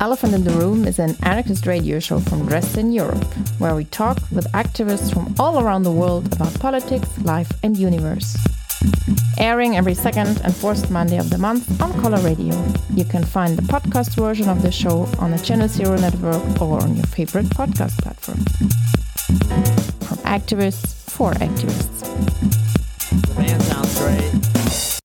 Elephant 0.00 0.32
in 0.32 0.44
the 0.44 0.52
Room 0.52 0.86
is 0.86 1.00
an 1.00 1.16
anarchist 1.24 1.66
radio 1.66 1.98
show 1.98 2.20
from 2.20 2.46
Dresden, 2.46 2.92
Europe, 2.92 3.24
where 3.58 3.74
we 3.74 3.84
talk 3.84 4.18
with 4.30 4.46
activists 4.52 5.12
from 5.12 5.34
all 5.40 5.58
around 5.58 5.82
the 5.82 5.90
world 5.90 6.32
about 6.32 6.54
politics, 6.60 7.08
life, 7.22 7.50
and 7.64 7.76
universe. 7.76 8.36
Airing 9.38 9.76
every 9.76 9.94
second 9.94 10.40
and 10.44 10.54
fourth 10.54 10.88
Monday 10.88 11.18
of 11.18 11.30
the 11.30 11.38
month 11.38 11.82
on 11.82 11.92
Color 12.00 12.18
Radio. 12.18 12.54
You 12.94 13.04
can 13.04 13.24
find 13.24 13.58
the 13.58 13.62
podcast 13.62 14.14
version 14.14 14.48
of 14.48 14.62
the 14.62 14.70
show 14.70 15.08
on 15.18 15.32
the 15.32 15.38
Channel 15.38 15.66
Zero 15.66 15.96
network 15.96 16.62
or 16.62 16.80
on 16.80 16.94
your 16.94 17.06
favorite 17.06 17.46
podcast 17.46 18.00
platform. 18.00 18.38
From 20.06 20.18
activists 20.18 20.94
for 21.10 21.32
activists. 21.32 22.06
The 23.26 23.34
band 23.34 23.62
sounds 23.64 23.98
great. 23.98 25.00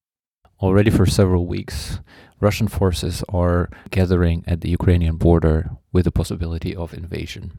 Already 0.62 0.91
for 0.91 1.07
several 1.07 1.48
weeks, 1.48 2.00
Russian 2.44 2.68
forces 2.68 3.23
are 3.30 3.70
gathering 3.89 4.43
at 4.46 4.60
the 4.60 4.70
Ukrainian 4.70 5.15
border 5.15 5.70
with 5.93 6.04
the 6.04 6.11
possibility 6.11 6.75
of 6.75 6.93
invasion. 6.93 7.54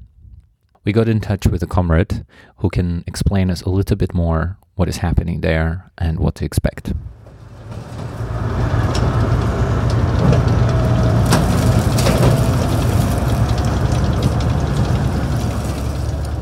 We 0.84 0.92
got 0.92 1.08
in 1.08 1.20
touch 1.20 1.46
with 1.46 1.62
a 1.62 1.66
comrade 1.66 2.26
who 2.58 2.68
can 2.68 3.02
explain 3.06 3.50
us 3.50 3.62
a 3.62 3.70
little 3.70 3.96
bit 3.96 4.12
more 4.12 4.58
what 4.74 4.90
is 4.90 4.98
happening 4.98 5.40
there 5.40 5.90
and 5.96 6.20
what 6.20 6.34
to 6.34 6.44
expect. 6.44 6.92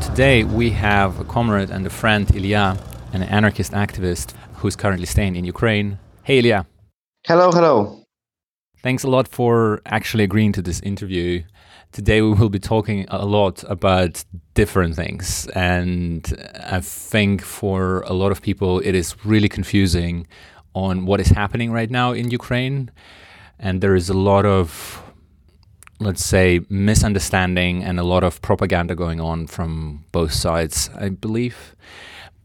Today 0.05 0.43
we 0.43 0.71
have 0.71 1.17
a 1.17 1.23
comrade 1.23 1.69
and 1.69 1.87
a 1.87 1.89
friend, 1.89 2.29
Ilya, 2.35 2.77
an 3.13 3.23
anarchist 3.23 3.71
activist 3.71 4.33
who's 4.55 4.75
currently 4.75 5.05
staying 5.05 5.37
in 5.37 5.45
Ukraine. 5.45 5.97
Hey, 6.23 6.39
Ilya. 6.39 6.65
Hello, 7.25 7.49
hello. 7.53 8.02
Thanks 8.83 9.05
a 9.05 9.07
lot 9.07 9.29
for 9.29 9.81
actually 9.85 10.25
agreeing 10.25 10.51
to 10.51 10.61
this 10.61 10.81
interview. 10.81 11.43
Today 11.93 12.21
we 12.21 12.33
will 12.33 12.49
be 12.49 12.59
talking 12.59 13.05
a 13.07 13.25
lot 13.25 13.63
about 13.69 14.25
different 14.55 14.97
things. 14.97 15.47
And 15.55 16.27
I 16.59 16.81
think 16.81 17.41
for 17.41 18.01
a 18.01 18.11
lot 18.11 18.33
of 18.33 18.41
people, 18.41 18.81
it 18.81 18.93
is 18.93 19.15
really 19.23 19.47
confusing 19.47 20.27
on 20.75 21.05
what 21.05 21.21
is 21.21 21.29
happening 21.29 21.71
right 21.71 21.89
now 21.89 22.11
in 22.11 22.29
Ukraine. 22.29 22.91
And 23.57 23.79
there 23.79 23.95
is 23.95 24.09
a 24.09 24.13
lot 24.13 24.45
of, 24.45 25.01
let's 25.99 26.25
say, 26.25 26.59
misunderstanding 26.67 27.85
and 27.85 28.01
a 28.01 28.03
lot 28.03 28.25
of 28.25 28.41
propaganda 28.41 28.95
going 28.95 29.21
on 29.21 29.47
from 29.47 30.03
both 30.11 30.33
sides, 30.33 30.89
I 30.99 31.07
believe. 31.07 31.73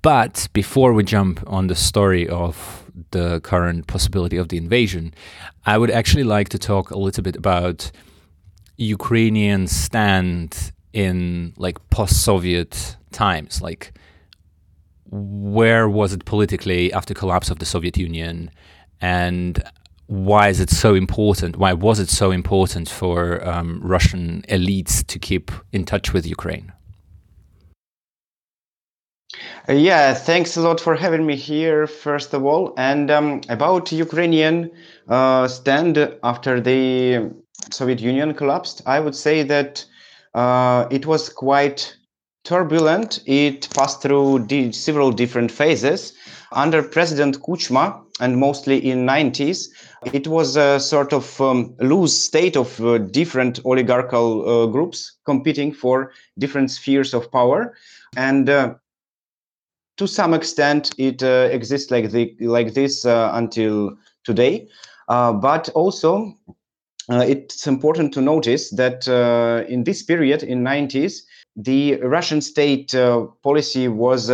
But 0.02 0.46
before 0.52 0.92
we 0.92 1.02
jump 1.02 1.42
on 1.48 1.66
the 1.66 1.74
story 1.74 2.28
of 2.28 2.77
the 3.10 3.40
current 3.40 3.86
possibility 3.86 4.36
of 4.36 4.48
the 4.48 4.56
invasion, 4.56 5.14
I 5.66 5.78
would 5.78 5.90
actually 5.90 6.24
like 6.24 6.48
to 6.50 6.58
talk 6.58 6.90
a 6.90 6.98
little 6.98 7.22
bit 7.22 7.36
about 7.36 7.90
Ukrainian 8.76 9.66
stand 9.66 10.72
in 10.92 11.52
like 11.56 11.78
post-Soviet 11.90 12.96
times, 13.12 13.60
like 13.60 13.92
where 15.10 15.88
was 15.88 16.12
it 16.12 16.24
politically 16.24 16.92
after 16.92 17.14
collapse 17.14 17.50
of 17.50 17.58
the 17.58 17.66
Soviet 17.66 17.96
Union, 17.96 18.50
and 19.00 19.62
why 20.06 20.48
is 20.48 20.60
it 20.60 20.70
so 20.70 20.94
important? 20.94 21.56
Why 21.56 21.72
was 21.72 22.00
it 22.00 22.08
so 22.08 22.30
important 22.30 22.88
for 22.88 23.46
um, 23.46 23.80
Russian 23.82 24.42
elites 24.48 25.06
to 25.06 25.18
keep 25.18 25.50
in 25.72 25.84
touch 25.84 26.12
with 26.12 26.26
Ukraine? 26.26 26.72
Yeah, 29.69 30.14
thanks 30.14 30.56
a 30.56 30.61
lot 30.61 30.81
for 30.81 30.94
having 30.94 31.27
me 31.27 31.36
here, 31.36 31.86
first 31.86 32.33
of 32.34 32.44
all. 32.44 32.72
And 32.77 33.11
um, 33.11 33.41
about 33.48 33.92
Ukrainian 33.92 34.70
uh, 35.08 35.47
stand 35.48 35.98
after 36.22 36.61
the 36.61 37.31
Soviet 37.70 38.00
Union 38.00 38.34
collapsed, 38.34 38.83
I 38.86 39.00
would 39.00 39.14
say 39.14 39.42
that 39.44 39.84
uh, 40.34 40.86
it 40.91 41.06
was 41.06 41.28
quite 41.28 41.97
turbulent. 42.44 43.20
It 43.27 43.69
passed 43.75 44.00
through 44.00 44.47
several 44.72 45.12
different 45.12 45.50
phases. 45.50 46.15
Under 46.53 46.82
President 46.82 47.43
Kuchma, 47.43 48.00
and 48.21 48.38
mostly 48.38 48.78
in 48.78 49.06
90s, 49.06 49.69
it 50.12 50.27
was 50.27 50.56
a 50.56 50.81
sort 50.81 51.12
of 51.12 51.41
um, 51.41 51.75
loose 51.78 52.21
state 52.21 52.56
of 52.56 52.81
uh, 52.81 52.98
different 52.98 53.60
oligarchical 53.65 54.48
uh, 54.48 54.66
groups 54.66 55.12
competing 55.25 55.72
for 55.72 56.12
different 56.38 56.71
spheres 56.71 57.15
of 57.15 57.31
power. 57.31 57.77
And 58.16 58.48
uh, 58.48 58.75
to 59.98 60.06
some 60.06 60.32
extent 60.32 60.91
it 60.97 61.22
uh, 61.22 61.48
exists 61.50 61.91
like 61.91 62.10
the 62.10 62.34
like 62.41 62.75
this 62.75 63.04
uh, 63.04 63.31
until 63.34 63.97
today. 64.25 64.69
Uh, 65.09 65.32
but 65.32 65.69
also 65.70 66.32
uh, 67.10 67.25
it's 67.26 67.66
important 67.66 68.12
to 68.14 68.20
notice 68.20 68.70
that 68.70 69.09
uh, 69.09 69.64
in 69.69 69.84
this 69.84 70.03
period 70.03 70.42
in 70.42 70.62
90s 70.62 71.22
the 71.56 71.97
russian 72.03 72.41
state 72.41 72.94
uh, 72.94 73.26
policy 73.42 73.88
was 73.88 74.31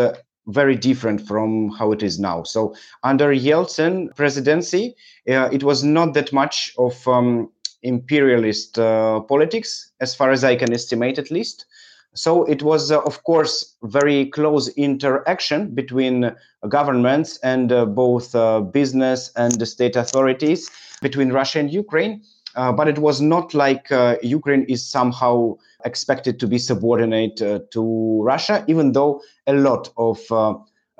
very 0.48 0.76
different 0.76 1.26
from 1.26 1.70
how 1.70 1.90
it 1.90 2.02
is 2.02 2.18
now. 2.18 2.42
So 2.42 2.74
under 3.02 3.28
yeltsin 3.32 4.14
presidency 4.14 4.94
it 5.24 5.62
was 5.62 5.82
not 5.82 6.12
that 6.14 6.32
much 6.34 6.74
of 6.76 7.08
um, 7.08 7.50
imperialist 7.82 8.74
politics 8.74 9.92
as 10.00 10.14
far 10.14 10.30
as 10.32 10.44
i 10.44 10.56
can 10.56 10.72
estimate 10.72 11.18
at 11.18 11.30
least 11.30 11.66
so 12.14 12.44
it 12.44 12.62
was, 12.62 12.92
uh, 12.92 13.00
of 13.02 13.22
course, 13.24 13.74
very 13.82 14.26
close 14.26 14.68
interaction 14.76 15.74
between 15.74 16.34
governments 16.68 17.38
and 17.42 17.72
uh, 17.72 17.84
both 17.84 18.34
uh, 18.34 18.60
business 18.60 19.32
and 19.36 19.52
the 19.58 19.66
state 19.66 19.96
authorities 19.96 20.70
between 21.02 21.32
Russia 21.32 21.58
and 21.58 21.72
Ukraine. 21.72 22.22
Uh, 22.54 22.72
but 22.72 22.86
it 22.86 22.98
was 22.98 23.20
not 23.20 23.52
like 23.52 23.90
uh, 23.90 24.16
Ukraine 24.22 24.64
is 24.68 24.88
somehow 24.88 25.56
expected 25.84 26.38
to 26.38 26.46
be 26.46 26.56
subordinate 26.56 27.42
uh, 27.42 27.58
to 27.72 28.22
Russia, 28.22 28.64
even 28.68 28.92
though 28.92 29.20
a 29.48 29.54
lot 29.54 29.90
of 29.96 30.20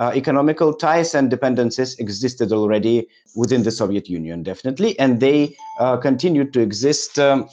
economical 0.01 0.75
ties 0.75 1.15
and 1.15 1.31
dependencies 1.31 1.97
existed 2.01 2.51
already 2.51 3.07
within 3.37 3.63
the 3.63 3.71
Soviet 3.71 4.09
Union, 4.09 4.43
definitely, 4.43 4.99
and 4.99 5.21
they 5.21 5.57
continued 6.03 6.53
to 6.53 6.61
exist 6.61 7.21
um, 7.21 7.49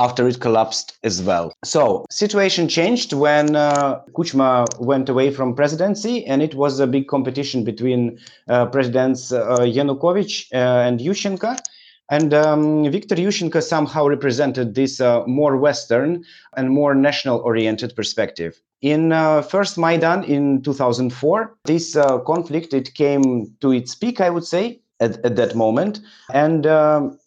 after 0.00 0.26
it 0.26 0.40
collapsed 0.40 0.98
as 1.04 1.22
well. 1.22 1.52
So 1.62 2.06
situation 2.10 2.68
changed 2.68 3.12
when 3.12 3.54
uh, 3.54 4.00
Kuchma 4.16 4.66
went 4.80 5.08
away 5.10 5.30
from 5.30 5.54
presidency, 5.54 6.24
and 6.24 6.42
it 6.42 6.54
was 6.54 6.80
a 6.80 6.86
big 6.86 7.06
competition 7.06 7.64
between 7.64 8.18
uh, 8.48 8.66
presidents 8.66 9.30
uh, 9.30 9.58
Yanukovych 9.60 10.46
uh, 10.54 10.88
and 10.88 11.00
Yushchenko. 11.00 11.58
And 12.10 12.34
um, 12.34 12.90
Viktor 12.90 13.14
Yushchenko 13.14 13.62
somehow 13.62 14.08
represented 14.08 14.74
this 14.74 15.00
uh, 15.00 15.24
more 15.26 15.56
Western 15.56 16.24
and 16.56 16.70
more 16.70 16.92
national-oriented 16.94 17.94
perspective. 17.94 18.60
In 18.82 19.12
uh, 19.12 19.42
first 19.42 19.78
Maidan 19.78 20.24
in 20.24 20.62
2004, 20.62 21.54
this 21.66 21.96
conflict 22.26 22.72
it 22.72 22.94
came 22.94 23.54
to 23.60 23.70
its 23.70 23.94
peak, 23.94 24.20
I 24.20 24.30
would 24.30 24.46
say, 24.46 24.80
at, 24.98 25.24
at 25.24 25.36
that 25.36 25.54
moment, 25.54 26.00
and 26.32 26.66
um, 26.66 27.18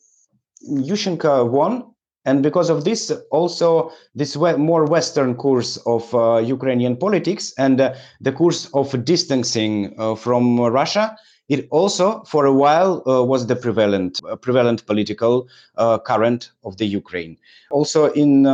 Yushchenko 0.67 1.50
won 1.50 1.92
and 2.25 2.41
because 2.41 2.69
of 2.69 2.85
this, 2.85 3.11
also 3.31 3.91
this 4.16 4.35
more 4.35 4.85
Western 4.85 5.35
course 5.35 5.78
of 5.85 6.13
uh, 6.16 6.38
Ukrainian 6.38 6.95
politics 6.95 7.53
and 7.57 7.81
uh, 7.81 7.94
the 8.22 8.31
course 8.31 8.69
of 8.73 9.03
distancing 9.03 9.94
uh, 9.97 10.16
from 10.16 10.59
Russia, 10.59 11.17
it 11.50 11.67
also 11.72 12.23
for 12.23 12.45
a 12.45 12.53
while 12.53 13.03
uh, 13.06 13.22
was 13.22 13.47
the 13.47 13.56
prevalent 13.56 14.22
uh, 14.28 14.38
prevalent 14.38 14.85
political 14.85 15.47
uh, 15.75 15.97
current 16.00 16.51
of 16.63 16.78
the 16.78 16.85
Ukraine. 16.85 17.38
Also 17.69 18.11
in 18.13 18.45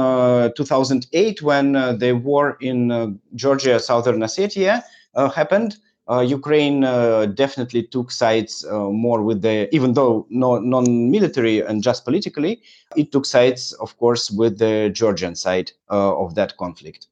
2008, 0.56 1.41
when 1.44 1.74
the 1.74 2.13
war 2.24 2.57
in 2.62 3.19
Georgia, 3.36 3.80
Southern 3.80 4.22
Ossetia 4.22 4.84
happened, 5.16 5.78
Ukraine 6.18 6.84
uh, 6.84 7.28
definitely 7.28 7.84
took 7.84 8.09
sides 8.09 8.66
uh, 8.66 8.90
more 8.90 9.22
with 9.22 9.44
the, 9.44 9.74
even 9.74 9.94
though 9.94 10.25
no, 10.30 10.58
non-military 10.58 11.62
and 11.62 11.84
just 11.84 12.03
politically, 12.03 12.62
it 12.95 13.12
took 13.12 13.25
sides, 13.25 13.74
of 13.74 13.95
course, 14.00 14.31
with 14.31 14.57
the 14.57 14.89
Georgian 14.92 15.36
side 15.36 15.72
uh, 15.92 16.18
of 16.18 16.33
that 16.33 16.57
conflict. 16.57 17.07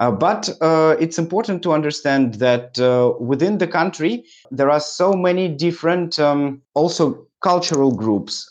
Uh, 0.00 0.10
but 0.10 0.48
uh, 0.60 0.96
it's 0.98 1.18
important 1.18 1.62
to 1.62 1.72
understand 1.72 2.34
that 2.34 2.76
within 3.20 3.58
the 3.58 3.68
country, 3.68 4.24
there 4.50 4.70
are 4.70 4.80
so 4.80 5.12
many 5.12 5.46
different, 5.46 6.18
um, 6.18 6.60
also 6.74 7.24
cultural 7.42 7.94
groups, 7.94 8.50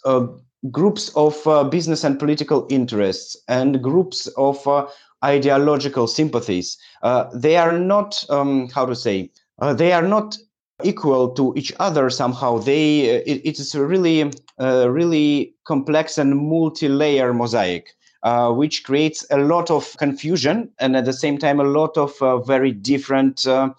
groups 0.70 1.12
of 1.16 1.70
business 1.70 2.06
and 2.06 2.18
political 2.18 2.66
interests, 2.70 3.36
and 3.50 3.82
groups 3.82 4.28
of 4.38 4.66
ideological 5.24 6.08
sympathies. 6.08 6.78
they 7.34 7.58
are 7.58 7.78
not, 7.78 8.24
um, 8.30 8.70
how 8.70 8.86
to 8.86 8.96
say, 8.96 9.30
uh, 9.62 9.74
they 9.74 9.94
are 9.94 10.08
not 10.08 10.38
equal 10.84 11.30
to 11.30 11.54
each 11.56 11.72
other 11.80 12.10
somehow 12.10 12.58
they 12.58 13.18
uh, 13.18 13.24
it, 13.26 13.42
it 13.46 13.60
is 13.60 13.76
a 13.76 13.86
really 13.86 14.32
uh, 14.60 14.90
really 14.90 15.54
complex 15.64 16.18
and 16.18 16.36
multi-layer 16.36 17.34
mosaic 17.34 17.94
uh, 18.24 18.52
which 18.52 18.84
creates 18.84 19.26
a 19.32 19.38
lot 19.38 19.72
of 19.72 19.96
confusion 19.98 20.70
and 20.80 20.96
at 20.96 21.06
the 21.06 21.14
same 21.14 21.38
time 21.38 21.60
a 21.60 21.64
lot 21.64 21.98
of 21.98 22.20
uh, 22.22 22.38
very 22.40 22.72
different 22.72 23.48
uh, 23.48 23.70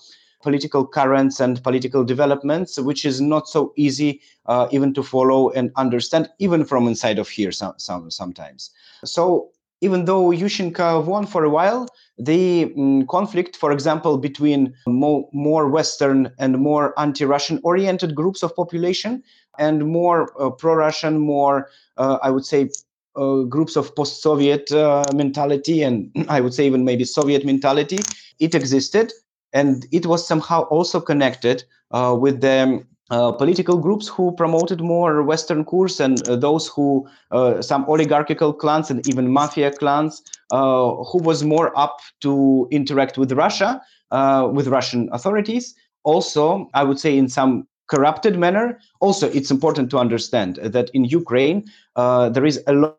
political 0.43 0.85
currents 0.87 1.41
and 1.41 1.63
political 1.63 2.05
developments, 2.05 2.79
which 2.79 3.05
is 3.05 3.21
not 3.21 3.49
so 3.49 3.73
easy 3.77 4.21
uh, 4.47 4.67
even 4.73 4.93
to 4.93 5.03
follow 5.03 5.51
and 5.51 5.71
understand, 5.77 6.29
even 6.41 6.65
from 6.65 6.89
inside 6.89 7.19
of 7.19 7.29
here 7.29 7.53
some, 7.53 7.75
some 7.79 8.11
sometimes. 8.11 8.71
So 9.05 9.52
even 9.83 10.05
though 10.05 10.31
Yushchenko 10.31 11.05
won 11.05 11.27
for 11.27 11.45
a 11.45 11.51
while, 11.51 11.89
the 12.17 12.73
um, 12.79 13.07
conflict, 13.09 13.57
for 13.57 13.73
example, 13.73 14.17
between 14.17 14.73
mo- 14.87 15.29
more 15.33 15.69
Western 15.69 16.33
and 16.39 16.59
more 16.59 16.99
anti-Russian 16.99 17.61
oriented 17.65 18.15
groups 18.15 18.43
of 18.43 18.55
population 18.55 19.23
and 19.59 19.87
more 19.87 20.33
uh, 20.41 20.51
pro-Russian, 20.51 21.19
more, 21.19 21.69
uh, 21.99 22.19
I 22.23 22.31
would 22.31 22.47
say, 22.47 22.71
uh, 23.17 23.43
groups 23.43 23.77
of 23.77 23.95
post-Soviet 23.95 24.71
uh, 24.73 25.03
mentality 25.15 25.83
and 25.83 26.11
I 26.29 26.41
would 26.41 26.55
say 26.55 26.65
even 26.65 26.85
maybe 26.85 27.05
Soviet 27.05 27.45
mentality, 27.45 27.99
it 28.39 28.55
existed. 28.55 29.13
And 29.53 29.87
it 29.93 30.07
was 30.07 30.27
somehow 30.27 30.63
also 30.63 31.01
connected 31.01 31.65
uh, 31.91 32.17
with 32.19 32.41
the 32.41 32.83
political 33.13 33.77
groups 33.77 34.09
who 34.09 34.33
promoted 34.33 34.81
more 34.81 35.23
Western 35.23 35.65
course 35.65 36.01
and 36.01 36.27
uh, 36.29 36.37
those 36.37 36.67
who, 36.69 37.07
uh, 37.31 37.61
some 37.61 37.85
oligarchical 37.87 38.53
clans 38.55 38.91
and 38.91 39.07
even 39.07 39.31
mafia 39.31 39.71
clans, 39.71 40.23
uh, 40.51 40.95
who 41.05 41.19
was 41.19 41.45
more 41.45 41.77
up 41.79 42.01
to 42.21 42.67
interact 42.71 43.19
with 43.19 43.33
Russia, 43.33 43.81
uh, 44.11 44.49
with 44.51 44.67
Russian 44.69 45.11
authorities. 45.13 45.75
Also, 46.05 46.71
I 46.75 46.85
would 46.85 46.99
say 46.99 47.17
in 47.17 47.29
some 47.29 47.67
corrupted 47.89 48.39
manner. 48.39 48.79
Also, 49.01 49.29
it's 49.31 49.51
important 49.51 49.91
to 49.91 49.99
understand 49.99 50.57
that 50.57 50.89
in 50.95 51.05
Ukraine, 51.05 51.65
there 51.97 52.47
is 52.47 52.63
a 52.67 52.73
lot 52.73 52.97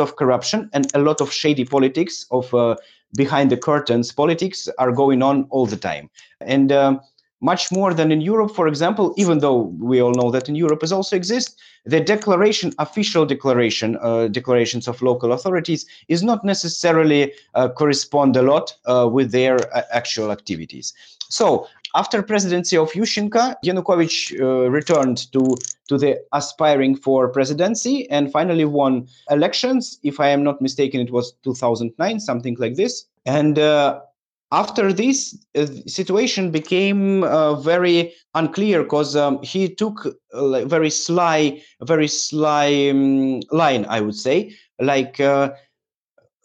of 0.00 0.16
corruption 0.16 0.70
and 0.72 0.86
a 0.94 1.00
lot 1.00 1.20
of 1.20 1.30
shady 1.30 1.64
politics 1.64 2.24
of 2.30 2.54
behind 3.16 3.50
the 3.50 3.56
curtains 3.56 4.12
politics 4.12 4.68
are 4.78 4.92
going 4.92 5.22
on 5.22 5.46
all 5.50 5.66
the 5.66 5.76
time. 5.76 6.08
And 6.40 6.72
um, 6.72 7.00
much 7.40 7.72
more 7.72 7.94
than 7.94 8.12
in 8.12 8.20
Europe, 8.20 8.54
for 8.54 8.68
example, 8.68 9.14
even 9.16 9.38
though 9.38 9.72
we 9.78 10.00
all 10.00 10.12
know 10.12 10.30
that 10.30 10.48
in 10.48 10.54
Europe 10.54 10.82
it 10.82 10.92
also 10.92 11.16
exists, 11.16 11.56
the 11.86 12.00
declaration, 12.00 12.72
official 12.78 13.24
declaration, 13.24 13.96
uh, 14.02 14.28
declarations 14.28 14.86
of 14.86 15.00
local 15.00 15.32
authorities 15.32 15.86
is 16.08 16.22
not 16.22 16.44
necessarily 16.44 17.32
uh, 17.54 17.68
correspond 17.68 18.36
a 18.36 18.42
lot 18.42 18.74
uh, 18.84 19.08
with 19.10 19.32
their 19.32 19.56
uh, 19.74 19.82
actual 19.92 20.30
activities. 20.30 20.92
So 21.30 21.66
after 21.94 22.22
presidency 22.22 22.76
of 22.76 22.92
Yushchenko, 22.92 23.54
Yanukovych 23.64 24.38
uh, 24.40 24.70
returned 24.70 25.32
to, 25.32 25.56
to 25.88 25.96
the 25.96 26.22
aspiring 26.32 26.96
for 26.96 27.28
presidency 27.28 28.08
and 28.10 28.30
finally 28.30 28.64
won 28.64 29.08
elections. 29.30 29.98
If 30.02 30.20
I 30.20 30.28
am 30.28 30.44
not 30.44 30.60
mistaken, 30.60 31.00
it 31.00 31.10
was 31.10 31.32
2009, 31.44 32.20
something 32.20 32.56
like 32.58 32.74
this. 32.74 33.06
And 33.26 33.58
uh, 33.58 34.00
after 34.52 34.92
this 34.92 35.38
uh, 35.54 35.66
situation 35.86 36.50
became 36.50 37.22
uh, 37.24 37.54
very 37.54 38.12
unclear 38.34 38.82
because 38.82 39.14
um, 39.16 39.40
he 39.42 39.72
took 39.72 40.06
a 40.32 40.64
very 40.66 40.90
sly 40.90 41.62
very 41.82 42.08
sly 42.08 42.88
um, 42.90 43.40
line 43.50 43.86
i 43.88 44.00
would 44.00 44.14
say. 44.16 44.54
Like 44.80 45.20
uh, 45.20 45.50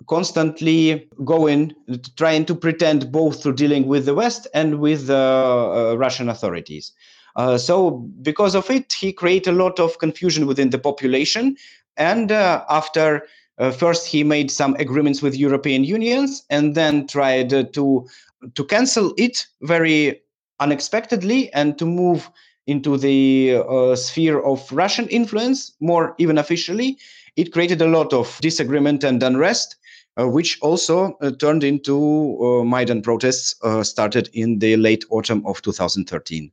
constantly 0.08 1.10
going 1.24 1.74
trying 2.18 2.46
to 2.46 2.56
pretend 2.56 3.12
both 3.12 3.42
to 3.44 3.54
dealing 3.54 3.88
with 3.88 4.06
the 4.06 4.14
west 4.14 4.48
and 4.54 4.80
with 4.80 5.08
the 5.08 5.16
uh, 5.16 5.96
russian 5.98 6.30
authorities. 6.30 6.92
Uh, 7.36 7.58
so 7.58 7.92
because 8.22 8.56
of 8.56 8.70
it 8.70 8.94
he 8.94 9.12
created 9.12 9.54
a 9.54 9.58
lot 9.58 9.80
of 9.80 10.00
confusion 10.00 10.46
within 10.46 10.70
the 10.70 10.78
population. 10.78 11.56
And 11.98 12.32
uh, 12.32 12.64
after 12.70 13.24
uh, 13.58 13.72
first, 13.72 14.08
he 14.08 14.24
made 14.24 14.52
some 14.52 14.76
agreements 14.76 15.22
with 15.22 15.36
European 15.36 15.84
unions, 15.84 16.44
and 16.50 16.76
then 16.76 17.08
tried 17.08 17.54
uh, 17.54 17.64
to 17.74 18.08
to 18.54 18.64
cancel 18.66 19.14
it 19.18 19.48
very 19.62 20.22
unexpectedly 20.60 21.52
and 21.54 21.78
to 21.78 21.86
move 21.86 22.30
into 22.68 22.98
the 22.98 23.58
uh, 23.68 23.96
sphere 23.96 24.40
of 24.40 24.72
Russian 24.72 25.08
influence 25.08 25.72
more 25.80 26.16
even 26.18 26.38
officially. 26.38 26.98
It 27.36 27.54
created 27.54 27.82
a 27.82 27.88
lot 27.88 28.14
of 28.14 28.38
disagreement 28.42 29.04
and 29.04 29.22
unrest, 29.24 29.76
uh, 30.18 30.28
which 30.28 30.58
also 30.62 31.18
uh, 31.22 31.32
turned 31.32 31.64
into 31.64 32.38
uh, 32.42 32.64
Maidan 32.64 33.02
protests 33.02 33.56
started 33.88 34.30
in 34.34 34.60
the 34.60 34.78
late 34.78 35.06
autumn 35.10 35.46
of 35.46 35.62
2013. 35.62 36.52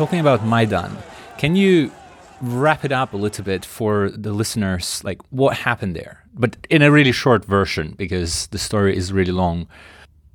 Talking 0.00 0.18
about 0.18 0.46
Maidan, 0.46 0.96
can 1.36 1.54
you 1.54 1.92
wrap 2.40 2.86
it 2.86 2.90
up 2.90 3.12
a 3.12 3.18
little 3.18 3.44
bit 3.44 3.66
for 3.66 4.08
the 4.08 4.32
listeners? 4.32 5.04
Like 5.04 5.20
what 5.28 5.58
happened 5.58 5.94
there, 5.94 6.24
but 6.32 6.56
in 6.70 6.80
a 6.80 6.90
really 6.90 7.12
short 7.12 7.44
version 7.44 7.96
because 7.98 8.46
the 8.46 8.56
story 8.56 8.96
is 8.96 9.12
really 9.12 9.30
long, 9.30 9.68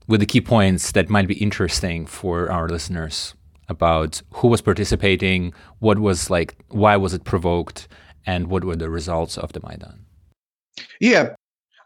with 0.06 0.20
the 0.20 0.28
key 0.28 0.40
points 0.40 0.92
that 0.92 1.10
might 1.10 1.28
be 1.28 1.34
interesting 1.34 2.06
for 2.06 2.52
our 2.52 2.70
listeners 2.70 3.34
about 3.68 4.22
who 4.36 4.50
was 4.50 4.62
participating, 4.62 5.52
what 5.80 5.98
was 5.98 6.30
like, 6.30 6.64
why 6.70 6.96
was 6.96 7.16
it 7.16 7.24
provoked, 7.24 7.88
and 8.24 8.50
what 8.50 8.64
were 8.64 8.76
the 8.76 8.92
results 8.92 9.36
of 9.36 9.54
the 9.54 9.62
Maidan. 9.62 10.06
Yeah, 11.02 11.34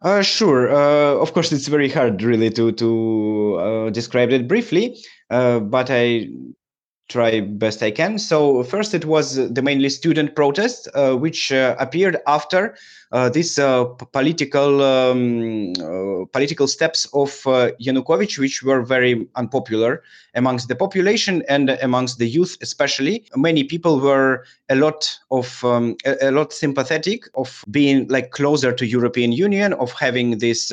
uh, 0.01 0.21
sure. 0.21 0.69
Uh, 0.69 1.15
of 1.21 1.33
course, 1.33 1.53
it's 1.53 1.69
very 1.69 1.87
hard, 1.87 2.21
really, 2.23 2.49
to 2.49 2.73
to 2.73 3.55
uh, 3.55 3.89
describe 3.91 4.31
it 4.31 4.49
briefly. 4.49 4.97
Uh, 5.29 5.59
but 5.59 5.89
I 5.89 6.27
try 7.09 7.41
best 7.41 7.83
I 7.83 7.91
can. 7.91 8.17
So 8.17 8.63
first, 8.63 8.93
it 8.93 9.05
was 9.05 9.35
the 9.35 9.61
mainly 9.61 9.89
student 9.89 10.35
protest, 10.35 10.87
uh, 10.93 11.15
which 11.15 11.51
uh, 11.51 11.75
appeared 11.79 12.17
after 12.27 12.75
uh, 13.11 13.27
this 13.27 13.57
uh, 13.57 13.85
political 13.85 14.83
um, 14.83 15.73
uh, 15.81 16.25
political 16.31 16.67
steps 16.67 17.07
of 17.13 17.41
uh, 17.47 17.71
Yanukovych, 17.81 18.37
which 18.37 18.61
were 18.61 18.83
very 18.83 19.27
unpopular 19.35 20.03
amongst 20.35 20.67
the 20.67 20.75
population 20.75 21.43
and 21.49 21.71
amongst 21.81 22.19
the 22.19 22.27
youth, 22.27 22.55
especially. 22.61 23.25
Many 23.35 23.63
people 23.63 23.99
were 23.99 24.45
a 24.69 24.75
lot 24.75 25.19
of 25.31 25.63
um, 25.65 25.95
a, 26.05 26.29
a, 26.29 26.31
lot 26.31 26.53
sympathetic 26.53 27.23
of 27.33 27.65
being 27.71 28.07
like 28.09 28.29
closer 28.29 28.71
to 28.71 28.85
European 28.85 29.31
Union, 29.31 29.73
of 29.73 29.91
having 29.93 30.37
this 30.37 30.71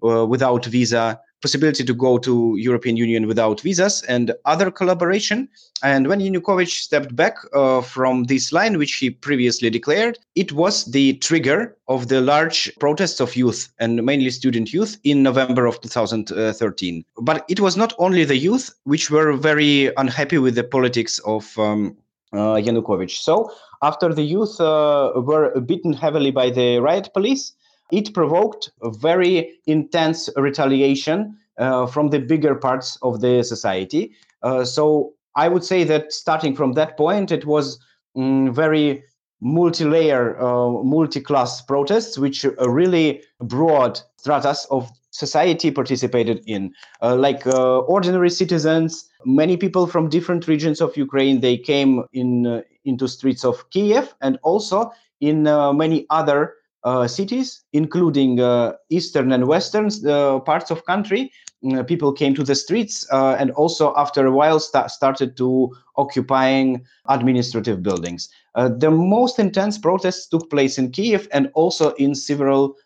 without 0.00 0.66
visa 0.66 1.20
possibility 1.44 1.84
to 1.84 1.92
go 1.92 2.16
to 2.16 2.56
European 2.56 2.96
Union 2.96 3.26
without 3.26 3.60
visas 3.60 4.02
and 4.14 4.32
other 4.46 4.70
collaboration. 4.70 5.46
And 5.82 6.08
when 6.08 6.20
Yanukovych 6.20 6.74
stepped 6.86 7.14
back 7.14 7.36
uh, 7.52 7.82
from 7.82 8.24
this 8.24 8.50
line, 8.50 8.78
which 8.78 8.94
he 8.94 9.10
previously 9.10 9.68
declared, 9.68 10.18
it 10.34 10.52
was 10.52 10.86
the 10.86 11.06
trigger 11.28 11.76
of 11.86 12.08
the 12.08 12.22
large 12.22 12.72
protests 12.80 13.20
of 13.20 13.36
youth 13.36 13.60
and 13.78 14.02
mainly 14.02 14.30
student 14.30 14.72
youth 14.72 14.96
in 15.04 15.22
November 15.22 15.66
of 15.66 15.78
2013. 15.82 17.04
But 17.20 17.44
it 17.50 17.60
was 17.60 17.76
not 17.76 17.92
only 17.98 18.24
the 18.24 18.38
youth 18.38 18.74
which 18.84 19.10
were 19.10 19.34
very 19.34 19.94
unhappy 19.96 20.38
with 20.38 20.54
the 20.54 20.64
politics 20.64 21.18
of 21.26 21.44
um, 21.58 21.94
uh, 22.32 22.56
Yanukovych. 22.66 23.16
So 23.28 23.50
after 23.82 24.14
the 24.14 24.22
youth 24.22 24.58
uh, 24.62 25.12
were 25.16 25.60
beaten 25.60 25.92
heavily 25.92 26.30
by 26.30 26.48
the 26.48 26.78
riot 26.78 27.10
police, 27.12 27.52
it 27.92 28.14
provoked 28.14 28.70
a 28.82 28.90
very 28.90 29.58
intense 29.66 30.30
retaliation 30.36 31.36
from 31.56 32.10
the 32.10 32.18
bigger 32.18 32.54
parts 32.54 32.98
of 33.02 33.20
the 33.20 33.42
society. 33.42 34.14
Uh, 34.44 34.64
so 34.64 35.14
I 35.36 35.48
would 35.48 35.64
say 35.64 35.84
that 35.84 36.12
starting 36.12 36.54
from 36.54 36.72
that 36.74 36.96
point, 36.96 37.32
it 37.32 37.46
was 37.46 37.78
mm, 38.16 38.54
very 38.54 39.02
multi-layer, 39.40 40.40
uh, 40.40 40.70
multi-class 40.82 41.62
protests, 41.62 42.18
which 42.18 42.44
really 42.60 43.22
broad 43.40 44.00
stratas 44.18 44.66
of 44.70 44.90
society 45.10 45.70
participated 45.70 46.42
in, 46.46 46.72
uh, 47.02 47.16
like 47.16 47.46
uh, 47.46 47.78
ordinary 47.80 48.30
citizens, 48.30 49.08
many 49.24 49.56
people 49.56 49.86
from 49.86 50.08
different 50.08 50.48
regions 50.48 50.80
of 50.80 50.96
Ukraine. 50.96 51.40
They 51.40 51.56
came 51.56 52.04
in 52.12 52.46
uh, 52.46 52.62
into 52.84 53.08
streets 53.08 53.44
of 53.44 53.68
Kiev 53.70 54.14
and 54.20 54.38
also 54.42 54.92
in 55.20 55.44
many 55.44 56.06
other 56.10 56.54
uh, 56.84 57.08
cities, 57.08 57.64
including 57.72 58.40
uh, 58.40 58.74
eastern 58.90 59.32
and 59.32 59.46
western 59.46 59.88
uh, 60.06 60.38
parts 60.40 60.70
of 60.70 60.84
country. 60.84 61.32
Mm, 61.64 61.86
people 61.86 62.12
came 62.12 62.34
to 62.34 62.44
the 62.44 62.54
streets 62.54 63.06
uh, 63.10 63.36
and 63.38 63.50
also 63.52 63.94
after 63.96 64.26
a 64.26 64.32
while 64.32 64.60
st- 64.60 64.90
started 64.90 65.36
to 65.38 65.74
occupying 65.96 66.84
administrative 67.08 67.82
buildings. 67.82 68.28
Uh, 68.54 68.68
the 68.68 68.90
most 68.90 69.38
intense 69.38 69.78
protests 69.78 70.26
took 70.28 70.50
place 70.50 70.78
in 70.78 70.90
Kiev 70.90 71.26
and 71.32 71.50
also 71.54 71.92
in 71.94 72.14
several 72.14 72.76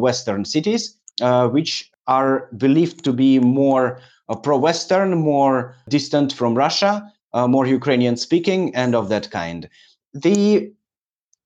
western 0.00 0.44
cities, 0.44 0.96
which 1.50 1.90
are 2.06 2.48
believed 2.56 3.04
to 3.04 3.12
be 3.12 3.38
more 3.38 4.00
pro-Western, 4.42 5.18
more 5.18 5.74
distant 5.88 6.32
from 6.32 6.54
Russia, 6.54 7.12
more 7.34 7.66
Ukrainian 7.66 8.16
speaking, 8.16 8.74
and 8.74 8.94
of 8.94 9.08
that 9.10 9.30
kind. 9.30 9.68
The 10.14 10.72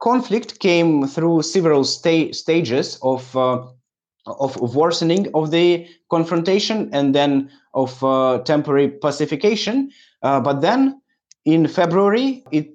conflict 0.00 0.60
came 0.60 1.06
through 1.06 1.42
several 1.42 1.84
sta- 1.84 2.32
stages 2.32 2.98
of, 3.02 3.36
uh, 3.36 3.66
of, 4.26 4.60
of 4.62 4.74
worsening 4.74 5.28
of 5.34 5.50
the 5.50 5.86
confrontation 6.10 6.90
and 6.92 7.14
then 7.14 7.50
of 7.74 8.02
uh, 8.02 8.38
temporary 8.44 8.88
pacification. 8.88 9.90
Uh, 10.22 10.40
but 10.40 10.60
then 10.60 11.00
in 11.44 11.68
February, 11.68 12.42
it 12.50 12.68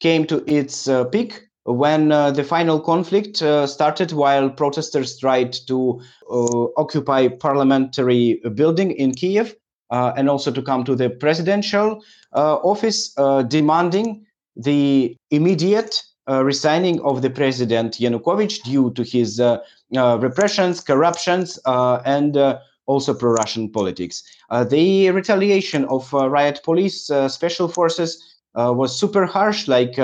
came 0.00 0.26
to 0.26 0.44
its 0.46 0.88
uh, 0.88 1.04
peak 1.04 1.42
when 1.64 2.12
uh, 2.12 2.30
the 2.30 2.44
final 2.44 2.78
conflict 2.78 3.40
uh, 3.42 3.66
started 3.66 4.12
while 4.12 4.50
protesters 4.50 5.18
tried 5.18 5.52
to 5.66 6.00
uh, 6.30 6.66
occupy 6.76 7.28
parliamentary 7.28 8.40
building 8.54 8.90
in 8.92 9.12
kiev 9.12 9.54
and 9.90 10.28
also 10.28 10.50
to 10.50 10.60
come 10.60 10.82
to 10.82 10.96
the 10.96 11.08
presidential 11.08 12.02
office 12.32 13.14
demanding 13.48 14.26
the 14.56 15.16
immediate 15.30 16.02
Uh, 16.26 16.42
resigning 16.42 16.98
of 17.02 17.20
the 17.20 17.28
president 17.28 17.98
yanukovych 17.98 18.62
due 18.62 18.90
to 18.92 19.02
his 19.02 19.38
uh, 19.40 19.58
uh, 19.94 20.18
repressions 20.22 20.80
corruptions 20.80 21.58
and 21.66 22.38
also 22.86 23.12
pro-russian 23.12 23.68
politics. 23.70 24.22
The 24.70 25.10
retaliation 25.10 25.84
of 25.86 26.10
riot 26.12 26.60
police 26.64 27.10
special 27.28 27.68
forces 27.68 28.40
was 28.54 28.98
super 28.98 29.26
harsh 29.26 29.68
like 29.68 29.98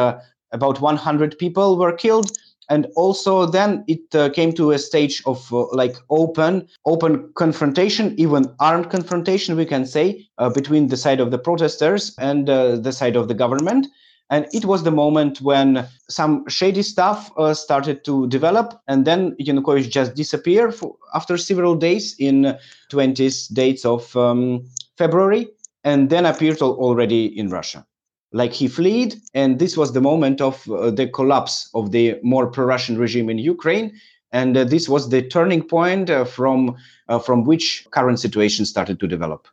about 0.52 0.80
100 0.80 1.38
people 1.38 1.78
were 1.78 1.92
killed. 1.92 2.32
And 2.68 2.86
also 2.94 3.46
then 3.46 3.84
it 3.88 4.14
uh, 4.14 4.28
came 4.28 4.52
to 4.52 4.70
a 4.70 4.78
stage 4.78 5.22
of 5.26 5.52
uh, 5.52 5.66
like 5.72 5.96
open 6.08 6.68
open 6.86 7.32
confrontation 7.34 8.14
even 8.16 8.44
armed 8.60 8.90
confrontation 8.90 9.56
we 9.56 9.66
can 9.66 9.84
say 9.84 10.24
uh, 10.38 10.50
between 10.50 10.86
the 10.86 10.96
side 10.96 11.18
of 11.18 11.32
the 11.32 11.38
protesters 11.38 12.14
and 12.18 12.48
uh, 12.48 12.76
the 12.76 12.92
side 12.92 13.16
of 13.16 13.26
the 13.26 13.34
government 13.34 13.88
and 14.30 14.46
it 14.52 14.64
was 14.64 14.84
the 14.84 14.92
moment 14.92 15.40
when 15.40 15.86
some 16.08 16.48
shady 16.48 16.82
stuff 16.82 17.30
uh, 17.36 17.52
started 17.52 18.04
to 18.04 18.28
develop. 18.28 18.80
And 18.86 19.04
then 19.04 19.36
yanukovych 19.40 19.90
just 19.90 20.14
disappeared 20.14 20.74
for, 20.74 20.96
after 21.14 21.36
several 21.36 21.74
days 21.74 22.14
in 22.18 22.56
20th 22.92 23.52
dates 23.52 23.84
of 23.84 24.16
um, 24.16 24.64
february 24.96 25.48
and 25.82 26.10
then 26.10 26.26
appeared 26.26 26.62
already 26.62 27.26
in 27.38 27.50
russia. 27.50 27.84
Like 28.32 28.52
he 28.52 28.68
fled 28.68 29.16
and 29.34 29.58
this 29.58 29.76
was 29.76 29.92
the 29.92 30.00
moment 30.00 30.40
of 30.40 30.70
uh, 30.70 30.92
the 30.92 31.08
collapse 31.08 31.68
of 31.74 31.90
the 31.90 32.20
more 32.22 32.46
pro-russian 32.46 32.96
regime 32.98 33.28
in 33.28 33.38
ukraine. 33.38 33.92
And 34.32 34.56
uh, 34.56 34.62
this 34.62 34.88
was 34.88 35.08
the 35.08 35.22
turning 35.22 35.64
point 35.64 36.08
uh, 36.08 36.24
from 36.24 36.76
uh, 37.08 37.18
from 37.18 37.42
which 37.42 37.84
current 37.90 38.20
situation 38.20 38.64
started 38.64 39.00
to 39.00 39.08
develop. 39.08 39.48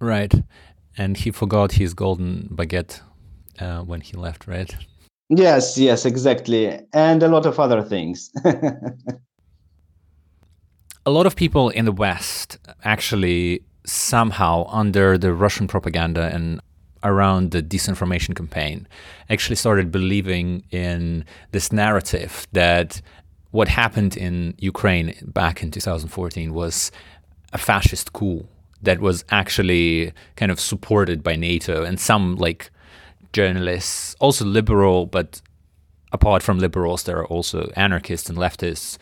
Right. 0.00 0.34
And 0.98 1.16
he 1.16 1.30
forgot 1.30 1.72
his 1.72 1.94
golden 1.94 2.48
baguette 2.52 3.00
uh, 3.60 3.82
when 3.82 4.00
he 4.00 4.16
left 4.16 4.46
right? 4.46 4.74
Yes 5.28 5.76
yes 5.78 6.04
exactly. 6.04 6.78
And 6.92 7.22
a 7.22 7.28
lot 7.28 7.46
of 7.46 7.58
other 7.58 7.82
things. 7.82 8.30
A 11.08 11.10
lot 11.10 11.24
of 11.24 11.36
people 11.36 11.68
in 11.68 11.84
the 11.84 11.92
west 11.92 12.58
actually 12.82 13.62
somehow 13.84 14.66
under 14.68 15.16
the 15.16 15.32
russian 15.32 15.68
propaganda 15.68 16.22
and 16.34 16.60
around 17.04 17.52
the 17.52 17.62
disinformation 17.62 18.34
campaign 18.34 18.86
actually 19.30 19.54
started 19.56 19.92
believing 19.92 20.64
in 20.70 21.24
this 21.52 21.72
narrative 21.72 22.46
that 22.52 23.00
what 23.52 23.68
happened 23.68 24.16
in 24.16 24.54
Ukraine 24.58 25.14
back 25.22 25.62
in 25.62 25.70
2014 25.70 26.52
was 26.52 26.90
a 27.52 27.58
fascist 27.58 28.12
coup 28.12 28.46
that 28.82 29.00
was 29.00 29.24
actually 29.30 30.12
kind 30.36 30.52
of 30.52 30.60
supported 30.60 31.22
by 31.22 31.36
NATO 31.36 31.84
and 31.84 31.98
some 31.98 32.36
like 32.36 32.70
journalists, 33.36 34.16
also 34.18 34.44
liberal, 34.44 35.06
but 35.06 35.42
apart 36.10 36.42
from 36.42 36.58
liberals, 36.58 37.02
there 37.02 37.18
are 37.18 37.26
also 37.36 37.70
anarchists 37.76 38.30
and 38.30 38.38
leftists 38.38 38.98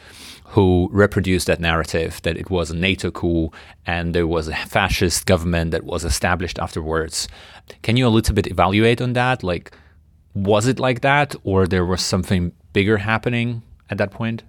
who 0.55 0.89
reproduced 0.93 1.47
that 1.47 1.61
narrative 1.61 2.21
that 2.23 2.37
it 2.37 2.51
was 2.51 2.71
a 2.71 2.77
NATO 2.77 3.11
coup 3.11 3.51
and 3.87 4.15
there 4.15 4.27
was 4.27 4.49
a 4.49 4.57
fascist 4.77 5.27
government 5.27 5.71
that 5.71 5.85
was 5.85 6.05
established 6.05 6.59
afterwards. 6.59 7.29
Can 7.83 7.97
you 7.97 8.07
a 8.07 8.17
little 8.17 8.35
bit 8.35 8.51
evaluate 8.51 9.01
on 9.01 9.13
that? 9.13 9.43
Like, 9.43 9.67
was 10.35 10.67
it 10.67 10.79
like 10.81 11.01
that, 11.01 11.37
or 11.45 11.67
there 11.67 11.87
was 11.93 12.03
something 12.03 12.53
bigger 12.73 12.99
happening 12.99 13.63
at 13.91 13.99
that 13.99 14.11
point? 14.11 14.43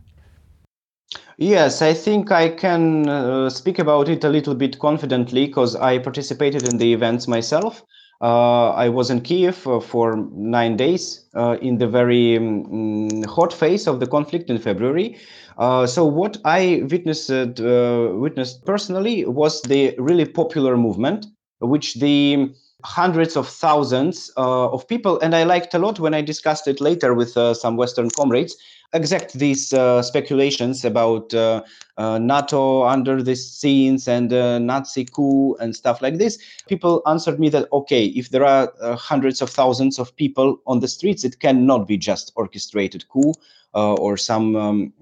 Yes, 1.37 1.81
I 1.81 1.93
think 1.93 2.31
I 2.31 2.49
can 2.49 3.07
uh, 3.07 3.49
speak 3.49 3.77
about 3.79 4.09
it 4.09 4.23
a 4.23 4.29
little 4.29 4.55
bit 4.55 4.79
confidently 4.79 5.45
because 5.45 5.75
I 5.75 5.99
participated 5.99 6.63
in 6.69 6.77
the 6.79 6.91
events 6.91 7.27
myself. 7.27 7.83
Uh, 8.21 8.69
I 8.71 8.89
was 8.89 9.09
in 9.09 9.21
Kiev 9.21 9.67
uh, 9.67 9.79
for 9.79 10.15
nine 10.31 10.77
days 10.77 11.25
uh, 11.35 11.57
in 11.61 11.77
the 11.77 11.87
very 11.87 12.37
um, 12.37 13.23
hot 13.23 13.51
phase 13.51 13.87
of 13.87 13.99
the 13.99 14.07
conflict 14.07 14.49
in 14.49 14.57
February. 14.57 15.17
Uh, 15.57 15.85
so 15.85 16.05
what 16.05 16.37
I 16.45 16.83
witnessed 16.89 17.29
uh, 17.29 18.11
witnessed 18.13 18.65
personally 18.65 19.25
was 19.25 19.61
the 19.63 19.95
really 19.97 20.25
popular 20.25 20.77
movement, 20.77 21.27
which 21.59 21.95
the 21.95 22.53
hundreds 22.83 23.35
of 23.35 23.47
thousands 23.47 24.31
uh, 24.37 24.69
of 24.69 24.87
people, 24.87 25.19
and 25.19 25.35
I 25.35 25.43
liked 25.43 25.73
a 25.73 25.79
lot 25.79 25.99
when 25.99 26.13
I 26.13 26.21
discussed 26.21 26.67
it 26.67 26.79
later 26.79 27.13
with 27.13 27.35
uh, 27.35 27.53
some 27.53 27.77
Western 27.77 28.09
comrades. 28.11 28.55
Exact 28.93 29.33
these 29.33 29.73
uh, 29.73 30.01
speculations 30.01 30.85
about 30.85 31.33
uh, 31.33 31.63
NATO 31.97 32.83
under 32.83 33.21
the 33.21 33.35
scenes 33.35 34.07
and 34.07 34.29
Nazi 34.65 35.05
coup 35.05 35.55
and 35.59 35.75
stuff 35.75 36.01
like 36.01 36.17
this. 36.17 36.37
People 36.67 37.01
answered 37.05 37.39
me 37.39 37.49
that 37.49 37.67
okay, 37.73 38.05
if 38.05 38.29
there 38.29 38.45
are 38.45 38.71
hundreds 38.95 39.41
of 39.41 39.49
thousands 39.49 39.99
of 39.99 40.15
people 40.15 40.61
on 40.65 40.79
the 40.79 40.87
streets, 40.87 41.23
it 41.23 41.39
cannot 41.39 41.87
be 41.87 41.97
just 41.97 42.31
orchestrated 42.35 43.07
coup 43.09 43.33
or 43.73 44.15
some 44.15 44.55
um, 44.55 44.93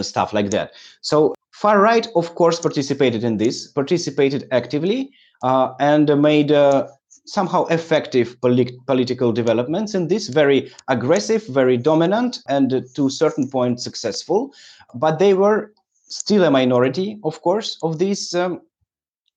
stuff 0.00 0.32
like 0.32 0.50
that. 0.50 0.72
So 1.02 1.34
far 1.52 1.80
right, 1.80 2.06
of 2.14 2.34
course, 2.34 2.60
participated 2.60 3.24
in 3.24 3.36
this, 3.36 3.66
participated 3.66 4.48
actively, 4.50 5.12
uh, 5.42 5.74
and 5.80 6.22
made 6.22 6.52
uh, 6.52 6.88
somehow 7.26 7.66
effective 7.66 8.40
polit- 8.40 8.84
political 8.86 9.32
developments 9.32 9.94
in 9.94 10.08
this, 10.08 10.28
very 10.28 10.72
aggressive, 10.88 11.46
very 11.48 11.76
dominant, 11.76 12.38
and 12.48 12.72
uh, 12.72 12.80
to 12.94 13.06
a 13.06 13.10
certain 13.10 13.48
point 13.48 13.80
successful. 13.80 14.52
But 14.94 15.18
they 15.18 15.34
were 15.34 15.72
still 16.08 16.44
a 16.44 16.50
minority, 16.50 17.18
of 17.24 17.40
course, 17.42 17.78
of 17.82 17.98
these 17.98 18.34
um, 18.34 18.60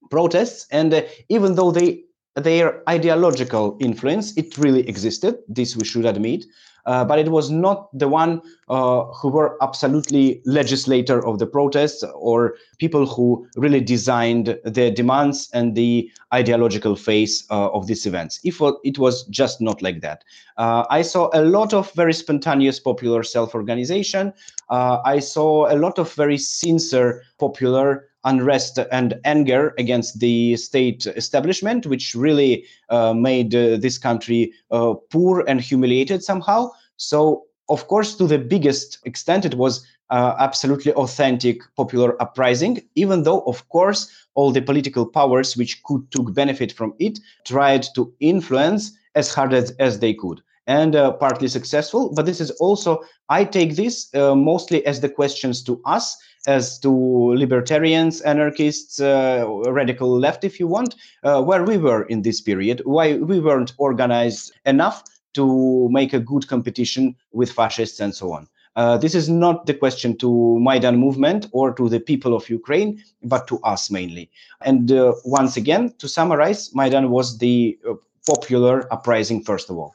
protests. 0.09 0.67
And 0.71 0.93
uh, 0.93 1.01
even 1.29 1.55
though 1.55 1.71
they 1.71 2.03
their 2.35 2.81
ideological 2.89 3.77
influence, 3.79 4.35
it 4.35 4.57
really 4.57 4.87
existed. 4.89 5.37
This 5.47 5.77
we 5.77 5.85
should 5.85 6.05
admit 6.05 6.45
uh, 6.85 7.05
but 7.05 7.19
it 7.19 7.29
was 7.29 7.49
not 7.49 7.87
the 7.97 8.07
one 8.07 8.41
uh, 8.69 9.03
who 9.05 9.29
were 9.29 9.57
absolutely 9.61 10.41
legislator 10.45 11.25
of 11.25 11.39
the 11.39 11.47
protests 11.47 12.03
or 12.15 12.55
people 12.77 13.05
who 13.05 13.47
really 13.55 13.81
designed 13.81 14.57
the 14.63 14.91
demands 14.91 15.49
and 15.53 15.75
the 15.75 16.09
ideological 16.33 16.95
face 16.95 17.45
uh, 17.49 17.69
of 17.69 17.87
these 17.87 18.05
events. 18.05 18.39
If 18.43 18.61
it 18.83 18.97
was 18.97 19.23
just 19.27 19.61
not 19.61 19.81
like 19.81 20.01
that, 20.01 20.23
uh, 20.57 20.85
I 20.89 21.01
saw 21.01 21.29
a 21.33 21.43
lot 21.43 21.73
of 21.73 21.91
very 21.93 22.13
spontaneous 22.13 22.79
popular 22.79 23.23
self-organization. 23.23 24.33
Uh, 24.69 24.99
I 25.05 25.19
saw 25.19 25.71
a 25.71 25.77
lot 25.77 25.99
of 25.99 26.13
very 26.13 26.37
sincere 26.37 27.23
popular 27.39 28.07
unrest 28.25 28.79
and 28.91 29.19
anger 29.23 29.73
against 29.77 30.19
the 30.19 30.55
state 30.55 31.05
establishment, 31.07 31.85
which 31.85 32.15
really 32.15 32.65
uh, 32.89 33.13
made 33.13 33.53
uh, 33.55 33.77
this 33.77 33.97
country 33.97 34.53
uh, 34.71 34.93
poor 35.09 35.43
and 35.47 35.61
humiliated 35.61 36.23
somehow. 36.23 36.69
So, 36.97 37.43
of 37.69 37.87
course, 37.87 38.15
to 38.15 38.27
the 38.27 38.39
biggest 38.39 38.99
extent, 39.05 39.45
it 39.45 39.55
was 39.55 39.85
uh, 40.09 40.35
absolutely 40.39 40.93
authentic 40.93 41.61
popular 41.75 42.21
uprising, 42.21 42.81
even 42.95 43.23
though, 43.23 43.41
of 43.41 43.67
course, 43.69 44.11
all 44.35 44.51
the 44.51 44.61
political 44.61 45.05
powers 45.05 45.55
which 45.57 45.81
could 45.83 46.09
took 46.11 46.33
benefit 46.33 46.71
from 46.71 46.93
it 46.99 47.19
tried 47.45 47.85
to 47.95 48.13
influence 48.19 48.91
as 49.15 49.33
hard 49.33 49.53
as, 49.53 49.71
as 49.79 49.99
they 49.99 50.13
could 50.13 50.41
and 50.67 50.95
uh, 50.95 51.11
partly 51.13 51.47
successful. 51.47 52.11
But 52.13 52.25
this 52.25 52.39
is 52.39 52.51
also, 52.51 53.03
I 53.29 53.43
take 53.45 53.75
this 53.75 54.13
uh, 54.15 54.35
mostly 54.35 54.85
as 54.85 55.01
the 55.01 55.09
questions 55.09 55.63
to 55.63 55.81
us 55.85 56.17
as 56.47 56.77
to 56.79 56.91
libertarians, 57.35 58.21
anarchists, 58.21 58.99
uh, 58.99 59.45
radical 59.67 60.19
left, 60.19 60.43
if 60.43 60.59
you 60.59 60.67
want, 60.67 60.95
uh, 61.23 61.41
where 61.41 61.63
we 61.63 61.77
were 61.77 62.03
in 62.03 62.21
this 62.21 62.41
period, 62.41 62.81
why 62.85 63.15
we 63.15 63.39
weren't 63.39 63.73
organized 63.77 64.51
enough 64.65 65.03
to 65.33 65.87
make 65.89 66.13
a 66.13 66.19
good 66.19 66.47
competition 66.47 67.15
with 67.31 67.51
fascists 67.51 67.99
and 67.99 68.13
so 68.13 68.33
on. 68.33 68.47
Uh, 68.75 68.97
this 68.97 69.13
is 69.13 69.29
not 69.29 69.67
the 69.67 69.73
question 69.73 70.17
to 70.17 70.59
Maidan 70.59 70.97
movement 70.97 71.47
or 71.51 71.73
to 71.73 71.87
the 71.87 71.99
people 71.99 72.35
of 72.35 72.49
Ukraine, 72.49 73.01
but 73.23 73.47
to 73.47 73.59
us 73.59 73.91
mainly. 73.91 74.31
And 74.61 74.91
uh, 74.91 75.13
once 75.25 75.57
again, 75.57 75.93
to 75.99 76.07
summarize, 76.07 76.73
Maidan 76.73 77.11
was 77.11 77.37
the 77.37 77.77
uh, 77.87 77.93
popular 78.25 78.91
uprising 78.91 79.43
first 79.43 79.69
of 79.69 79.77
all. 79.77 79.93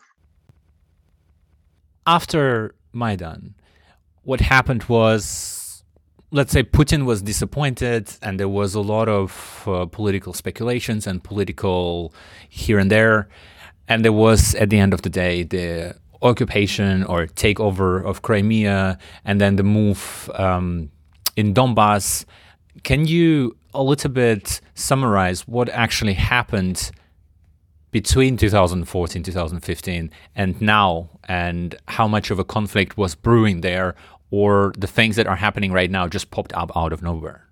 After 2.08 2.74
Maidan, 2.94 3.54
what 4.22 4.40
happened 4.40 4.84
was 4.84 5.84
let's 6.30 6.52
say 6.52 6.62
Putin 6.62 7.04
was 7.04 7.20
disappointed, 7.20 8.10
and 8.22 8.40
there 8.40 8.48
was 8.48 8.74
a 8.74 8.80
lot 8.80 9.08
of 9.10 9.64
uh, 9.66 9.84
political 9.84 10.32
speculations 10.32 11.06
and 11.06 11.22
political 11.22 12.14
here 12.48 12.78
and 12.78 12.90
there. 12.90 13.28
And 13.88 14.04
there 14.06 14.12
was, 14.12 14.54
at 14.54 14.70
the 14.70 14.78
end 14.78 14.94
of 14.94 15.02
the 15.02 15.10
day, 15.10 15.42
the 15.42 15.96
occupation 16.22 17.04
or 17.04 17.26
takeover 17.26 18.02
of 18.02 18.22
Crimea 18.22 18.98
and 19.26 19.38
then 19.38 19.56
the 19.56 19.62
move 19.62 20.30
um, 20.34 20.90
in 21.36 21.52
Donbass. 21.52 22.24
Can 22.84 23.06
you 23.06 23.54
a 23.74 23.82
little 23.82 24.10
bit 24.10 24.62
summarize 24.74 25.46
what 25.46 25.68
actually 25.68 26.14
happened 26.14 26.90
between 27.90 28.36
2014 28.36 29.22
2015 29.22 30.10
and 30.36 30.60
now 30.60 31.08
and 31.28 31.76
how 31.88 32.06
much 32.06 32.30
of 32.30 32.38
a 32.38 32.44
conflict 32.44 32.96
was 32.96 33.14
brewing 33.14 33.60
there 33.60 33.94
or 34.30 34.72
the 34.76 34.86
things 34.86 35.16
that 35.16 35.26
are 35.26 35.36
happening 35.36 35.72
right 35.72 35.90
now 35.90 36.06
just 36.06 36.30
popped 36.30 36.52
up 36.52 36.70
out 36.76 36.92
of 36.92 37.02
nowhere? 37.02 37.44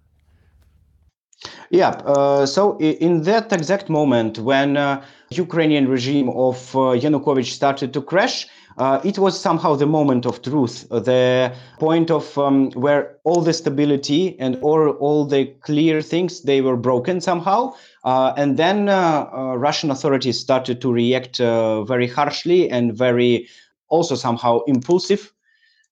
Yeah 1.70 1.90
uh, 2.04 2.46
so 2.46 2.78
in 2.78 3.22
that 3.22 3.52
exact 3.52 3.88
moment 3.88 4.38
when 4.38 4.76
uh, 4.76 5.02
ukrainian 5.30 5.88
regime 5.88 6.28
of 6.30 6.74
uh, 6.74 6.96
yanukovych 7.02 7.50
started 7.50 7.92
to 7.92 8.02
crash 8.02 8.46
uh, 8.78 9.00
it 9.04 9.18
was 9.18 9.38
somehow 9.40 9.74
the 9.74 9.86
moment 9.86 10.26
of 10.26 10.42
truth, 10.42 10.86
the 10.90 11.54
point 11.78 12.10
of 12.10 12.36
um, 12.36 12.70
where 12.72 13.16
all 13.24 13.40
the 13.40 13.52
stability 13.52 14.38
and 14.38 14.56
all, 14.62 14.90
all 15.00 15.24
the 15.24 15.46
clear 15.62 16.02
things 16.02 16.42
they 16.42 16.60
were 16.60 16.76
broken 16.76 17.20
somehow. 17.20 17.74
Uh, 18.04 18.34
and 18.36 18.58
then 18.58 18.88
uh, 18.88 19.28
uh 19.32 19.56
Russian 19.56 19.90
authorities 19.90 20.38
started 20.38 20.80
to 20.82 20.92
react 20.92 21.40
uh, 21.40 21.84
very 21.84 22.06
harshly 22.06 22.70
and 22.70 22.96
very 22.96 23.48
also 23.88 24.14
somehow 24.14 24.60
impulsive, 24.66 25.32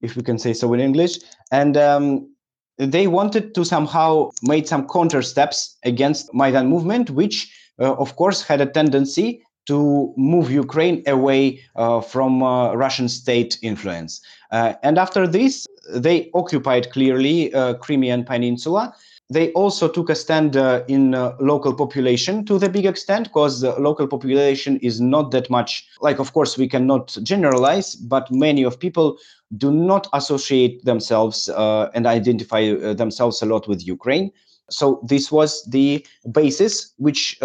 if 0.02 0.14
we 0.16 0.22
can 0.22 0.38
say 0.38 0.52
so 0.52 0.72
in 0.74 0.80
English. 0.80 1.18
And 1.50 1.76
um, 1.76 2.30
they 2.76 3.06
wanted 3.06 3.54
to 3.54 3.64
somehow 3.64 4.30
make 4.42 4.68
some 4.68 4.86
counter 4.88 5.22
steps 5.22 5.76
against 5.84 6.34
Maidan 6.34 6.66
movement, 6.66 7.10
which 7.10 7.50
uh, 7.78 7.94
of 7.94 8.16
course 8.16 8.42
had 8.42 8.60
a 8.60 8.66
tendency 8.66 9.42
to 9.66 10.12
move 10.16 10.50
Ukraine 10.50 11.02
away 11.06 11.60
uh, 11.76 12.00
from 12.00 12.42
uh, 12.42 12.74
Russian 12.74 13.08
state 13.08 13.58
influence. 13.62 14.20
Uh, 14.50 14.74
and 14.82 14.98
after 14.98 15.26
this, 15.26 15.66
they 15.94 16.30
occupied 16.34 16.90
clearly 16.90 17.52
uh, 17.54 17.74
Crimean 17.74 18.24
Peninsula. 18.24 18.94
They 19.30 19.52
also 19.52 19.88
took 19.88 20.10
a 20.10 20.14
stand 20.14 20.56
uh, 20.56 20.84
in 20.86 21.14
uh, 21.14 21.34
local 21.40 21.74
population 21.74 22.44
to 22.44 22.58
the 22.58 22.68
big 22.68 22.84
extent, 22.84 23.28
because 23.28 23.62
the 23.62 23.72
local 23.80 24.06
population 24.06 24.78
is 24.82 25.00
not 25.00 25.30
that 25.30 25.48
much 25.48 25.86
like. 26.00 26.18
Of 26.18 26.34
course, 26.34 26.58
we 26.58 26.68
cannot 26.68 27.16
generalize, 27.22 27.94
but 27.94 28.30
many 28.30 28.64
of 28.64 28.78
people 28.78 29.16
do 29.56 29.72
not 29.72 30.08
associate 30.12 30.84
themselves 30.84 31.48
and 31.94 32.06
identify 32.06 32.74
themselves 32.94 33.40
a 33.40 33.46
lot 33.46 33.66
with 33.66 33.86
Ukraine. 33.86 34.30
So 34.68 35.00
this 35.06 35.32
was 35.32 35.64
the 35.64 36.06
basis 36.32 36.92
which 36.98 37.38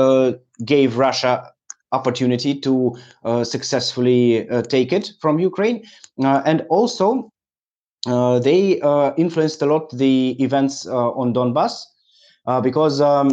gave 0.65 0.97
Russia 0.97 1.51
opportunity 1.91 2.53
to 2.59 2.95
uh, 3.23 3.43
successfully 3.43 4.49
uh, 4.49 4.61
take 4.61 4.93
it 4.93 5.13
from 5.19 5.39
Ukraine. 5.39 5.83
Uh, 6.23 6.41
and 6.45 6.65
also, 6.69 7.31
uh, 8.07 8.39
they 8.39 8.79
uh, 8.81 9.13
influenced 9.17 9.61
a 9.61 9.65
lot 9.65 9.89
the 9.91 10.35
events 10.39 10.87
uh, 10.87 11.11
on 11.11 11.33
Donbass 11.33 11.83
because 12.63 12.99
um, 12.99 13.29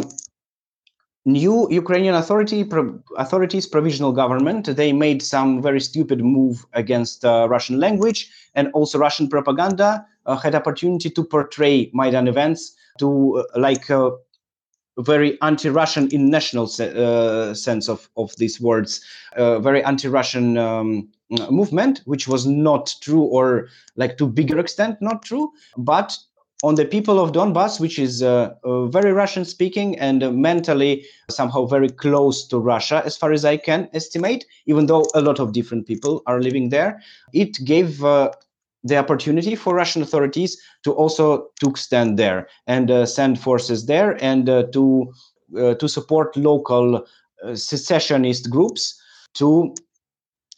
new 1.25 1.67
Ukrainian 1.71 2.13
authority 2.13 2.63
pro- 2.63 2.99
authorities, 3.17 3.65
provisional 3.65 4.11
government, 4.11 4.75
they 4.75 4.93
made 4.93 5.23
some 5.23 5.59
very 5.61 5.81
stupid 5.81 6.23
move 6.23 6.65
against 6.73 7.23
Russian 7.23 7.79
language 7.79 8.29
and 8.53 8.69
also 8.73 8.99
Russian 8.99 9.27
propaganda 9.27 10.05
had 10.43 10.53
opportunity 10.53 11.09
to 11.09 11.23
portray 11.23 11.89
Maidan 11.93 12.27
events 12.27 12.75
to 12.99 13.43
like 13.55 13.87
very 14.99 15.39
anti-Russian 15.41 16.09
in 16.09 16.29
national 16.29 16.67
se- 16.67 16.93
uh, 16.95 17.53
sense 17.53 17.87
of, 17.89 18.09
of 18.17 18.35
these 18.37 18.59
words, 18.59 19.01
uh, 19.35 19.59
very 19.59 19.83
anti-Russian 19.83 20.57
um, 20.57 21.09
movement, 21.51 22.01
which 22.05 22.27
was 22.27 22.45
not 22.47 22.95
true 23.01 23.21
or 23.21 23.67
like 23.95 24.17
to 24.17 24.27
bigger 24.27 24.59
extent 24.59 24.97
not 25.01 25.23
true, 25.23 25.51
but 25.77 26.17
on 26.63 26.75
the 26.75 26.85
people 26.85 27.19
of 27.19 27.33
Donbass, 27.33 27.79
which 27.79 27.99
is 27.99 28.23
uh, 28.23 28.53
very 28.87 29.13
Russian 29.13 29.45
speaking 29.45 29.97
and 29.99 30.23
uh, 30.23 30.31
mentally 30.31 31.05
somehow 31.29 31.65
very 31.65 31.89
close 31.89 32.47
to 32.47 32.57
Russia, 32.57 33.03
as 33.05 33.15
far 33.15 33.31
as 33.31 33.45
I 33.45 33.57
can 33.57 33.89
estimate, 33.93 34.45
even 34.65 34.87
though 34.87 35.05
a 35.13 35.21
lot 35.21 35.39
of 35.39 35.53
different 35.53 35.85
people 35.85 36.23
are 36.25 36.41
living 36.41 36.69
there, 36.69 36.99
it 37.31 37.63
gave 37.63 38.03
uh, 38.03 38.31
the 38.87 38.97
opportunity 38.97 39.55
for 39.55 39.75
Russian 39.75 40.01
authorities 40.01 40.57
to 40.83 40.91
also 40.91 41.47
took 41.59 41.77
stand 41.77 42.17
there 42.17 42.47
and 42.67 42.89
uh, 42.89 43.05
send 43.05 43.39
forces 43.39 43.85
there 43.85 44.21
and 44.23 44.49
uh, 44.49 44.63
to 44.73 45.13
uh, 45.57 45.75
to 45.75 45.87
support 45.87 46.35
local 46.35 47.05
uh, 47.43 47.55
secessionist 47.55 48.49
groups 48.49 49.01
to 49.33 49.73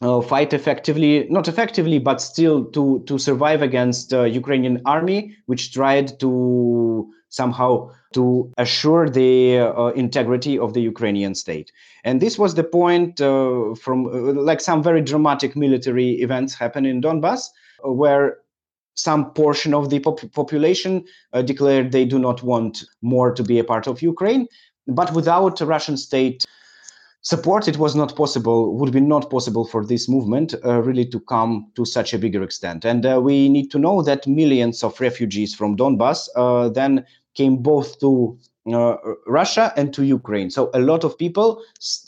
uh, 0.01 0.21
fight 0.21 0.53
effectively, 0.53 1.27
not 1.29 1.47
effectively, 1.47 1.99
but 1.99 2.21
still 2.21 2.65
to 2.71 3.03
to 3.05 3.17
survive 3.19 3.61
against 3.61 4.13
uh, 4.13 4.23
Ukrainian 4.23 4.81
army, 4.85 5.35
which 5.45 5.73
tried 5.73 6.19
to 6.21 7.11
somehow 7.29 7.91
to 8.13 8.51
assure 8.57 9.07
the 9.07 9.91
integrity 9.95 10.57
of 10.57 10.73
the 10.73 10.81
Ukrainian 10.81 11.35
state. 11.35 11.71
And 12.03 12.19
this 12.19 12.39
was 12.39 12.55
the 12.55 12.63
point 12.63 13.19
from 13.19 13.97
like 14.49 14.61
some 14.61 14.81
very 14.81 15.01
dramatic 15.01 15.55
military 15.55 16.19
events 16.21 16.55
happen 16.55 16.85
in 16.87 17.01
Donbass 17.01 17.49
where 17.83 18.37
some 18.95 19.31
portion 19.31 19.73
of 19.73 19.89
the 19.89 19.99
pop- 19.99 20.31
population 20.33 21.03
uh, 21.33 21.41
declared 21.41 21.91
they 21.91 22.05
do 22.05 22.19
not 22.19 22.43
want 22.43 22.83
more 23.01 23.33
to 23.33 23.43
be 23.43 23.59
a 23.59 23.63
part 23.63 23.87
of 23.87 24.01
Ukraine. 24.01 24.47
But 24.87 25.13
without 25.13 25.61
Russian 25.61 25.97
state 25.97 26.43
support, 27.21 27.67
it 27.67 27.77
was 27.77 27.95
not 27.95 28.15
possible, 28.15 28.75
would 28.77 28.91
be 28.91 28.99
not 28.99 29.29
possible 29.29 29.65
for 29.65 29.85
this 29.85 30.09
movement 30.09 30.55
uh, 30.65 30.81
really 30.81 31.05
to 31.07 31.19
come 31.21 31.71
to 31.75 31.85
such 31.85 32.13
a 32.13 32.17
bigger 32.17 32.43
extent. 32.43 32.85
And 32.85 33.05
uh, 33.05 33.21
we 33.21 33.49
need 33.49 33.71
to 33.71 33.79
know 33.79 34.01
that 34.01 34.27
millions 34.27 34.83
of 34.83 34.99
refugees 34.99 35.55
from 35.55 35.77
Donbass 35.77 36.27
uh, 36.35 36.69
then 36.69 37.05
came 37.35 37.57
both 37.57 37.99
to 37.99 38.37
uh, 38.73 38.97
Russia 39.27 39.73
and 39.77 39.93
to 39.93 40.03
Ukraine. 40.03 40.49
So 40.49 40.69
a 40.73 40.79
lot 40.79 41.03
of 41.03 41.17
people 41.17 41.63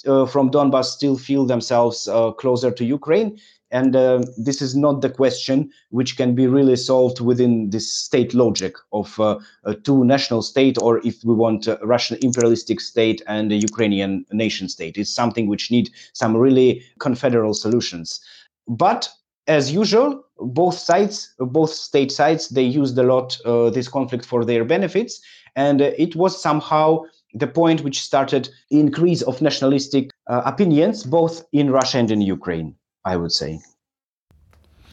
uh, 0.08 0.26
from 0.26 0.52
Donbass 0.52 0.86
still 0.86 1.18
feel 1.18 1.46
themselves 1.46 2.08
uh, 2.08 2.32
closer 2.32 2.72
to 2.72 2.86
Ukraine, 2.86 3.40
and 3.72 3.96
uh, 3.96 4.22
this 4.38 4.62
is 4.62 4.76
not 4.76 5.02
the 5.02 5.10
question 5.10 5.72
which 5.90 6.18
can 6.18 6.36
be 6.36 6.46
really 6.46 6.76
solved 6.76 7.22
within 7.22 7.70
this 7.70 7.92
state 7.92 8.34
logic 8.34 8.76
of 8.92 9.20
uh, 9.20 9.40
a 9.64 9.74
two 9.74 10.04
national 10.04 10.42
state, 10.42 10.78
or 10.82 11.06
if 11.06 11.24
we 11.24 11.34
want 11.34 11.68
a 11.68 11.80
Russian 11.82 12.18
imperialistic 12.22 12.82
state 12.82 13.22
and 13.28 13.52
a 13.52 13.56
Ukrainian 13.56 14.26
nation 14.32 14.68
state. 14.68 14.98
It's 14.98 15.14
something 15.14 15.48
which 15.48 15.72
need 15.72 15.90
some 16.14 16.36
really 16.36 16.84
confederal 17.00 17.54
solutions. 17.54 18.20
But 18.68 19.10
as 19.48 19.72
usual, 19.72 20.24
both 20.38 20.76
sides, 20.76 21.34
both 21.40 21.72
state 21.72 22.12
sides, 22.12 22.50
they 22.50 22.64
used 22.64 22.98
a 22.98 23.04
lot 23.04 23.40
uh, 23.46 23.70
this 23.70 23.88
conflict 23.88 24.26
for 24.26 24.46
their 24.46 24.66
benefits, 24.66 25.22
and 25.56 25.82
uh, 25.82 25.92
it 25.98 26.16
was 26.16 26.42
somehow 26.42 27.04
the 27.34 27.48
point 27.48 27.82
which 27.82 28.02
started 28.02 28.50
increase 28.70 29.22
of 29.22 29.42
nationalistic 29.42 30.10
uh, 30.28 30.42
opinions 30.46 31.04
both 31.04 31.46
in 31.54 31.72
Russia 31.72 31.98
and 31.98 32.12
in 32.12 32.22
Ukraine. 32.22 32.76
I 33.06 33.18
would 33.18 33.32
say. 33.32 33.60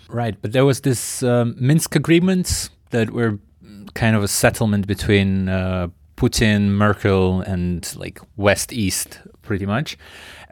Right, 0.08 0.36
but 0.40 0.52
there 0.52 0.64
was 0.64 0.80
this 0.80 1.22
um, 1.22 1.54
Minsk 1.58 1.94
agreements 1.94 2.70
that 2.90 3.10
were 3.10 3.38
kind 3.94 4.16
of 4.16 4.22
a 4.22 4.28
settlement 4.28 4.86
between 4.86 5.48
uh, 5.48 5.88
Putin, 6.16 6.68
Merkel, 6.70 7.42
and 7.42 7.94
like 7.96 8.20
West 8.36 8.72
East, 8.72 9.20
pretty 9.42 9.66
much. 9.66 9.98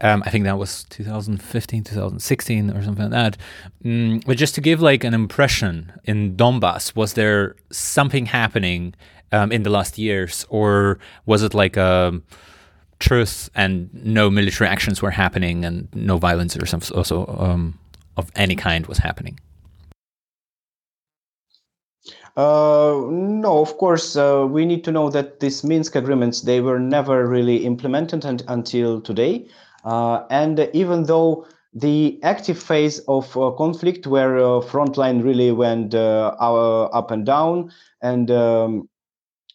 Um, 0.02 0.22
I 0.26 0.30
think 0.30 0.44
that 0.44 0.58
was 0.58 0.84
2015, 0.90 1.84
2016, 1.84 2.70
or 2.70 2.82
something 2.82 3.10
like 3.10 3.12
that. 3.12 3.36
Mm, 3.82 4.24
but 4.26 4.36
just 4.36 4.54
to 4.56 4.60
give 4.60 4.82
like 4.82 5.04
an 5.04 5.14
impression 5.14 5.92
in 6.04 6.36
Donbass, 6.36 6.94
was 6.94 7.14
there 7.14 7.56
something 7.72 8.26
happening 8.26 8.94
um, 9.32 9.50
in 9.50 9.62
the 9.62 9.70
last 9.70 9.96
years, 9.98 10.44
or 10.50 10.98
was 11.24 11.42
it 11.42 11.54
like 11.54 11.76
a 11.76 12.20
truth 12.98 13.50
and 13.54 13.90
no 13.92 14.30
military 14.30 14.68
actions 14.68 15.02
were 15.02 15.10
happening 15.10 15.64
and 15.64 15.88
no 15.94 16.16
violence 16.18 16.56
or 16.56 16.66
some 16.66 16.80
also 16.94 17.26
um, 17.38 17.78
of 18.16 18.30
any 18.34 18.56
kind 18.56 18.86
was 18.86 18.98
happening? 18.98 19.38
Uh, 22.36 23.00
no, 23.08 23.62
of 23.62 23.78
course, 23.78 24.14
uh, 24.14 24.46
we 24.48 24.66
need 24.66 24.84
to 24.84 24.92
know 24.92 25.08
that 25.08 25.40
these 25.40 25.64
Minsk 25.64 25.96
agreements 25.96 26.42
they 26.42 26.60
were 26.60 26.78
never 26.78 27.26
really 27.26 27.64
implemented 27.64 28.26
and, 28.26 28.42
until 28.48 29.00
today, 29.00 29.48
uh, 29.84 30.24
and 30.28 30.68
even 30.74 31.04
though 31.04 31.46
the 31.72 32.18
active 32.22 32.62
phase 32.62 32.98
of 33.08 33.34
uh, 33.38 33.50
conflict, 33.52 34.06
where 34.06 34.36
uh, 34.38 34.60
frontline 34.60 35.24
really 35.24 35.50
went 35.50 35.94
uh, 35.94 36.36
up 36.38 37.10
and 37.10 37.24
down, 37.24 37.72
and 38.02 38.30
um, 38.30 38.88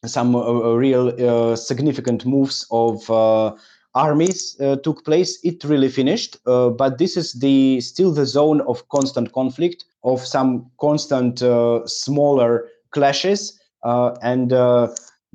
some 0.05 0.35
uh, 0.35 0.73
real 0.73 1.09
uh, 1.09 1.55
significant 1.55 2.25
moves 2.25 2.65
of 2.71 3.09
uh, 3.09 3.53
armies 3.93 4.55
took 4.83 5.03
place. 5.05 5.39
It 5.43 5.63
really 5.63 5.89
finished, 5.89 6.37
but 6.45 6.97
this 6.97 7.17
is 7.17 7.33
the 7.33 7.81
still 7.81 8.11
the 8.11 8.25
zone 8.25 8.61
of 8.61 8.87
constant 8.89 9.33
conflict, 9.33 9.85
of 10.03 10.25
some 10.25 10.71
constant 10.79 11.39
smaller 11.87 12.67
clashes 12.91 13.59
and 13.83 14.53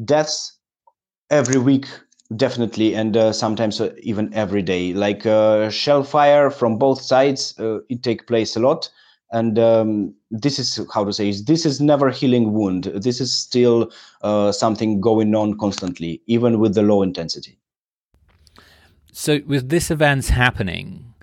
deaths 0.05 0.59
every 1.31 1.59
week 1.59 1.87
definitely, 2.35 2.95
and 2.95 3.17
uh, 3.17 3.33
sometimes 3.33 3.81
uh, 3.81 3.93
even 4.03 4.33
every 4.35 4.63
day. 4.63 4.93
Like 4.93 5.27
uh, 5.27 5.71
shell 5.71 6.03
fire 6.03 6.51
from 6.51 6.79
both 6.79 7.01
sides, 7.01 7.59
uh, 7.59 7.79
it 7.89 8.03
take 8.03 8.27
place 8.27 8.57
a 8.57 8.61
lot, 8.61 8.91
and 9.33 9.59
um, 9.59 10.15
this 10.31 10.59
is 10.59 10.81
how 10.93 11.05
to 11.05 11.13
say 11.13 11.29
is 11.29 11.45
this 11.45 11.67
is 11.67 11.81
never 11.81 12.11
healing 12.11 12.53
wound. 12.53 12.85
This 12.85 13.21
is 13.21 13.35
still 13.35 13.91
uh, 14.23 14.53
something 14.53 15.01
going 15.01 15.35
on 15.35 15.59
constantly, 15.59 16.23
even 16.27 16.59
with 16.61 16.75
the 16.75 16.83
low 16.83 17.03
intensity. 17.03 17.59
So, 19.13 19.41
with 19.47 19.71
these 19.71 19.91
events 19.91 20.29
happening, 20.29 21.15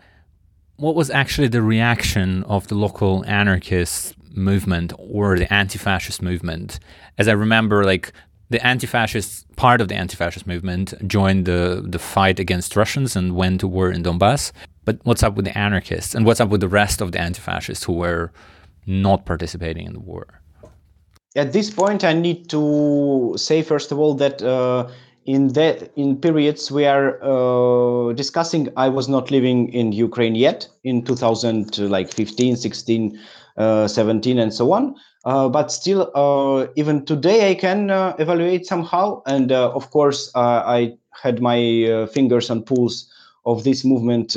what 0.78 0.96
was 0.96 1.10
actually 1.10 1.48
the 1.48 1.62
reaction 1.62 2.44
of 2.46 2.68
the 2.68 2.76
local 2.76 3.24
anarchist 3.26 4.16
movement 4.36 4.94
or 4.98 5.38
the 5.38 5.52
anti-fascist 5.54 6.22
movement? 6.22 6.80
As 7.18 7.28
I 7.28 7.34
remember, 7.34 7.84
like 7.84 8.12
the 8.50 8.66
anti-fascist 8.66 9.56
part 9.56 9.80
of 9.80 9.88
the 9.88 9.96
anti-fascist 9.96 10.46
movement 10.46 10.94
joined 11.08 11.46
the 11.46 11.84
the 11.86 12.00
fight 12.00 12.40
against 12.40 12.76
Russians 12.76 13.16
and 13.16 13.36
went 13.36 13.62
to 13.62 13.68
war 13.68 13.92
in 13.92 14.04
Donbass. 14.04 14.52
But 14.86 15.00
what's 15.04 15.24
up 15.24 15.36
with 15.36 15.46
the 15.46 15.58
anarchists 15.58 16.14
and 16.14 16.26
what's 16.26 16.40
up 16.40 16.50
with 16.50 16.62
the 16.62 16.68
rest 16.68 17.02
of 17.02 17.12
the 17.12 17.22
anti-fascists 17.22 17.86
who 17.86 17.94
were 17.94 18.32
not 18.86 19.26
participating 19.26 19.86
in 19.86 19.94
the 19.94 20.00
war? 20.00 20.42
At 21.36 21.54
this 21.54 21.70
point, 21.70 22.04
I 22.04 22.14
need 22.14 22.50
to 22.50 23.34
say 23.38 23.64
first 23.64 23.92
of 23.92 23.98
all 23.98 24.14
that 24.16 24.42
uh, 24.44 24.88
in 25.26 25.50
that 25.54 25.92
in 25.96 26.18
periods 26.18 26.72
we 26.72 26.86
are 26.86 27.18
uh, 27.24 28.14
discussing, 28.14 28.70
I 28.78 28.90
was 28.90 29.08
not 29.08 29.32
living 29.32 29.74
in 29.74 29.92
Ukraine 29.94 30.36
yet 30.36 30.68
in 30.84 31.04
2000, 31.04 31.80
like 31.90 32.14
15, 32.14 32.58
16, 32.58 33.20
uh, 33.58 33.88
17, 33.88 34.38
and 34.38 34.54
so 34.54 34.72
on. 34.74 34.96
Uh, 35.26 35.48
but 35.48 35.72
still, 35.72 36.12
uh, 36.16 36.68
even 36.76 37.06
today, 37.06 37.50
I 37.50 37.56
can 37.56 37.90
uh, 37.90 38.14
evaluate 38.20 38.66
somehow. 38.66 39.22
And 39.26 39.52
uh, 39.52 39.72
of 39.72 39.90
course, 39.92 40.30
I 40.36 40.98
had 41.22 41.42
my 41.42 42.08
fingers 42.12 42.50
on 42.50 42.64
pulse 42.64 43.10
of 43.46 43.64
this 43.64 43.84
movement 43.84 44.36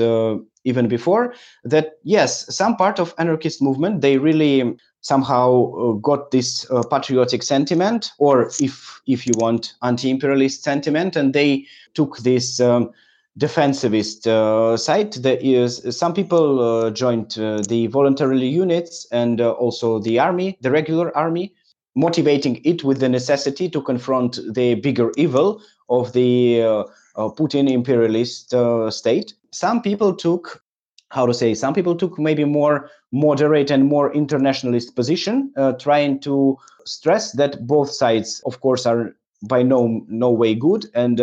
even 0.64 0.88
before. 0.88 1.34
That 1.64 1.98
yes, 2.02 2.54
some 2.54 2.76
part 2.76 2.98
of 2.98 3.14
anarchist 3.18 3.62
movement 3.62 4.00
they 4.00 4.18
really 4.18 4.76
somehow 5.00 5.92
got 6.02 6.30
this 6.32 6.66
patriotic 6.90 7.42
sentiment, 7.42 8.10
or 8.18 8.50
if 8.60 9.00
if 9.06 9.26
you 9.26 9.32
want, 9.36 9.74
anti-imperialist 9.82 10.62
sentiment, 10.62 11.16
and 11.16 11.32
they 11.32 11.66
took 11.94 12.18
this. 12.18 12.60
Um, 12.60 12.90
defensivist 13.38 14.26
uh, 14.26 14.76
side. 14.76 15.12
There 15.12 15.38
is 15.40 15.82
some 15.96 16.14
people 16.14 16.60
uh, 16.60 16.90
joined 16.90 17.38
uh, 17.38 17.62
the 17.68 17.86
voluntary 17.88 18.46
units 18.46 19.06
and 19.12 19.40
uh, 19.40 19.52
also 19.52 19.98
the 19.98 20.18
army, 20.18 20.56
the 20.62 20.70
regular 20.70 21.16
army, 21.16 21.52
motivating 21.94 22.60
it 22.64 22.82
with 22.84 23.00
the 23.00 23.08
necessity 23.08 23.68
to 23.70 23.82
confront 23.82 24.38
the 24.54 24.74
bigger 24.76 25.12
evil 25.16 25.60
of 25.88 26.12
the 26.12 26.62
uh, 26.62 26.68
uh, 26.68 26.84
Putin 27.16 27.70
imperialist 27.70 28.54
state. 28.90 29.34
Some 29.50 29.82
people 29.82 30.14
took 30.14 30.62
how 31.10 31.24
to 31.24 31.32
say 31.32 31.54
some 31.54 31.72
people 31.72 31.94
took 31.94 32.18
maybe 32.18 32.44
more 32.44 32.90
moderate 33.12 33.70
and 33.70 33.84
more 33.84 34.12
internationalist 34.12 34.96
position 34.96 35.52
trying 35.78 36.18
to 36.20 36.58
stress 36.84 37.32
that 37.32 37.66
both 37.66 37.90
sides 37.90 38.42
of 38.44 38.60
course 38.60 38.86
are 38.86 39.14
by 39.48 39.62
no 39.62 40.04
no 40.08 40.30
way 40.30 40.54
good 40.54 40.86
and 40.94 41.20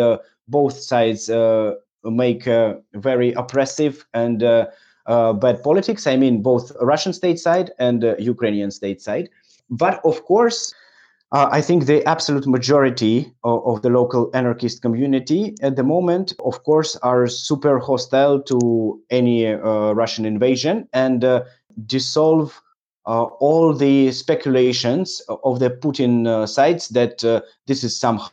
both 0.48 0.78
sides 0.80 1.28
make 2.10 2.46
uh, 2.46 2.74
very 2.94 3.32
oppressive 3.32 4.06
and 4.14 4.42
uh, 4.42 4.66
uh, 5.06 5.32
bad 5.32 5.62
politics. 5.62 6.06
I 6.06 6.16
mean, 6.16 6.42
both 6.42 6.72
Russian 6.80 7.12
state 7.12 7.38
side 7.38 7.70
and 7.78 8.14
Ukrainian 8.18 8.70
state 8.70 9.00
side. 9.00 9.28
But 9.70 10.00
of 10.04 10.24
course, 10.24 10.74
uh, 11.32 11.48
I 11.50 11.60
think 11.60 11.86
the 11.86 12.04
absolute 12.08 12.46
majority 12.46 13.32
of, 13.42 13.66
of, 13.66 13.82
the 13.82 13.90
local 13.90 14.30
anarchist 14.34 14.82
community 14.82 15.54
at 15.62 15.76
the 15.76 15.82
moment, 15.82 16.32
of 16.44 16.62
course, 16.64 16.96
are 16.96 17.26
super 17.26 17.78
hostile 17.78 18.40
to 18.42 19.00
any 19.10 19.48
uh, 19.48 19.92
Russian 19.92 20.24
invasion 20.24 20.88
and 20.92 21.24
uh, 21.24 21.44
dissolve 21.86 22.60
all 23.06 23.74
the 23.74 24.10
speculations 24.12 25.20
of 25.28 25.58
the 25.58 25.68
Putin 25.68 26.48
sides 26.48 26.88
that 26.88 27.18
this 27.66 27.84
is 27.84 27.98
somehow 27.98 28.30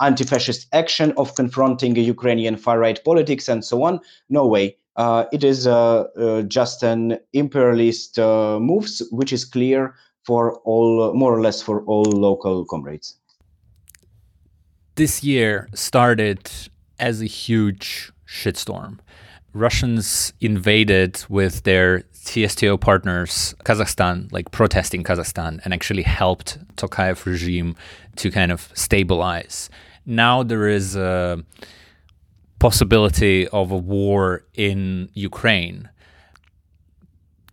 anti-fascist 0.00 0.66
action 0.72 1.12
of 1.16 1.34
confronting 1.34 1.94
Ukrainian 1.96 2.56
far-right 2.56 3.04
politics 3.04 3.48
and 3.48 3.64
so 3.64 3.82
on. 3.84 4.00
No 4.28 4.46
way. 4.46 4.76
Uh, 4.96 5.24
it 5.32 5.44
is 5.44 5.66
uh, 5.66 6.02
uh, 6.18 6.42
just 6.42 6.82
an 6.82 7.18
imperialist 7.32 8.18
uh, 8.18 8.58
moves, 8.60 9.02
which 9.10 9.32
is 9.32 9.44
clear 9.44 9.94
for 10.24 10.56
all, 10.64 11.12
more 11.14 11.34
or 11.34 11.40
less 11.40 11.62
for 11.62 11.82
all 11.84 12.04
local 12.04 12.64
comrades. 12.64 13.16
This 14.94 15.24
year 15.24 15.68
started 15.74 16.50
as 16.98 17.22
a 17.22 17.26
huge 17.26 18.12
shitstorm. 18.26 18.98
Russians 19.52 20.32
invaded 20.40 21.24
with 21.28 21.64
their 21.64 22.00
CSTO 22.14 22.80
partners 22.80 23.54
Kazakhstan, 23.64 24.30
like 24.32 24.50
protesting 24.52 25.02
Kazakhstan, 25.02 25.60
and 25.64 25.74
actually 25.74 26.02
helped 26.02 26.58
Tokayev 26.76 27.24
regime 27.24 27.74
to 28.16 28.30
kind 28.30 28.52
of 28.52 28.70
stabilize 28.74 29.70
now 30.06 30.42
there 30.42 30.68
is 30.68 30.96
a 30.96 31.42
possibility 32.58 33.48
of 33.48 33.70
a 33.70 33.76
war 33.76 34.44
in 34.54 35.08
Ukraine. 35.14 35.88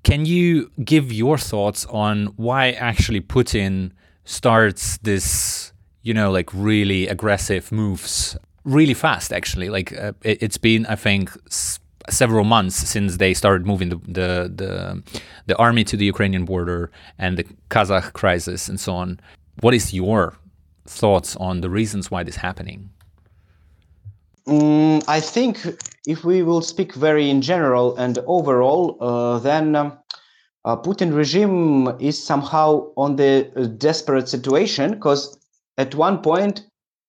Can 0.08 0.26
you 0.26 0.72
give 0.86 1.12
your 1.12 1.38
thoughts 1.38 1.86
on 1.88 2.28
why 2.38 2.72
actually 2.72 3.20
Putin 3.20 3.91
starts 4.24 4.98
this, 5.00 5.74
you 6.02 6.13
know, 6.13 6.32
like 6.32 6.50
really 6.54 7.10
aggressive 7.10 7.74
moves 7.74 8.38
really 8.63 8.93
fast? 8.93 9.34
Actually, 9.34 9.70
like 9.70 9.91
uh, 9.91 10.13
it, 10.24 10.41
has 10.41 10.58
been, 10.58 10.86
I 10.86 10.96
think, 10.96 11.32
s- 11.48 11.80
several 12.10 12.46
months 12.46 12.78
since 12.78 13.17
they 13.17 13.34
started 13.34 13.67
moving 13.67 13.89
the, 13.89 13.98
the 13.98 14.30
the 14.62 15.04
the 15.48 15.58
army 15.58 15.84
to 15.84 15.98
the 15.98 16.06
Ukrainian 16.06 16.46
border 16.46 16.89
and 17.20 17.38
the 17.38 17.46
Kazakh 17.70 18.13
crisis 18.13 18.70
and 18.70 18.80
so 18.80 18.93
on. 18.93 19.20
What 19.60 19.74
is 19.74 19.93
your 19.93 20.38
thoughts 20.86 21.36
on 21.36 21.60
the 21.60 21.70
reasons 21.70 22.10
why 22.10 22.24
this 22.24 22.36
is 22.36 22.41
happening? 22.41 22.91
Mm, 24.47 25.03
I 25.07 25.19
think 25.19 25.60
if 26.07 26.23
we 26.23 26.41
will 26.41 26.62
speak 26.62 26.93
very 26.93 27.29
in 27.29 27.41
general 27.41 27.97
and 27.97 28.17
overall, 28.27 28.97
uh, 29.01 29.39
then 29.39 29.75
um, 29.75 29.97
uh, 30.63 30.77
Putin 30.77 31.15
regime 31.15 31.89
is 31.99 32.21
somehow 32.21 32.91
on 32.95 33.17
the 33.17 33.51
uh, 33.55 33.65
desperate 33.65 34.29
situation 34.29 34.91
because 34.91 35.38
at 35.77 35.95
one 35.95 36.19
point 36.19 36.65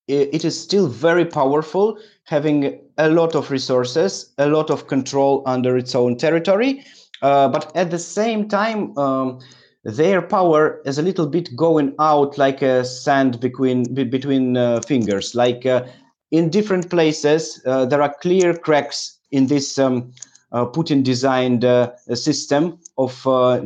it 0.09 0.43
is 0.43 0.59
still 0.59 0.89
very 0.89 1.27
powerful, 1.27 1.99
having 2.25 2.81
a 2.97 3.11
lot 3.11 3.35
of 3.35 3.51
resources, 3.51 4.33
a 4.39 4.49
lot 4.49 4.71
of 4.71 4.87
control 4.87 5.43
under 5.45 5.77
its 5.77 5.95
own 5.95 6.17
territory. 6.17 6.83
Uh, 7.21 7.47
but 7.49 7.71
at 7.77 7.91
the 7.91 7.99
same 7.99 8.49
time, 8.49 8.97
um, 8.97 9.39
their 9.85 10.23
power 10.23 10.81
is 10.87 10.97
a 10.97 11.03
little 11.03 11.27
bit 11.27 11.55
going 11.55 11.95
out 12.01 12.39
like 12.39 12.63
a 12.63 12.87
sand 12.87 13.39
between 13.39 13.83
between 14.09 14.57
uh, 14.57 14.81
fingers 14.81 15.35
like 15.35 15.67
in 16.31 16.51
different 16.51 16.91
places 16.91 17.61
uh, 17.67 17.85
there 17.87 18.03
are 18.03 18.15
clear 18.21 18.55
cracks 18.57 19.19
in 19.31 19.47
this 19.47 19.79
um, 19.79 20.13
uh, 20.53 20.65
putin 20.67 21.03
designed 21.03 21.65
uh, 21.65 21.93
system 22.15 22.79
of 22.97 23.27
uh, 23.27 23.61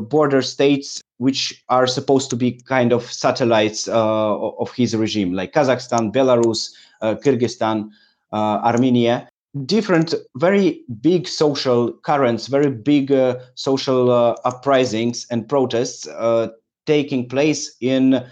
border 0.00 0.42
states 0.42 1.00
which 1.18 1.64
are 1.68 1.86
supposed 1.86 2.30
to 2.30 2.36
be 2.36 2.52
kind 2.52 2.92
of 2.92 3.02
satellites 3.10 3.88
of 3.88 4.72
his 4.72 4.94
regime 4.94 5.32
like 5.32 5.52
kazakhstan 5.52 6.12
belarus 6.12 6.70
kyrgyzstan 7.02 7.90
armenia. 8.32 9.28
Different 9.64 10.14
very 10.36 10.82
big 11.00 11.26
social 11.26 11.92
currents 11.92 12.46
very 12.46 12.70
big 12.70 13.10
uh, 13.10 13.40
social 13.54 14.10
uh, 14.12 14.36
uprisings 14.44 15.26
and 15.30 15.48
protests 15.48 16.06
uh, 16.06 16.48
taking 16.86 17.28
place 17.28 17.74
in 17.80 18.24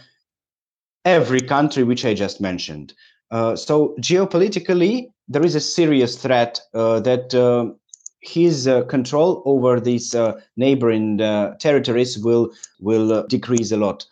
every 1.05 1.41
country 1.41 1.83
which 1.83 2.05
i 2.05 2.15
just 2.15 2.41
mentioned. 2.41 2.93
uh, 2.93 3.16
so 3.31 3.95
geopolitically 4.01 5.11
there 5.29 5.45
is 5.45 5.55
a 5.55 5.61
serious 5.61 6.17
threat 6.17 6.61
uh, 6.75 7.01
that 7.01 7.35
uh, 7.35 7.73
his 8.21 8.69
control 8.89 9.43
over 9.45 9.81
these 9.81 10.15
neighboring 10.57 11.19
territories 11.59 12.19
will 12.19 12.51
will 12.81 13.27
decrease 13.27 13.73
a 13.73 13.77
lot. 13.77 14.07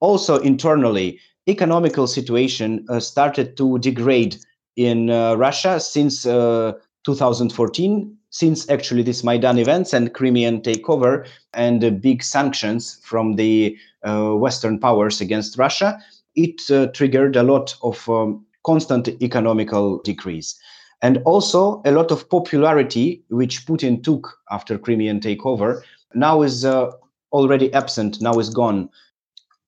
Also 0.00 0.38
internally 0.38 1.18
economical 1.48 2.06
situation 2.06 2.84
started 3.00 3.56
to 3.56 3.78
degrade 3.78 4.36
in 4.76 5.10
uh, 5.10 5.34
Russia 5.34 5.80
since 5.80 6.26
uh, 6.26 6.72
2014, 7.04 8.16
since 8.30 8.68
actually 8.68 9.02
this 9.02 9.24
Maidan 9.24 9.58
events 9.58 9.92
and 9.92 10.12
Crimean 10.12 10.60
takeover 10.60 11.26
and 11.54 11.80
the 11.80 11.90
big 11.90 12.22
sanctions 12.22 13.00
from 13.02 13.36
the 13.36 13.76
uh, 14.02 14.32
Western 14.34 14.78
powers 14.78 15.20
against 15.20 15.58
Russia, 15.58 15.98
it 16.34 16.60
triggered 16.92 17.36
a 17.36 17.42
lot 17.42 17.74
of 17.82 18.08
um, 18.08 18.44
constant 18.66 19.08
economical 19.22 19.98
decrease 20.02 20.58
and 21.02 21.18
also 21.24 21.82
a 21.84 21.92
lot 21.92 22.10
of 22.10 22.28
popularity 22.28 23.22
which 23.28 23.66
Putin 23.66 24.02
took 24.02 24.38
after 24.50 24.78
Crimean 24.78 25.20
takeover 25.20 25.82
now 26.14 26.42
is 26.42 26.64
uh, 26.64 26.90
already 27.32 27.72
absent, 27.72 28.20
now 28.20 28.38
is 28.38 28.50
gone. 28.50 28.88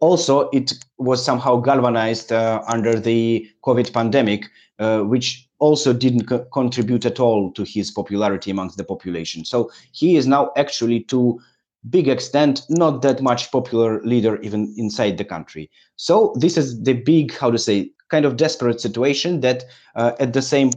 Also, 0.01 0.49
it 0.51 0.73
was 0.99 1.25
somehow 1.25 1.57
galvanized 1.57 2.33
uh, 2.33 2.63
under 2.69 2.99
the 2.99 3.49
COVID 3.65 3.93
pandemic 3.93 4.47
uh, 4.79 5.01
which 5.01 5.49
also 5.59 5.93
didn't 5.93 6.27
co- 6.27 6.45
contribute 6.53 7.05
at 7.05 7.19
all 7.19 7.53
to 7.53 7.65
his 7.65 7.91
popularity 7.91 8.51
amongst 8.51 8.77
the 8.77 8.85
population. 8.85 9.45
So 9.45 9.71
he 9.93 10.17
is 10.17 10.27
now 10.27 10.53
actually 10.57 11.01
to 11.05 11.41
big 11.91 12.09
extent 12.09 12.63
not 12.69 13.03
that 13.03 13.21
much 13.21 13.51
popular 13.51 14.01
leader 14.03 14.41
even 14.43 14.73
inside 14.77 15.19
the 15.19 15.25
country. 15.25 15.71
So 15.97 16.33
this 16.39 16.57
is 16.57 16.81
the 16.83 16.95
big, 16.95 17.37
how 17.37 17.51
to 17.51 17.59
say, 17.59 17.91
kind 18.11 18.25
of 18.25 18.37
desperate 18.37 18.81
situation 18.81 19.41
that 19.41 19.65
uh, 19.95 20.13
at 20.19 20.33
the 20.33 20.43
same 20.43 20.71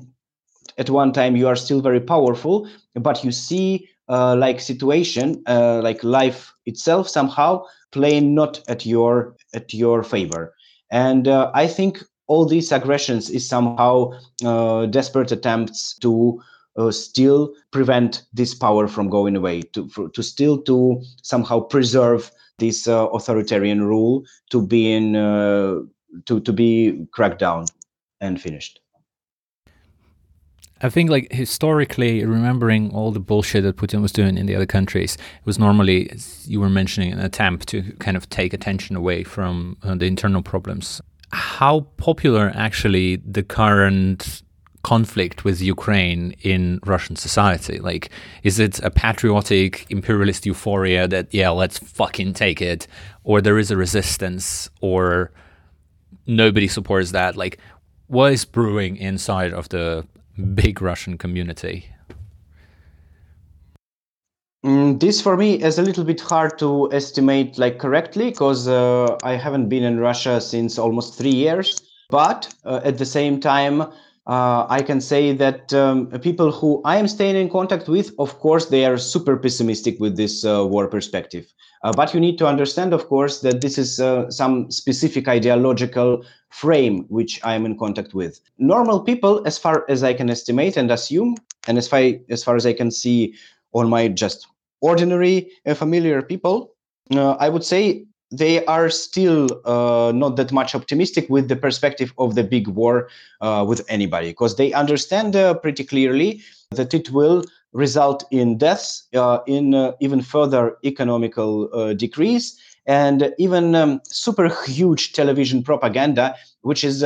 at 0.77 0.89
one 0.89 1.11
time 1.11 1.35
you 1.35 1.47
are 1.47 1.55
still 1.55 1.81
very 1.81 1.99
powerful, 1.99 2.67
but 2.95 3.23
you 3.23 3.31
see 3.31 3.87
uh, 4.09 4.35
like 4.35 4.59
situation 4.59 5.41
uh, 5.47 5.81
like 5.81 6.03
life 6.03 6.53
itself 6.65 7.07
somehow 7.07 7.63
playing 7.91 8.33
not 8.35 8.61
at 8.67 8.85
your 8.85 9.35
at 9.53 9.73
your 9.73 10.03
favor. 10.03 10.53
And 10.89 11.27
uh, 11.27 11.51
i 11.53 11.67
think 11.67 12.03
all 12.27 12.45
these 12.45 12.71
aggressions 12.71 13.29
is 13.29 13.47
somehow 13.47 14.11
uh, 14.45 14.85
desperate 14.85 15.31
attempts 15.31 15.97
to 15.99 16.41
uh, 16.77 16.91
still 16.91 17.53
prevent 17.71 18.23
this 18.33 18.53
power 18.55 18.87
from 18.87 19.09
going 19.09 19.35
away 19.35 19.61
to 19.73 19.87
for, 19.89 20.09
to 20.09 20.23
still 20.23 20.57
to 20.63 21.01
somehow 21.23 21.59
preserve 21.59 22.31
this 22.59 22.87
authoritarian 22.87 23.83
rule 23.83 24.23
to 24.49 24.65
be 24.65 24.91
in 24.91 25.15
to 26.25 26.39
to 26.41 26.53
be 26.53 27.05
cracked 27.11 27.39
down 27.39 27.65
and 28.19 28.41
finished 28.41 28.79
I 30.83 30.89
think 30.89 31.11
like 31.11 31.31
historically 31.31 32.25
remembering 32.25 32.91
all 32.91 33.11
the 33.11 33.19
bullshit 33.19 33.63
that 33.63 33.77
Putin 33.77 34.01
was 34.01 34.11
doing 34.11 34.37
in 34.37 34.47
the 34.47 34.55
other 34.55 34.65
countries 34.65 35.17
was 35.45 35.59
normally 35.59 36.09
as 36.09 36.47
you 36.47 36.59
were 36.59 36.69
mentioning 36.69 37.13
an 37.13 37.19
attempt 37.19 37.67
to 37.69 37.83
kind 37.99 38.17
of 38.17 38.29
take 38.29 38.53
attention 38.53 38.95
away 38.95 39.23
from 39.23 39.77
uh, 39.83 39.95
the 39.95 40.05
internal 40.05 40.41
problems. 40.41 40.99
How 41.31 41.81
popular 41.97 42.51
actually 42.55 43.17
the 43.17 43.43
current 43.43 44.41
conflict 44.83 45.45
with 45.45 45.61
Ukraine 45.61 46.33
in 46.41 46.79
Russian 46.85 47.15
society? 47.15 47.79
Like, 47.79 48.09
is 48.43 48.59
it 48.59 48.79
a 48.79 48.89
patriotic 48.89 49.85
imperialist 49.89 50.45
euphoria 50.45 51.07
that, 51.07 51.33
yeah, 51.33 51.49
let's 51.49 51.77
fucking 51.77 52.33
take 52.33 52.61
it, 52.61 52.87
or 53.23 53.41
there 53.41 53.59
is 53.59 53.71
a 53.71 53.77
resistance, 53.77 54.69
or 54.81 55.31
nobody 56.27 56.67
supports 56.67 57.11
that? 57.11 57.35
Like, 57.35 57.57
what 58.07 58.33
is 58.33 58.45
brewing 58.45 58.97
inside 58.97 59.53
of 59.53 59.69
the 59.69 60.05
big 60.53 60.81
Russian 60.81 61.17
community? 61.17 61.87
Mm, 64.63 64.99
this 64.99 65.21
for 65.21 65.35
me 65.37 65.61
is 65.61 65.79
a 65.79 65.81
little 65.81 66.03
bit 66.03 66.21
hard 66.21 66.59
to 66.59 66.91
estimate 66.93 67.57
like 67.57 67.79
correctly 67.79 68.29
because 68.29 68.67
uh, 68.67 69.17
I 69.23 69.33
haven't 69.33 69.69
been 69.69 69.83
in 69.83 69.99
Russia 69.99 70.39
since 70.39 70.77
almost 70.77 71.17
three 71.17 71.33
years. 71.33 71.81
But 72.09 72.53
uh, 72.65 72.81
at 72.83 72.97
the 72.97 73.05
same 73.05 73.39
time, 73.39 73.83
uh, 74.27 74.67
I 74.69 74.81
can 74.83 75.01
say 75.01 75.33
that 75.33 75.73
um, 75.73 76.07
people 76.21 76.51
who 76.51 76.81
I 76.85 76.97
am 76.97 77.07
staying 77.07 77.35
in 77.35 77.49
contact 77.49 77.87
with, 77.87 78.11
of 78.19 78.37
course, 78.39 78.67
they 78.67 78.85
are 78.85 78.97
super 78.97 79.35
pessimistic 79.35 79.99
with 79.99 80.15
this 80.15 80.45
uh, 80.45 80.65
war 80.65 80.87
perspective. 80.87 81.51
Uh, 81.83 81.91
but 81.93 82.13
you 82.13 82.19
need 82.19 82.37
to 82.37 82.45
understand, 82.45 82.93
of 82.93 83.07
course, 83.07 83.41
that 83.41 83.61
this 83.61 83.79
is 83.79 83.99
uh, 83.99 84.29
some 84.29 84.69
specific 84.69 85.27
ideological 85.27 86.23
frame 86.49 87.05
which 87.09 87.43
I 87.43 87.55
am 87.55 87.65
in 87.65 87.77
contact 87.77 88.13
with. 88.13 88.39
Normal 88.59 88.99
people, 88.99 89.41
as 89.47 89.57
far 89.57 89.85
as 89.89 90.03
I 90.03 90.13
can 90.13 90.29
estimate 90.29 90.77
and 90.77 90.91
assume, 90.91 91.35
and 91.67 91.79
as 91.79 91.87
far 91.87 92.13
as, 92.29 92.43
far 92.43 92.55
as 92.55 92.65
I 92.67 92.73
can 92.73 92.91
see 92.91 93.33
on 93.73 93.89
my 93.89 94.07
just 94.07 94.47
ordinary 94.81 95.49
familiar 95.73 96.21
people, 96.21 96.75
uh, 97.11 97.31
I 97.39 97.49
would 97.49 97.63
say 97.63 98.05
they 98.31 98.63
are 98.65 98.89
still 98.89 99.47
uh, 99.65 100.11
not 100.15 100.37
that 100.37 100.51
much 100.51 100.73
optimistic 100.73 101.29
with 101.29 101.49
the 101.49 101.55
perspective 101.55 102.13
of 102.17 102.35
the 102.35 102.43
big 102.43 102.67
war 102.69 103.09
uh, 103.41 103.65
with 103.67 103.83
anybody 103.89 104.29
because 104.29 104.55
they 104.55 104.71
understand 104.73 105.35
uh, 105.35 105.53
pretty 105.53 105.83
clearly 105.83 106.41
that 106.71 106.93
it 106.93 107.09
will 107.09 107.43
result 107.73 108.23
in 108.31 108.57
deaths, 108.57 109.03
uh, 109.13 109.39
in 109.47 109.73
uh, 109.73 109.91
even 109.99 110.21
further 110.21 110.77
economical 110.83 111.69
uh, 111.73 111.93
decrease, 111.93 112.57
and 112.85 113.33
even 113.37 113.75
um, 113.75 114.01
super 114.05 114.49
huge 114.65 115.13
television 115.13 115.61
propaganda, 115.61 116.35
which 116.61 116.83
is 116.83 117.03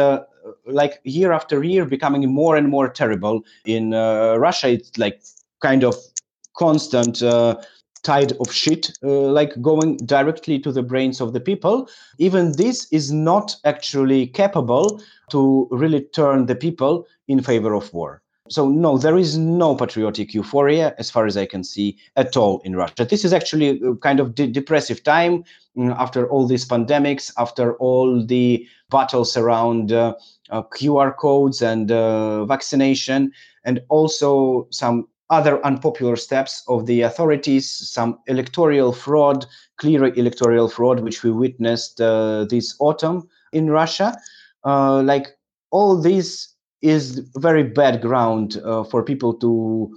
like 0.65 0.99
year 1.03 1.31
after 1.31 1.63
year 1.63 1.85
becoming 1.85 2.31
more 2.31 2.55
and 2.55 2.69
more 2.69 2.87
terrible. 2.87 3.43
In 3.65 3.91
Russia, 3.91 4.69
it's 4.69 4.97
like 4.97 5.21
kind 5.59 5.83
of 5.83 5.95
constant 6.55 7.21
tide 8.05 8.33
of 8.39 8.51
shit 8.51 8.91
uh, 9.03 9.07
like 9.39 9.59
going 9.61 9.97
directly 9.97 10.59
to 10.59 10.71
the 10.71 10.83
brains 10.83 11.19
of 11.19 11.33
the 11.33 11.39
people 11.39 11.89
even 12.17 12.51
this 12.53 12.87
is 12.91 13.11
not 13.11 13.55
actually 13.65 14.27
capable 14.27 15.01
to 15.31 15.67
really 15.71 16.01
turn 16.19 16.45
the 16.45 16.55
people 16.55 17.07
in 17.27 17.41
favor 17.41 17.73
of 17.73 17.91
war 17.93 18.21
so 18.47 18.69
no, 18.69 18.97
there 18.97 19.17
is 19.17 19.37
no 19.37 19.75
patriotic 19.75 20.33
euphoria 20.35 20.93
as 20.99 21.09
far 21.09 21.25
as 21.25 21.35
I 21.35 21.47
can 21.47 21.63
see 21.63 21.97
at 22.15 22.37
all 22.37 22.59
in 22.63 22.75
Russia. 22.75 23.03
This 23.03 23.25
is 23.25 23.33
actually 23.33 23.81
a 23.81 23.95
kind 23.95 24.19
of 24.19 24.35
de- 24.35 24.47
depressive 24.47 25.03
time 25.03 25.43
mm, 25.75 25.95
after 25.97 26.29
all 26.29 26.45
these 26.45 26.67
pandemics, 26.67 27.31
after 27.39 27.75
all 27.77 28.23
the 28.23 28.67
battles 28.91 29.35
around 29.35 29.91
uh, 29.91 30.13
uh, 30.51 30.61
QR 30.61 31.17
codes 31.17 31.63
and 31.63 31.91
uh, 31.91 32.45
vaccination, 32.45 33.31
and 33.63 33.81
also 33.89 34.67
some 34.69 35.07
other 35.29 35.63
unpopular 35.65 36.15
steps 36.15 36.63
of 36.67 36.85
the 36.85 37.01
authorities, 37.01 37.69
some 37.69 38.19
electoral 38.27 38.93
fraud, 38.93 39.45
clear 39.77 40.05
electoral 40.13 40.69
fraud, 40.69 40.99
which 40.99 41.23
we 41.23 41.31
witnessed 41.31 41.99
uh, 41.99 42.45
this 42.45 42.75
autumn 42.79 43.27
in 43.51 43.69
Russia. 43.69 44.17
Uh, 44.63 45.01
like 45.01 45.27
all 45.71 45.99
this 45.99 46.53
is 46.81 47.19
very 47.37 47.63
bad 47.63 48.01
ground 48.01 48.61
uh, 48.63 48.83
for 48.83 49.03
people 49.03 49.33
to 49.33 49.91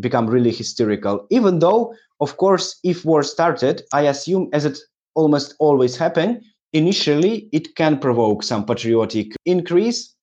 become 0.00 0.26
really 0.26 0.50
hysterical. 0.50 1.26
Even 1.30 1.60
though, 1.60 1.94
of 2.20 2.36
course, 2.36 2.78
if 2.84 3.04
war 3.04 3.22
started, 3.22 3.82
I 3.92 4.02
assume, 4.02 4.50
as 4.52 4.64
it 4.64 4.78
almost 5.14 5.54
always 5.58 5.96
happen, 5.96 6.42
initially 6.72 7.48
it 7.52 7.76
can 7.76 7.98
provoke 7.98 8.42
some 8.42 8.66
patriotic 8.66 9.32
increase, 9.46 10.14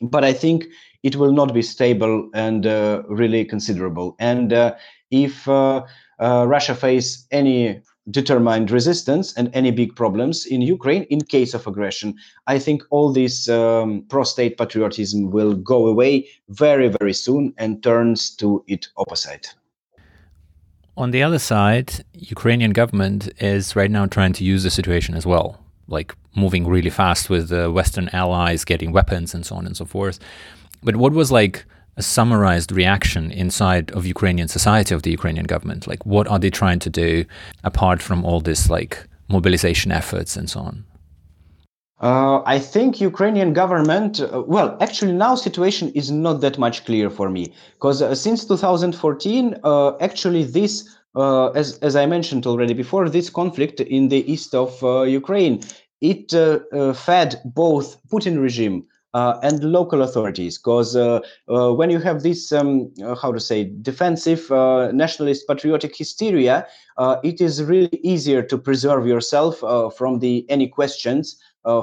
but 0.00 0.24
I 0.24 0.32
think 0.32 0.66
it 1.02 1.16
will 1.16 1.32
not 1.32 1.52
be 1.54 1.62
stable 1.62 2.28
and 2.34 2.66
uh, 2.66 3.02
really 3.08 3.44
considerable. 3.44 4.16
And 4.18 4.52
uh, 4.52 4.74
if 5.10 5.48
uh, 5.48 5.84
uh 6.20 6.46
Russia 6.46 6.74
face 6.74 7.26
any 7.30 7.82
determined 8.10 8.70
resistance 8.70 9.32
and 9.34 9.50
any 9.54 9.70
big 9.70 9.96
problems 9.96 10.46
in 10.46 10.60
Ukraine 10.60 11.04
in 11.04 11.20
case 11.22 11.54
of 11.54 11.66
aggression. 11.66 12.14
I 12.46 12.58
think 12.58 12.82
all 12.90 13.12
this 13.12 13.48
um, 13.48 14.04
pro-state 14.08 14.58
patriotism 14.58 15.30
will 15.30 15.54
go 15.54 15.86
away 15.86 16.28
very, 16.50 16.88
very 16.88 17.14
soon 17.14 17.54
and 17.56 17.82
turns 17.82 18.34
to 18.36 18.62
its 18.66 18.90
opposite. 18.96 19.54
On 20.96 21.10
the 21.10 21.22
other 21.22 21.38
side, 21.38 22.04
Ukrainian 22.12 22.72
government 22.72 23.28
is 23.38 23.74
right 23.74 23.90
now 23.90 24.06
trying 24.06 24.32
to 24.34 24.44
use 24.44 24.62
the 24.62 24.70
situation 24.70 25.16
as 25.16 25.26
well, 25.26 25.58
like 25.88 26.14
moving 26.34 26.66
really 26.66 26.90
fast 26.90 27.30
with 27.30 27.48
the 27.48 27.70
Western 27.70 28.08
allies 28.12 28.64
getting 28.64 28.92
weapons 28.92 29.34
and 29.34 29.44
so 29.46 29.56
on 29.56 29.66
and 29.66 29.76
so 29.76 29.84
forth. 29.84 30.18
But 30.82 30.96
what 30.96 31.12
was 31.12 31.30
like 31.30 31.64
a 31.96 32.02
summarized 32.02 32.72
reaction 32.72 33.30
inside 33.30 33.90
of 33.92 34.04
Ukrainian 34.06 34.48
society 34.48 34.94
of 34.94 35.02
the 35.02 35.10
Ukrainian 35.10 35.46
government? 35.46 35.86
Like, 35.86 36.04
what 36.04 36.26
are 36.28 36.38
they 36.38 36.50
trying 36.50 36.80
to 36.80 36.90
do 36.90 37.24
apart 37.62 38.02
from 38.02 38.24
all 38.24 38.40
this 38.40 38.68
like 38.68 39.06
mobilization 39.28 39.92
efforts 39.92 40.36
and 40.36 40.50
so 40.50 40.60
on? 40.60 40.84
Uh, 42.00 42.42
I 42.44 42.58
think 42.58 43.00
Ukrainian 43.00 43.52
government. 43.52 44.20
Uh, 44.20 44.42
well, 44.46 44.76
actually, 44.80 45.12
now 45.12 45.34
situation 45.36 45.90
is 45.92 46.10
not 46.10 46.40
that 46.40 46.58
much 46.58 46.84
clear 46.84 47.08
for 47.08 47.30
me 47.30 47.52
because 47.74 48.02
uh, 48.02 48.14
since 48.14 48.44
2014, 48.44 49.56
uh, 49.62 49.96
actually, 49.98 50.44
this, 50.44 50.96
uh, 51.14 51.48
as 51.50 51.78
as 51.78 51.96
I 51.96 52.06
mentioned 52.06 52.46
already 52.46 52.74
before, 52.74 53.08
this 53.08 53.30
conflict 53.30 53.80
in 53.80 54.08
the 54.08 54.30
east 54.30 54.54
of 54.54 54.82
uh, 54.82 55.02
Ukraine, 55.02 55.62
it 56.00 56.30
fed 56.96 57.40
both 57.44 57.96
Putin 58.08 58.40
regime 58.40 58.86
uh, 59.14 59.38
and 59.42 59.62
local 59.62 60.02
authorities 60.02 60.58
because 60.58 60.96
uh, 60.96 61.20
uh, 61.48 61.72
when 61.72 61.88
you 61.88 62.00
have 62.00 62.22
this 62.22 62.52
um, 62.52 62.92
uh, 63.02 63.14
how 63.14 63.32
to 63.32 63.40
say 63.40 63.72
defensive 63.80 64.50
uh, 64.50 64.90
nationalist 64.92 65.46
patriotic 65.46 65.96
hysteria 65.96 66.66
uh, 66.98 67.16
it 67.22 67.40
is 67.40 67.62
really 67.62 68.00
easier 68.02 68.42
to 68.42 68.58
preserve 68.58 69.06
yourself 69.06 69.60
from 69.96 70.18
the 70.18 70.44
any 70.50 70.68
questions 70.68 71.36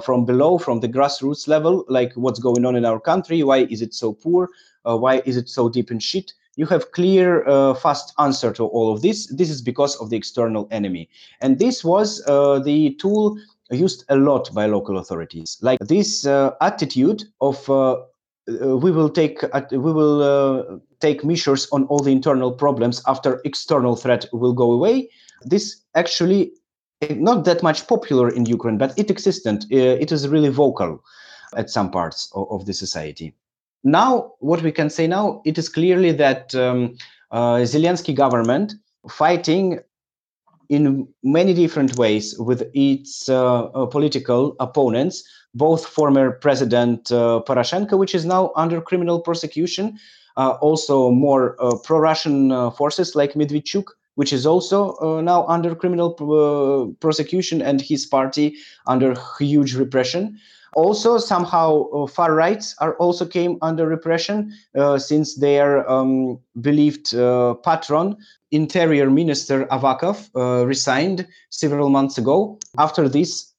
from 0.04 0.26
below 0.26 0.58
from 0.58 0.82
the 0.82 0.90
grassroots 0.90 1.48
level 1.48 1.86
like 1.88 2.14
what's 2.14 2.40
going 2.40 2.66
on 2.66 2.76
in 2.76 2.86
our 2.86 3.00
country 3.00 3.42
why 3.42 3.60
is 3.70 3.82
it 3.82 3.94
so 3.94 4.14
poor 4.14 4.50
why 4.84 5.22
is 5.26 5.38
it 5.38 5.50
so 5.50 5.70
deep 5.70 5.90
in 5.90 6.00
shit 6.00 6.34
you 6.56 6.66
have 6.66 6.92
clear 6.92 7.44
fast 7.76 8.14
answer 8.20 8.52
to 8.52 8.66
all 8.66 8.94
of 8.94 9.02
this 9.02 9.28
this 9.28 9.50
is 9.50 9.62
because 9.62 9.96
of 9.98 10.10
the 10.10 10.18
external 10.18 10.68
enemy 10.72 11.10
and 11.42 11.60
this 11.60 11.84
was 11.84 12.24
the 12.26 12.96
tool 13.00 13.38
used 13.72 14.04
a 14.10 14.16
lot 14.16 14.54
by 14.54 14.66
local 14.66 14.98
authorities. 14.98 15.58
Like 15.62 15.80
this 15.80 16.26
uh, 16.26 16.52
attitude 16.62 17.24
of 17.40 17.70
uh, 17.70 17.98
uh 18.48 18.78
we 18.78 18.92
will 18.92 19.10
take 19.10 19.44
uh, 19.44 19.62
we 19.72 19.78
will 19.78 20.22
uh, 20.22 20.78
take 21.00 21.24
measures 21.24 21.68
on 21.72 21.86
all 21.86 22.00
the 22.00 22.12
internal 22.12 22.52
problems 22.52 23.02
after 23.08 23.42
external 23.46 23.96
threat 23.96 24.26
will 24.34 24.54
go 24.54 24.72
away. 24.72 25.10
This 25.44 25.82
actually 25.96 26.52
not 27.10 27.46
that 27.46 27.64
much 27.64 27.88
popular 27.88 28.30
in 28.30 28.46
Ukraine, 28.46 28.78
but 28.78 28.98
it 28.98 29.10
existent. 29.10 29.66
it 29.72 30.12
is 30.12 30.28
really 30.28 30.50
vocal 30.50 31.04
at 31.56 31.70
some 31.70 31.90
parts 31.90 32.32
of 32.36 32.66
the 32.68 32.74
society. 32.74 33.34
Now, 33.84 34.34
what 34.40 34.62
we 34.62 34.72
can 34.72 34.90
say 34.90 35.08
now, 35.08 35.42
it 35.46 35.58
is 35.58 35.70
clearly 35.70 36.12
that 36.14 36.54
um, 36.54 36.96
uh, 37.32 37.58
Zelensky 37.64 38.14
government 38.14 38.74
fighting 39.10 39.80
in 40.70 41.08
many 41.24 41.54
different 41.54 41.98
ways 41.98 42.38
with 42.40 42.64
its 42.74 43.28
uh, 43.28 43.66
uh, 43.66 43.86
political 43.88 44.56
opponents, 44.60 45.24
both 45.54 45.86
former 45.86 46.32
President 46.32 47.12
uh, 47.12 47.42
Poroshenko, 47.46 47.98
which 47.98 48.16
is 48.16 48.24
now 48.24 48.54
under 48.56 48.80
criminal 48.80 49.20
prosecution, 49.20 50.00
uh, 50.38 50.52
also 50.62 51.12
more 51.12 51.58
uh, 51.60 51.76
pro-Russian 51.84 52.72
forces 52.72 53.16
like 53.16 53.34
Medvedchuk, 53.34 53.88
which 54.16 54.32
is 54.32 54.46
also 54.46 55.20
now 55.22 55.46
under 55.48 55.76
criminal 55.76 56.96
prosecution, 57.02 57.62
and 57.62 57.82
his 57.82 58.06
party 58.06 58.56
under 58.88 59.16
huge 59.40 59.76
repression. 59.76 60.38
Also, 60.74 61.18
somehow 61.18 61.90
uh, 61.90 62.08
far 62.08 62.34
rights 62.34 62.76
are 62.80 62.96
also 62.96 63.26
came 63.26 63.58
under 63.62 63.86
repression 63.86 64.54
uh, 64.78 64.98
since 64.98 65.36
their 65.36 65.90
um, 65.90 66.40
believed 66.62 67.14
uh, 67.14 67.56
patron, 67.56 68.16
Interior 68.52 69.10
Minister 69.10 69.66
Avakov, 69.66 70.30
uh, 70.36 70.66
resigned 70.66 71.28
several 71.50 71.90
months 71.90 72.18
ago. 72.18 72.58
After 72.78 73.10
this, 73.10 73.52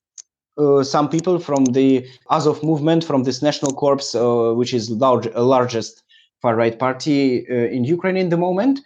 uh, 0.57 0.83
some 0.83 1.09
people 1.09 1.39
from 1.39 1.67
the 1.67 2.07
Azov 2.31 2.63
movement, 2.63 3.05
from 3.05 3.25
this 3.25 3.43
National 3.43 3.73
Corps, 3.73 4.15
uh, 4.15 4.55
which 4.55 4.73
is 4.73 4.91
large, 4.91 5.27
largest 5.35 6.03
far 6.41 6.57
right 6.57 6.79
party 6.79 7.47
in 7.47 7.85
Ukraine 7.85 8.17
in 8.17 8.31
the 8.31 8.37
moment, 8.37 8.81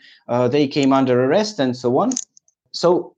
they 0.50 0.68
came 0.68 0.92
under 0.92 1.24
arrest 1.24 1.58
and 1.58 1.74
so 1.74 1.96
on. 1.96 2.10
So 2.72 3.15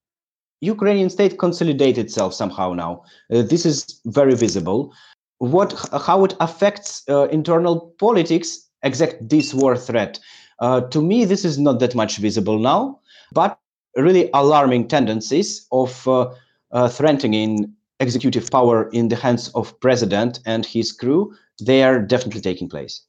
Ukrainian 0.61 1.11
state 1.11 1.39
consolidate 1.39 1.99
itself 1.99 2.35
somehow 2.35 2.75
now. 2.75 3.05
Uh, 3.33 3.43
this 3.43 3.65
is 3.65 4.01
very 4.07 4.35
visible. 4.35 4.93
What, 5.39 5.73
how 6.07 6.25
it 6.25 6.35
affects 6.41 7.05
uh, 7.09 7.29
internal 7.29 7.95
politics, 7.99 8.69
exact 8.83 9.29
this 9.29 9.55
war 9.55 9.77
threat. 9.77 10.19
Uh, 10.61 10.81
to 10.83 11.01
me, 11.01 11.25
this 11.25 11.45
is 11.45 11.59
not 11.59 11.79
that 11.81 11.95
much 11.95 12.17
visible 12.17 12.59
now, 12.59 12.99
but 13.33 13.59
really 13.97 14.31
alarming 14.35 14.89
tendencies 14.89 15.67
of 15.71 16.07
uh, 16.09 16.31
uh, 16.73 16.89
threatening 16.89 17.73
executive 18.01 18.51
power 18.51 18.89
in 18.91 19.09
the 19.09 19.17
hands 19.17 19.49
of 19.55 19.79
president 19.81 20.41
and 20.47 20.67
his 20.67 20.93
crew. 20.93 21.35
They 21.63 21.83
are 21.83 22.01
definitely 22.01 22.41
taking 22.41 22.69
place. 22.69 23.03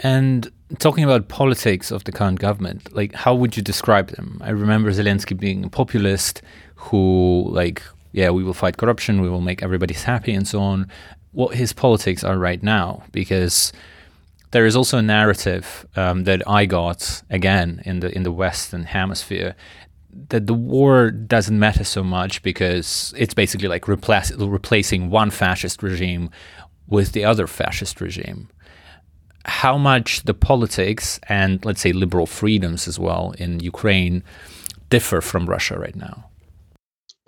And 0.00 0.50
talking 0.78 1.04
about 1.04 1.28
politics 1.28 1.90
of 1.90 2.04
the 2.04 2.12
current 2.12 2.38
government, 2.38 2.92
like 2.92 3.14
how 3.14 3.34
would 3.34 3.56
you 3.56 3.62
describe 3.62 4.10
them? 4.10 4.40
I 4.44 4.50
remember 4.50 4.90
Zelensky 4.90 5.38
being 5.38 5.64
a 5.64 5.68
populist 5.68 6.42
who, 6.74 7.48
like, 7.50 7.82
yeah, 8.12 8.30
we 8.30 8.44
will 8.44 8.54
fight 8.54 8.76
corruption, 8.76 9.20
we 9.20 9.28
will 9.28 9.40
make 9.40 9.62
everybody 9.62 9.94
happy, 9.94 10.32
and 10.32 10.46
so 10.46 10.60
on. 10.60 10.88
What 11.32 11.54
his 11.54 11.72
politics 11.72 12.24
are 12.24 12.38
right 12.38 12.62
now, 12.62 13.04
because 13.12 13.72
there 14.52 14.66
is 14.66 14.76
also 14.76 14.98
a 14.98 15.02
narrative 15.02 15.86
um, 15.96 16.24
that 16.24 16.42
I 16.48 16.66
got 16.66 17.22
again 17.30 17.82
in 17.84 18.00
the 18.00 18.14
in 18.14 18.22
the 18.22 18.32
Western 18.32 18.84
Hemisphere 18.84 19.54
that 20.28 20.46
the 20.46 20.54
war 20.54 21.10
doesn't 21.10 21.58
matter 21.58 21.84
so 21.84 22.02
much 22.02 22.42
because 22.42 23.12
it's 23.16 23.34
basically 23.34 23.68
like 23.68 23.86
replace, 23.86 24.32
replacing 24.32 25.10
one 25.10 25.30
fascist 25.30 25.82
regime 25.82 26.30
with 26.86 27.12
the 27.12 27.24
other 27.24 27.46
fascist 27.46 28.00
regime 28.00 28.48
how 29.46 29.78
much 29.78 30.22
the 30.24 30.34
politics 30.34 31.20
and 31.28 31.64
let's 31.64 31.80
say 31.80 31.92
liberal 31.92 32.26
freedoms 32.26 32.88
as 32.88 32.98
well 32.98 33.34
in 33.38 33.60
Ukraine 33.60 34.22
differ 34.90 35.20
from 35.20 35.46
Russia 35.46 35.78
right 35.78 35.96
now? 35.96 36.24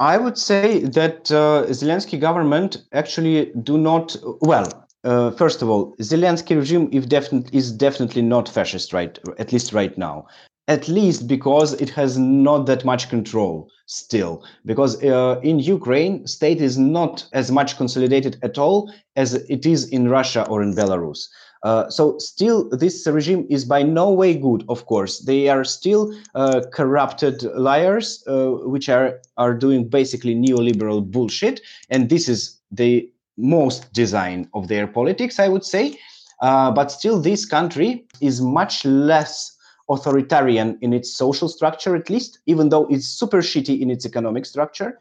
I 0.00 0.16
would 0.16 0.38
say 0.38 0.80
that 0.80 1.30
uh, 1.30 1.64
Zelensky 1.70 2.20
government 2.20 2.84
actually 2.92 3.46
do 3.62 3.76
not 3.78 4.16
well. 4.40 4.86
Uh, 5.04 5.30
first 5.32 5.62
of 5.62 5.68
all, 5.68 5.96
Zelensky 5.96 6.56
regime 6.56 6.88
is 6.92 7.06
definitely 7.06 7.56
is 7.56 7.72
definitely 7.72 8.22
not 8.22 8.48
fascist, 8.48 8.92
right? 8.92 9.18
At 9.38 9.52
least 9.52 9.72
right 9.72 9.96
now. 9.96 10.26
At 10.68 10.86
least 10.86 11.26
because 11.26 11.72
it 11.74 11.88
has 11.90 12.18
not 12.18 12.66
that 12.66 12.84
much 12.84 13.08
control 13.08 13.70
still. 13.86 14.44
Because 14.66 15.02
uh, 15.02 15.40
in 15.42 15.58
Ukraine, 15.60 16.26
state 16.26 16.60
is 16.60 16.76
not 16.76 17.26
as 17.32 17.50
much 17.50 17.76
consolidated 17.76 18.38
at 18.42 18.58
all 18.58 18.92
as 19.16 19.34
it 19.34 19.64
is 19.64 19.88
in 19.88 20.08
Russia 20.08 20.46
or 20.48 20.62
in 20.62 20.74
Belarus. 20.74 21.28
Uh, 21.62 21.88
so 21.90 22.18
still, 22.18 22.68
this 22.70 23.06
regime 23.06 23.46
is 23.50 23.64
by 23.64 23.82
no 23.82 24.10
way 24.10 24.34
good. 24.34 24.64
Of 24.68 24.86
course, 24.86 25.20
they 25.20 25.48
are 25.48 25.64
still 25.64 26.14
uh, 26.34 26.62
corrupted 26.72 27.42
liars, 27.54 28.22
uh, 28.26 28.50
which 28.68 28.88
are 28.88 29.20
are 29.36 29.54
doing 29.54 29.88
basically 29.88 30.34
neoliberal 30.34 31.04
bullshit, 31.04 31.60
and 31.90 32.08
this 32.08 32.28
is 32.28 32.58
the 32.70 33.10
most 33.36 33.92
design 33.92 34.48
of 34.54 34.68
their 34.68 34.86
politics, 34.86 35.38
I 35.38 35.48
would 35.48 35.64
say. 35.64 35.98
Uh, 36.40 36.70
but 36.70 36.92
still, 36.92 37.20
this 37.20 37.44
country 37.44 38.06
is 38.20 38.40
much 38.40 38.84
less 38.84 39.56
authoritarian 39.90 40.78
in 40.82 40.92
its 40.92 41.12
social 41.12 41.48
structure, 41.48 41.96
at 41.96 42.10
least, 42.10 42.38
even 42.46 42.68
though 42.68 42.86
it's 42.86 43.06
super 43.06 43.38
shitty 43.38 43.80
in 43.80 43.90
its 43.90 44.04
economic 44.04 44.46
structure 44.46 44.98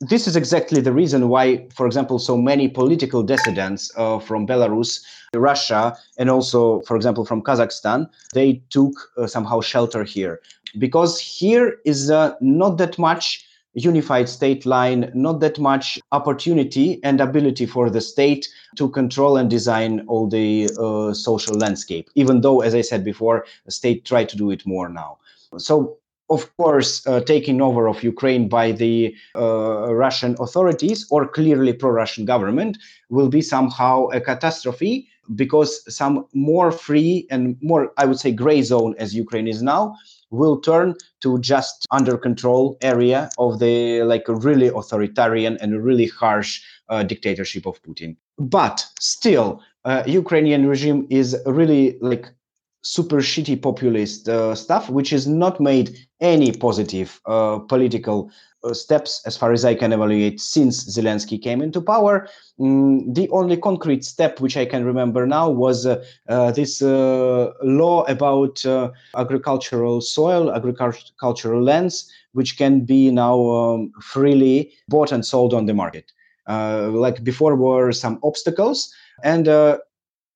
this 0.00 0.28
is 0.28 0.36
exactly 0.36 0.80
the 0.80 0.92
reason 0.92 1.28
why, 1.28 1.66
for 1.74 1.86
example, 1.86 2.18
so 2.18 2.36
many 2.36 2.68
political 2.68 3.22
dissidents 3.22 3.90
uh, 3.96 4.18
from 4.18 4.46
Belarus, 4.46 5.04
Russia, 5.34 5.96
and 6.18 6.30
also, 6.30 6.80
for 6.82 6.96
example, 6.96 7.24
from 7.24 7.42
Kazakhstan, 7.42 8.08
they 8.32 8.62
took 8.70 8.92
uh, 9.16 9.26
somehow 9.26 9.60
shelter 9.60 10.04
here. 10.04 10.40
Because 10.78 11.18
here 11.18 11.78
is 11.84 12.10
uh, 12.10 12.34
not 12.40 12.78
that 12.78 12.98
much 12.98 13.44
unified 13.74 14.28
state 14.28 14.64
line, 14.66 15.10
not 15.14 15.40
that 15.40 15.58
much 15.58 15.98
opportunity 16.12 17.00
and 17.02 17.20
ability 17.20 17.66
for 17.66 17.90
the 17.90 18.00
state 18.00 18.48
to 18.76 18.88
control 18.88 19.36
and 19.36 19.50
design 19.50 20.04
all 20.08 20.28
the 20.28 20.68
uh, 20.78 21.12
social 21.12 21.54
landscape, 21.56 22.08
even 22.14 22.40
though, 22.40 22.60
as 22.60 22.74
I 22.74 22.82
said 22.82 23.04
before, 23.04 23.46
the 23.64 23.72
state 23.72 24.04
tried 24.04 24.28
to 24.30 24.36
do 24.36 24.50
it 24.50 24.66
more 24.66 24.88
now. 24.88 25.18
So 25.56 25.98
of 26.30 26.54
course, 26.56 27.06
uh, 27.06 27.20
taking 27.20 27.60
over 27.60 27.88
of 27.88 28.02
Ukraine 28.02 28.48
by 28.48 28.72
the 28.72 29.14
uh, 29.34 29.94
Russian 29.94 30.36
authorities 30.38 31.06
or 31.10 31.26
clearly 31.26 31.72
pro-Russian 31.72 32.24
government 32.24 32.78
will 33.08 33.28
be 33.28 33.40
somehow 33.40 34.06
a 34.08 34.20
catastrophe 34.20 35.08
because 35.34 35.82
some 35.94 36.26
more 36.34 36.70
free 36.70 37.26
and 37.30 37.56
more, 37.62 37.92
I 37.96 38.04
would 38.06 38.18
say, 38.18 38.32
gray 38.32 38.62
zone 38.62 38.94
as 38.98 39.14
Ukraine 39.14 39.48
is 39.48 39.62
now 39.62 39.94
will 40.30 40.60
turn 40.60 40.94
to 41.20 41.38
just 41.40 41.86
under 41.90 42.18
control 42.18 42.76
area 42.82 43.30
of 43.38 43.58
the 43.58 44.02
like 44.02 44.28
a 44.28 44.34
really 44.34 44.68
authoritarian 44.68 45.56
and 45.60 45.82
really 45.82 46.06
harsh 46.06 46.60
uh, 46.88 47.02
dictatorship 47.02 47.66
of 47.66 47.82
Putin. 47.82 48.16
But 48.38 48.84
still, 49.00 49.62
uh, 49.84 50.02
Ukrainian 50.06 50.66
regime 50.66 51.06
is 51.10 51.36
really 51.46 51.98
like 52.00 52.28
super 52.82 53.18
shitty 53.18 53.60
populist 53.60 54.28
uh, 54.28 54.54
stuff, 54.54 54.88
which 54.88 55.10
has 55.10 55.26
not 55.26 55.60
made 55.60 55.96
any 56.20 56.52
positive 56.52 57.20
uh, 57.26 57.58
political 57.58 58.30
uh, 58.64 58.74
steps, 58.74 59.22
as 59.24 59.36
far 59.36 59.52
as 59.52 59.64
I 59.64 59.74
can 59.74 59.92
evaluate, 59.92 60.40
since 60.40 60.84
Zelensky 60.84 61.40
came 61.40 61.62
into 61.62 61.80
power. 61.80 62.28
Mm, 62.58 63.14
the 63.14 63.28
only 63.30 63.56
concrete 63.56 64.04
step 64.04 64.40
which 64.40 64.56
I 64.56 64.64
can 64.64 64.84
remember 64.84 65.26
now 65.26 65.48
was 65.48 65.86
uh, 65.86 66.04
uh, 66.28 66.50
this 66.50 66.82
uh, 66.82 67.52
law 67.62 68.02
about 68.04 68.64
agricultural 69.16 70.00
soil, 70.00 70.52
agricultural 70.52 71.62
lands, 71.62 72.10
which 72.32 72.58
can 72.58 72.80
be 72.80 73.10
now 73.10 73.48
um, 73.50 73.92
freely 74.00 74.72
bought 74.88 75.12
and 75.12 75.24
sold 75.24 75.54
on 75.54 75.66
the 75.66 75.74
market. 75.74 76.12
like 76.48 77.22
before, 77.22 77.54
were 77.54 77.92
some 77.92 78.18
obstacles, 78.22 78.92
and 79.22 79.48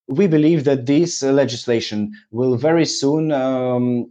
we 0.08 0.26
believe 0.26 0.64
that 0.64 0.86
this 0.86 1.22
uh, 1.22 1.32
legislation 1.32 2.12
will 2.30 2.56
very 2.56 2.84
soon 2.86 3.32
um, 3.32 4.08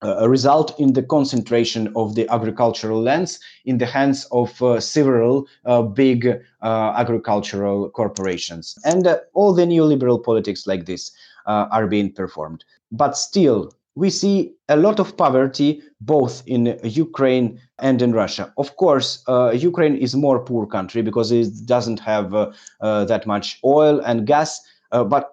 uh, 0.00 0.28
result 0.28 0.78
in 0.78 0.92
the 0.92 1.02
concentration 1.02 1.92
of 1.96 2.14
the 2.14 2.28
agricultural 2.28 3.02
lands 3.02 3.40
in 3.64 3.78
the 3.78 3.86
hands 3.86 4.26
of 4.30 4.62
uh, 4.62 4.78
several 4.78 5.46
uh, 5.64 5.82
big 5.82 6.26
uh, 6.62 6.92
agricultural 6.96 7.90
corporations. 7.90 8.78
And 8.84 9.06
uh, 9.06 9.18
all 9.34 9.52
the 9.52 9.64
neoliberal 9.64 10.22
politics 10.22 10.66
like 10.66 10.86
this 10.86 11.10
are 11.46 11.86
being 11.86 12.12
performed. 12.12 12.62
But 12.92 13.16
still, 13.16 13.72
we 13.94 14.10
see 14.10 14.52
a 14.68 14.76
lot 14.76 15.00
of 15.00 15.16
poverty 15.16 15.82
both 16.02 16.42
in 16.46 16.78
Ukraine 16.84 17.58
and 17.78 18.02
in 18.02 18.12
Russia. 18.12 18.52
Of 18.58 18.76
course, 18.76 19.24
Ukraine 19.54 19.96
is 19.96 20.14
more 20.14 20.40
poor 20.40 20.66
country 20.66 21.00
because 21.00 21.32
it 21.32 21.64
doesn't 21.64 22.00
have 22.00 22.32
that 22.82 23.26
much 23.26 23.58
oil 23.64 24.00
and 24.00 24.26
gas 24.26 24.60
uh, 24.92 25.04
but 25.04 25.30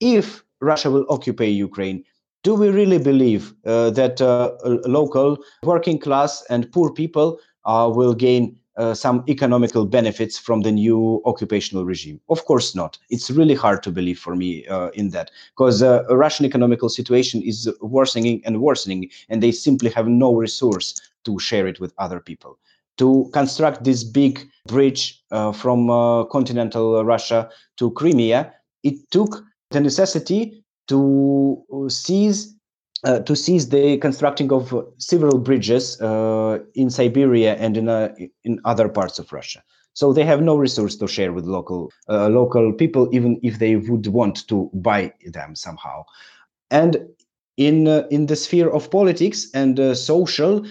if 0.00 0.42
Russia 0.60 0.90
will 0.90 1.06
occupy 1.08 1.44
Ukraine, 1.44 2.04
do 2.42 2.54
we 2.54 2.68
really 2.68 2.98
believe 2.98 3.54
uh, 3.64 3.90
that 3.90 4.20
uh, 4.20 4.52
local 4.86 5.38
working 5.62 5.98
class 5.98 6.44
and 6.48 6.70
poor 6.70 6.92
people 6.92 7.38
uh, 7.64 7.90
will 7.92 8.14
gain 8.14 8.56
uh, 8.76 8.94
some 8.94 9.24
economical 9.28 9.86
benefits 9.86 10.38
from 10.38 10.60
the 10.60 10.70
new 10.70 11.20
occupational 11.24 11.84
regime? 11.84 12.20
Of 12.28 12.44
course 12.44 12.74
not. 12.74 12.98
It's 13.10 13.30
really 13.30 13.54
hard 13.54 13.82
to 13.84 13.90
believe 13.90 14.18
for 14.18 14.36
me 14.36 14.66
uh, 14.66 14.90
in 14.90 15.10
that 15.10 15.30
because 15.54 15.82
Russian 16.10 16.46
economical 16.46 16.88
situation 16.88 17.42
is 17.42 17.68
worsening 17.80 18.42
and 18.44 18.60
worsening, 18.60 19.10
and 19.28 19.42
they 19.42 19.50
simply 19.50 19.90
have 19.90 20.06
no 20.06 20.34
resource 20.34 21.00
to 21.24 21.38
share 21.38 21.66
it 21.66 21.80
with 21.80 21.92
other 21.98 22.20
people 22.20 22.58
to 22.96 23.28
construct 23.32 23.84
this 23.84 24.04
big 24.04 24.48
bridge 24.66 25.22
uh, 25.30 25.52
from 25.52 25.90
uh, 25.90 26.24
continental 26.24 27.04
Russia 27.04 27.48
to 27.76 27.90
Crimea, 27.92 28.52
it 28.86 29.10
took 29.10 29.44
the 29.72 29.80
necessity 29.80 30.64
to 30.88 31.64
seize 31.88 32.54
uh, 33.04 33.20
to 33.20 33.36
seize 33.36 33.68
the 33.68 33.98
constructing 33.98 34.50
of 34.52 34.74
several 34.98 35.38
bridges 35.38 36.00
uh, 36.00 36.58
in 36.74 36.88
Siberia 36.90 37.54
and 37.56 37.76
in 37.76 37.88
uh, 37.88 38.14
in 38.44 38.60
other 38.64 38.88
parts 38.88 39.18
of 39.18 39.32
Russia. 39.32 39.62
So 39.92 40.12
they 40.12 40.24
have 40.24 40.42
no 40.42 40.56
resource 40.56 40.96
to 40.96 41.06
share 41.06 41.32
with 41.32 41.44
local 41.44 41.90
uh, 42.08 42.28
local 42.28 42.72
people, 42.72 43.08
even 43.12 43.40
if 43.42 43.58
they 43.58 43.76
would 43.76 44.06
want 44.06 44.46
to 44.48 44.70
buy 44.74 45.12
them 45.32 45.54
somehow. 45.54 46.04
And 46.70 46.92
in 47.56 47.88
uh, 47.88 48.06
in 48.10 48.26
the 48.26 48.36
sphere 48.36 48.70
of 48.70 48.90
politics 48.90 49.48
and 49.54 49.78
uh, 49.80 49.94
social 49.94 50.64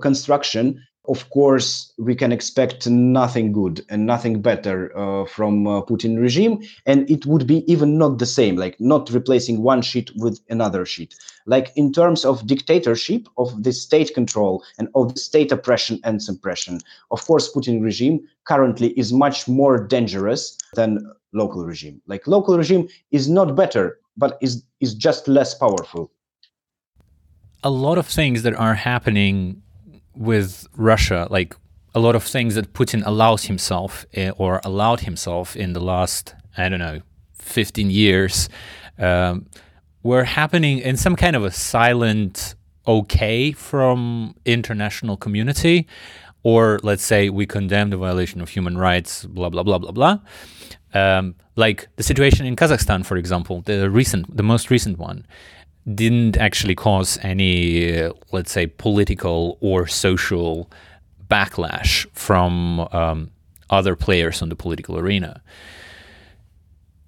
construction, 0.00 0.82
of 1.06 1.28
course, 1.30 1.92
we 1.98 2.14
can 2.14 2.30
expect 2.30 2.88
nothing 2.88 3.52
good 3.52 3.84
and 3.88 4.06
nothing 4.06 4.40
better 4.40 4.96
uh, 4.96 5.26
from 5.26 5.66
uh, 5.66 5.82
Putin 5.82 6.20
regime, 6.20 6.62
and 6.86 7.10
it 7.10 7.26
would 7.26 7.46
be 7.46 7.70
even 7.70 7.98
not 7.98 8.18
the 8.18 8.26
same, 8.26 8.56
like 8.56 8.80
not 8.80 9.10
replacing 9.10 9.62
one 9.62 9.82
sheet 9.82 10.10
with 10.16 10.40
another 10.48 10.86
sheet. 10.86 11.14
Like 11.44 11.72
in 11.74 11.92
terms 11.92 12.24
of 12.24 12.46
dictatorship, 12.46 13.26
of 13.36 13.64
the 13.64 13.72
state 13.72 14.14
control 14.14 14.62
and 14.78 14.88
of 14.94 15.14
the 15.14 15.20
state 15.20 15.50
oppression 15.50 15.98
and 16.04 16.22
suppression, 16.22 16.78
of 17.10 17.24
course, 17.26 17.52
Putin 17.52 17.82
regime 17.82 18.20
currently 18.44 18.90
is 18.90 19.12
much 19.12 19.48
more 19.48 19.84
dangerous 19.84 20.56
than 20.74 21.10
local 21.32 21.64
regime. 21.64 22.00
Like 22.06 22.28
local 22.28 22.56
regime 22.56 22.88
is 23.10 23.28
not 23.28 23.56
better, 23.56 23.98
but 24.16 24.38
is 24.40 24.62
is 24.80 24.94
just 24.94 25.26
less 25.26 25.52
powerful. 25.52 26.12
A 27.64 27.70
lot 27.70 27.98
of 27.98 28.06
things 28.06 28.42
that 28.42 28.54
are 28.54 28.74
happening 28.74 29.62
with 30.14 30.66
Russia, 30.76 31.26
like 31.30 31.54
a 31.94 32.00
lot 32.00 32.14
of 32.14 32.24
things 32.24 32.54
that 32.54 32.72
Putin 32.72 33.02
allows 33.04 33.44
himself 33.44 34.06
eh, 34.14 34.30
or 34.36 34.60
allowed 34.64 35.00
himself 35.00 35.56
in 35.56 35.72
the 35.72 35.80
last, 35.80 36.34
I 36.56 36.68
don't 36.68 36.78
know, 36.78 37.00
15 37.34 37.90
years, 37.90 38.48
um, 38.98 39.46
were 40.02 40.24
happening 40.24 40.78
in 40.78 40.96
some 40.96 41.16
kind 41.16 41.36
of 41.36 41.44
a 41.44 41.50
silent 41.50 42.54
okay 42.86 43.52
from 43.52 44.34
international 44.44 45.16
community 45.16 45.86
or 46.42 46.80
let's 46.82 47.04
say 47.04 47.28
we 47.28 47.46
condemn 47.46 47.90
the 47.90 47.96
violation 47.96 48.40
of 48.40 48.48
human 48.48 48.76
rights 48.76 49.24
blah 49.26 49.48
blah 49.48 49.62
blah 49.62 49.78
blah 49.78 49.92
blah. 49.92 50.18
Um, 50.94 51.36
like 51.56 51.88
the 51.96 52.02
situation 52.02 52.44
in 52.44 52.56
kazakhstan 52.56 53.06
for 53.06 53.16
example 53.16 53.62
the 53.62 53.88
recent 53.88 54.36
the 54.36 54.42
most 54.42 54.70
recent 54.70 54.98
one 54.98 55.24
didn't 55.94 56.36
actually 56.36 56.74
cause 56.74 57.18
any, 57.22 58.00
uh, 58.00 58.12
let's 58.30 58.52
say, 58.52 58.66
political 58.66 59.58
or 59.60 59.86
social 59.86 60.70
backlash 61.28 62.06
from 62.12 62.80
um, 62.92 63.30
other 63.70 63.96
players 63.96 64.42
on 64.42 64.48
the 64.48 64.56
political 64.56 64.98
arena. 64.98 65.42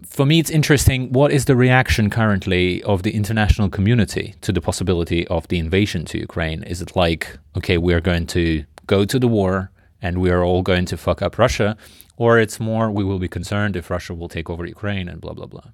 For 0.07 0.27
me, 0.27 0.39
it's 0.39 0.51
interesting. 0.51 1.13
What 1.13 1.33
is 1.33 1.45
the 1.45 1.57
reaction 1.57 2.11
currently 2.11 2.83
of 2.83 3.03
the 3.03 3.15
international 3.15 3.69
community 3.69 4.35
to 4.43 4.53
the 4.53 4.61
possibility 4.61 5.27
of 5.29 5.49
the 5.49 5.59
invasion 5.59 6.05
to 6.07 6.19
Ukraine? 6.19 6.63
Is 6.63 6.83
it 6.83 6.97
like, 6.97 7.39
okay, 7.57 7.79
we 7.79 7.95
are 7.95 8.01
going 8.01 8.27
to 8.29 8.65
go 8.87 9.05
to 9.05 9.19
the 9.19 9.29
war 9.29 9.71
and 10.03 10.21
we 10.21 10.31
are 10.31 10.45
all 10.45 10.63
going 10.63 10.85
to 10.87 10.97
fuck 10.97 11.23
up 11.23 11.39
Russia? 11.39 11.77
Or 12.17 12.39
it's 12.39 12.61
more, 12.61 12.91
we 12.91 13.05
will 13.05 13.19
be 13.19 13.29
concerned 13.29 13.77
if 13.77 13.91
Russia 13.91 14.15
will 14.15 14.29
take 14.29 14.49
over 14.51 14.65
Ukraine 14.67 15.09
and 15.09 15.21
blah, 15.21 15.33
blah, 15.33 15.47
blah? 15.47 15.69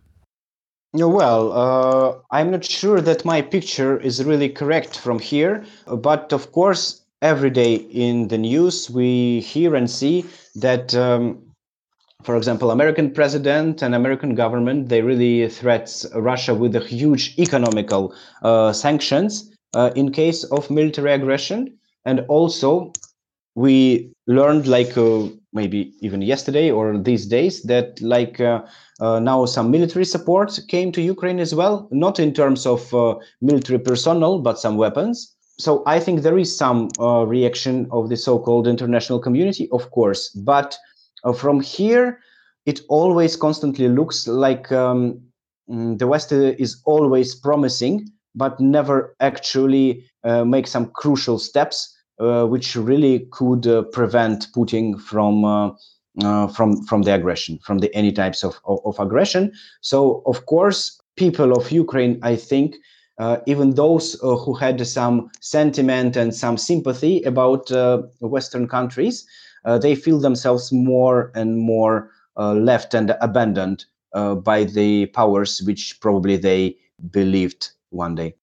Well, 0.93 1.53
uh, 1.53 2.18
I'm 2.32 2.51
not 2.51 2.64
sure 2.64 3.01
that 3.01 3.24
my 3.24 3.43
picture 3.43 3.99
is 4.01 4.24
really 4.24 4.49
correct 4.49 4.99
from 4.99 5.20
here, 5.20 5.64
but 5.86 6.32
of 6.32 6.51
course, 6.51 7.03
every 7.22 7.51
day 7.51 7.74
in 7.74 8.26
the 8.28 8.38
news 8.38 8.91
we 8.91 9.41
hear 9.41 9.76
and 9.76 9.88
see 9.88 10.24
that, 10.57 10.93
um, 10.97 11.43
for 12.24 12.36
example, 12.36 12.72
American 12.72 13.12
president 13.12 13.82
and 13.82 13.95
American 13.95 14.34
government 14.34 14.88
they 14.88 15.01
really 15.03 15.49
threats 15.49 16.07
Russia 16.14 16.55
with 16.55 16.74
a 16.74 16.80
huge 16.80 17.38
economical 17.38 18.12
uh, 18.43 18.72
sanctions 18.72 19.49
uh, 19.74 19.93
in 19.95 20.11
case 20.11 20.43
of 20.45 20.70
military 20.70 21.12
aggression, 21.12 21.78
and 22.05 22.20
also 22.28 22.93
we 23.61 24.11
learned 24.26 24.66
like 24.66 24.96
uh, 24.96 25.28
maybe 25.52 25.92
even 26.00 26.22
yesterday 26.22 26.70
or 26.70 26.96
these 26.96 27.26
days 27.26 27.62
that 27.64 28.00
like 28.00 28.40
uh, 28.40 28.62
uh, 29.00 29.20
now 29.20 29.44
some 29.44 29.70
military 29.70 30.06
support 30.06 30.58
came 30.68 30.90
to 30.92 31.02
Ukraine 31.02 31.38
as 31.38 31.54
well, 31.54 31.86
not 31.90 32.18
in 32.18 32.32
terms 32.32 32.64
of 32.64 32.82
uh, 32.94 33.16
military 33.42 33.78
personnel, 33.78 34.38
but 34.38 34.58
some 34.58 34.76
weapons. 34.78 35.36
So 35.58 35.82
I 35.86 36.00
think 36.00 36.22
there 36.22 36.38
is 36.38 36.56
some 36.56 36.88
uh, 36.98 37.26
reaction 37.26 37.86
of 37.90 38.08
the 38.08 38.16
so-called 38.16 38.66
international 38.66 39.18
community, 39.18 39.68
of 39.72 39.90
course, 39.90 40.30
but 40.30 40.78
uh, 41.24 41.34
from 41.34 41.61
here, 41.61 42.18
it 42.64 42.80
always 42.88 43.36
constantly 43.36 43.88
looks 43.88 44.26
like 44.26 44.72
um, 44.72 45.20
mm, 45.68 45.98
the 45.98 46.06
West 46.06 46.32
is 46.32 46.80
always 46.86 47.34
promising, 47.34 48.08
but 48.34 48.58
never 48.58 49.14
actually 49.20 50.06
make 50.44 50.66
some 50.66 50.86
crucial 51.00 51.38
steps 51.38 51.96
which 52.20 52.76
really 52.76 53.26
could 53.30 53.66
uh, 53.66 53.82
prevent 53.82 54.46
Putin 54.52 55.00
from 55.00 55.44
uh, 55.44 56.48
from 56.48 56.82
from 56.86 57.02
the 57.02 57.14
aggression, 57.14 57.58
from 57.62 57.78
the 57.78 57.94
any 57.94 58.12
types 58.12 58.42
of, 58.42 58.60
of, 58.64 58.78
of 58.84 58.98
aggression. 58.98 59.52
So 59.80 60.22
of 60.26 60.44
course, 60.46 61.00
people 61.16 61.52
of 61.52 61.70
Ukraine, 61.70 62.18
I 62.22 62.36
think, 62.36 62.76
uh, 63.18 63.38
even 63.46 63.74
those 63.74 64.20
uh, 64.22 64.36
who 64.36 64.54
had 64.54 64.86
some 64.86 65.30
sentiment 65.40 66.16
and 66.16 66.34
some 66.34 66.56
sympathy 66.56 67.22
about 67.22 67.70
uh, 67.70 68.02
Western 68.20 68.66
countries, 68.66 69.26
they 69.80 69.94
feel 69.94 70.18
themselves 70.18 70.72
more 70.72 71.30
and 71.34 71.58
more 71.58 72.10
left 72.36 72.94
and 72.94 73.14
abandoned 73.20 73.84
by 74.42 74.64
the 74.64 75.06
powers 75.06 75.62
which 75.66 75.98
probably 76.00 76.36
they 76.36 76.76
believed 77.10 77.70
one 77.90 78.14
day. 78.14 78.34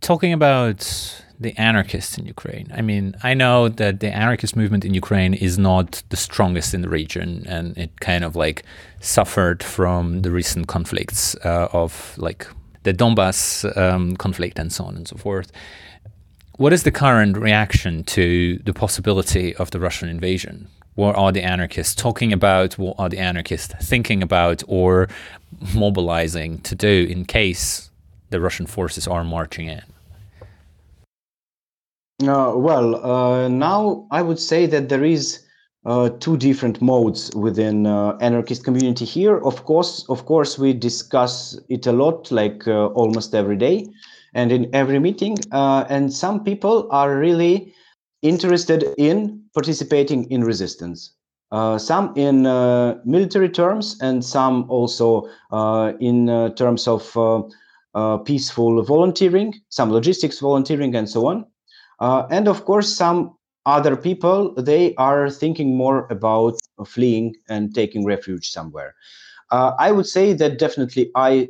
Talking 0.00 0.32
about 0.32 1.22
the 1.40 1.56
anarchists 1.56 2.18
in 2.18 2.26
Ukraine. 2.26 2.70
I 2.74 2.82
mean, 2.82 3.16
I 3.22 3.32
know 3.32 3.70
that 3.70 4.00
the 4.00 4.14
anarchist 4.14 4.54
movement 4.54 4.84
in 4.84 4.92
Ukraine 4.92 5.32
is 5.32 5.58
not 5.58 6.02
the 6.10 6.16
strongest 6.16 6.74
in 6.74 6.82
the 6.82 6.88
region, 6.88 7.46
and 7.48 7.76
it 7.78 7.98
kind 8.00 8.24
of 8.24 8.36
like 8.36 8.62
suffered 9.00 9.62
from 9.62 10.20
the 10.20 10.30
recent 10.30 10.68
conflicts 10.68 11.34
uh, 11.36 11.68
of 11.72 12.14
like 12.18 12.46
the 12.82 12.92
Donbass 12.92 13.64
um, 13.76 14.16
conflict 14.16 14.58
and 14.58 14.70
so 14.70 14.84
on 14.84 14.96
and 14.96 15.08
so 15.08 15.16
forth. 15.16 15.50
What 16.56 16.74
is 16.74 16.82
the 16.82 16.90
current 16.90 17.38
reaction 17.38 18.04
to 18.04 18.58
the 18.58 18.74
possibility 18.74 19.56
of 19.56 19.70
the 19.70 19.80
Russian 19.80 20.10
invasion? 20.10 20.68
What 20.94 21.16
are 21.16 21.32
the 21.32 21.42
anarchists 21.42 21.94
talking 21.94 22.34
about? 22.34 22.76
What 22.76 22.96
are 22.98 23.08
the 23.08 23.18
anarchists 23.18 23.72
thinking 23.80 24.22
about 24.22 24.62
or 24.68 25.08
mobilizing 25.74 26.58
to 26.60 26.74
do 26.74 27.06
in 27.08 27.24
case 27.24 27.89
the 28.30 28.40
Russian 28.40 28.66
forces 28.66 29.06
are 29.06 29.24
marching 29.24 29.68
in? 29.68 29.82
Uh, 32.22 32.52
well, 32.54 33.04
uh, 33.04 33.48
now 33.48 34.06
I 34.10 34.22
would 34.22 34.38
say 34.38 34.66
that 34.66 34.88
there 34.88 35.04
is 35.04 35.46
uh, 35.86 36.10
two 36.20 36.36
different 36.36 36.82
modes 36.82 37.34
within 37.34 37.86
uh, 37.86 38.16
anarchist 38.20 38.64
community 38.64 39.06
here. 39.06 39.38
Of 39.38 39.64
course, 39.64 40.04
of 40.10 40.26
course, 40.26 40.58
we 40.58 40.74
discuss 40.74 41.58
it 41.70 41.86
a 41.86 41.92
lot, 41.92 42.30
like 42.30 42.68
uh, 42.68 42.88
almost 42.88 43.34
every 43.34 43.56
day, 43.56 43.86
and 44.34 44.52
in 44.52 44.68
every 44.74 44.98
meeting. 44.98 45.38
Uh, 45.50 45.86
and 45.88 46.12
some 46.12 46.44
people 46.44 46.86
are 46.90 47.16
really 47.16 47.72
interested 48.20 48.84
in 48.98 49.42
participating 49.54 50.30
in 50.30 50.44
resistance. 50.44 51.12
some 51.78 52.12
in 52.16 52.42
military 53.04 53.48
terms, 53.48 53.96
and 54.02 54.22
some 54.22 54.66
also 54.68 55.26
in 56.00 56.26
terms 56.54 56.86
of 56.86 57.16
peaceful 58.24 58.82
volunteering, 58.82 59.54
some 59.68 59.90
logistics 59.90 60.38
volunteering, 60.40 60.94
and 60.94 61.08
so 61.08 61.26
on. 61.26 61.44
Uh, 62.00 62.26
and 62.30 62.48
of 62.48 62.64
course, 62.64 62.96
some 62.96 63.36
other 63.66 63.96
people, 63.96 64.54
they 64.54 64.94
are 64.96 65.28
thinking 65.30 65.76
more 65.76 66.06
about 66.10 66.58
fleeing 66.86 67.34
and 67.48 67.74
taking 67.74 68.04
refuge 68.06 68.50
somewhere. 68.50 68.94
Uh, 69.50 69.72
I 69.78 69.92
would 69.92 70.06
say 70.06 70.32
that 70.32 70.58
definitely 70.58 71.10
I 71.14 71.48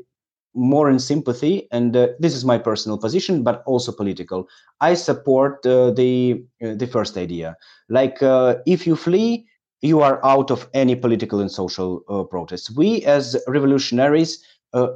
more 0.55 0.91
in 0.91 0.99
sympathy, 0.99 1.69
and 1.71 1.97
uh, 1.97 2.09
this 2.19 2.35
is 2.35 2.45
my 2.45 2.59
personal 2.59 2.99
position, 2.99 3.45
but 3.45 3.63
also 3.67 3.93
political. 3.93 4.49
I 4.81 4.95
support 4.95 5.65
uh, 5.65 5.93
the 5.93 6.43
uh, 6.65 6.75
the 6.75 6.89
first 6.89 7.17
idea. 7.17 7.57
Like, 7.89 8.21
uh, 8.23 8.57
if 8.67 8.87
you 8.87 8.97
flee, 8.97 9.47
you 9.81 10.01
are 10.01 10.25
out 10.25 10.51
of 10.51 10.69
any 10.75 10.97
political 10.97 11.41
and 11.41 11.51
social 11.51 12.01
protest. 12.31 12.77
We, 12.77 13.05
as 13.05 13.37
revolutionaries, 13.47 14.43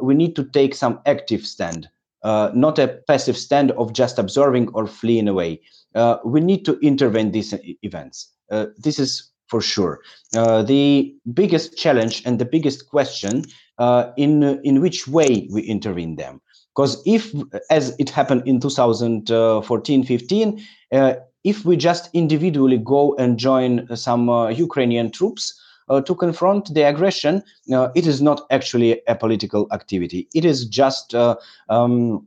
we 0.00 0.14
need 0.14 0.36
to 0.36 0.44
take 0.44 0.74
some 0.74 1.00
active 1.06 1.46
stand 1.46 1.88
uh, 2.24 2.50
not 2.54 2.78
a 2.78 2.88
passive 3.06 3.36
stand 3.36 3.70
of 3.72 3.92
just 3.92 4.18
observing 4.18 4.68
or 4.70 4.86
fleeing 4.86 5.28
away. 5.28 5.60
Uh, 5.94 6.16
we 6.24 6.40
need 6.40 6.64
to 6.64 6.78
intervene 6.80 7.30
these 7.30 7.54
events. 7.82 8.32
Uh, 8.50 8.66
this 8.78 8.98
is 8.98 9.30
for 9.48 9.60
sure. 9.60 10.00
Uh, 10.34 10.62
the 10.62 11.14
biggest 11.34 11.76
challenge 11.76 12.22
and 12.24 12.38
the 12.38 12.44
biggest 12.44 12.88
question 12.88 13.44
uh, 13.78 14.10
in 14.16 14.42
in 14.64 14.80
which 14.80 15.06
way 15.06 15.46
we 15.52 15.62
intervene 15.62 16.16
them. 16.16 16.40
Because 16.74 17.00
if, 17.06 17.32
as 17.70 17.94
it 18.00 18.10
happened 18.10 18.42
in 18.48 18.58
2014-15, 18.58 20.60
uh, 20.90 21.14
if 21.44 21.64
we 21.64 21.76
just 21.76 22.10
individually 22.14 22.78
go 22.78 23.14
and 23.14 23.38
join 23.38 23.86
some 23.94 24.28
Ukrainian 24.50 25.12
troops, 25.12 25.52
uh, 25.52 25.63
to 25.88 26.14
confront 26.14 26.72
the 26.74 26.82
aggression, 26.82 27.42
uh, 27.72 27.88
it 27.94 28.06
is 28.06 28.22
not 28.22 28.46
actually 28.50 29.00
a 29.06 29.14
political 29.14 29.66
activity. 29.72 30.28
It 30.34 30.44
is 30.44 30.64
just 30.66 31.14
uh, 31.14 31.36
um, 31.68 32.26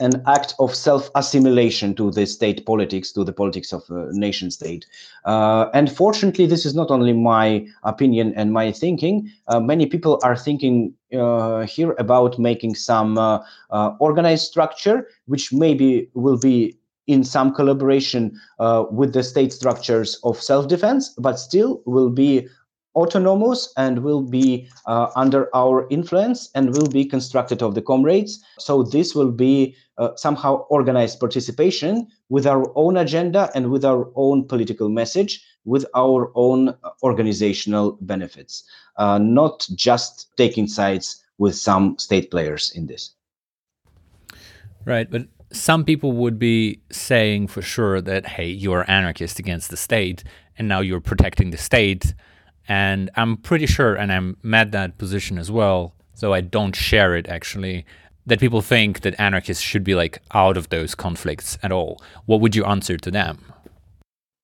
an 0.00 0.22
act 0.26 0.54
of 0.58 0.74
self-assimilation 0.74 1.94
to 1.96 2.10
the 2.10 2.26
state 2.26 2.64
politics, 2.66 3.12
to 3.12 3.24
the 3.24 3.32
politics 3.32 3.72
of 3.72 3.82
a 3.90 4.08
nation 4.12 4.50
state. 4.50 4.86
Uh, 5.24 5.68
and 5.74 5.90
fortunately, 5.90 6.46
this 6.46 6.64
is 6.64 6.74
not 6.74 6.90
only 6.90 7.12
my 7.12 7.66
opinion 7.82 8.32
and 8.36 8.52
my 8.52 8.72
thinking. 8.72 9.30
Uh, 9.48 9.60
many 9.60 9.86
people 9.86 10.20
are 10.22 10.36
thinking 10.36 10.94
uh, 11.12 11.62
here 11.62 11.94
about 11.98 12.38
making 12.38 12.74
some 12.74 13.18
uh, 13.18 13.40
uh, 13.70 13.90
organized 13.98 14.46
structure, 14.46 15.08
which 15.26 15.52
maybe 15.52 16.08
will 16.14 16.38
be 16.38 16.76
in 17.08 17.24
some 17.24 17.52
collaboration 17.52 18.38
uh, 18.60 18.84
with 18.90 19.12
the 19.12 19.22
state 19.22 19.52
structures 19.52 20.20
of 20.22 20.40
self-defense, 20.40 21.14
but 21.18 21.38
still 21.38 21.82
will 21.84 22.10
be 22.10 22.46
autonomous 22.94 23.72
and 23.76 24.00
will 24.00 24.22
be 24.22 24.68
uh, 24.86 25.08
under 25.16 25.54
our 25.54 25.86
influence 25.90 26.50
and 26.54 26.76
will 26.76 26.88
be 26.88 27.04
constructed 27.04 27.62
of 27.62 27.74
the 27.74 27.82
comrades. 27.82 28.42
So 28.58 28.82
this 28.82 29.14
will 29.14 29.30
be 29.30 29.76
uh, 29.98 30.10
somehow 30.16 30.66
organized 30.68 31.20
participation 31.20 32.08
with 32.28 32.46
our 32.46 32.72
own 32.76 32.96
agenda 32.96 33.50
and 33.54 33.70
with 33.70 33.84
our 33.84 34.10
own 34.14 34.46
political 34.46 34.88
message, 34.88 35.44
with 35.64 35.86
our 35.94 36.30
own 36.34 36.70
uh, 36.70 36.74
organizational 37.02 37.98
benefits, 38.00 38.64
uh, 38.96 39.18
not 39.18 39.66
just 39.74 40.28
taking 40.36 40.66
sides 40.66 41.22
with 41.38 41.54
some 41.54 41.98
state 41.98 42.30
players 42.30 42.72
in 42.74 42.86
this. 42.86 43.14
Right, 44.84 45.10
but 45.10 45.26
some 45.52 45.84
people 45.84 46.12
would 46.12 46.38
be 46.38 46.80
saying 46.90 47.48
for 47.48 47.62
sure 47.62 48.00
that 48.00 48.26
hey, 48.26 48.48
you're 48.48 48.90
anarchist 48.90 49.38
against 49.38 49.70
the 49.70 49.76
state, 49.76 50.24
and 50.58 50.68
now 50.68 50.80
you're 50.80 51.00
protecting 51.00 51.50
the 51.50 51.58
state 51.58 52.14
and 52.68 53.10
I'm 53.16 53.36
pretty 53.36 53.66
sure, 53.66 53.94
and 53.94 54.12
I'm 54.12 54.36
at 54.52 54.72
that 54.72 54.98
position 54.98 55.38
as 55.38 55.50
well, 55.50 55.94
so 56.14 56.32
I 56.32 56.40
don't 56.40 56.76
share 56.76 57.16
it 57.16 57.28
actually, 57.28 57.84
that 58.26 58.40
people 58.40 58.62
think 58.62 59.00
that 59.00 59.18
anarchists 59.18 59.62
should 59.62 59.84
be 59.84 59.94
like 59.94 60.20
out 60.32 60.56
of 60.56 60.68
those 60.68 60.94
conflicts 60.94 61.58
at 61.62 61.72
all. 61.72 62.00
What 62.26 62.40
would 62.40 62.54
you 62.54 62.64
answer 62.64 62.96
to 62.96 63.10
them? 63.10 63.52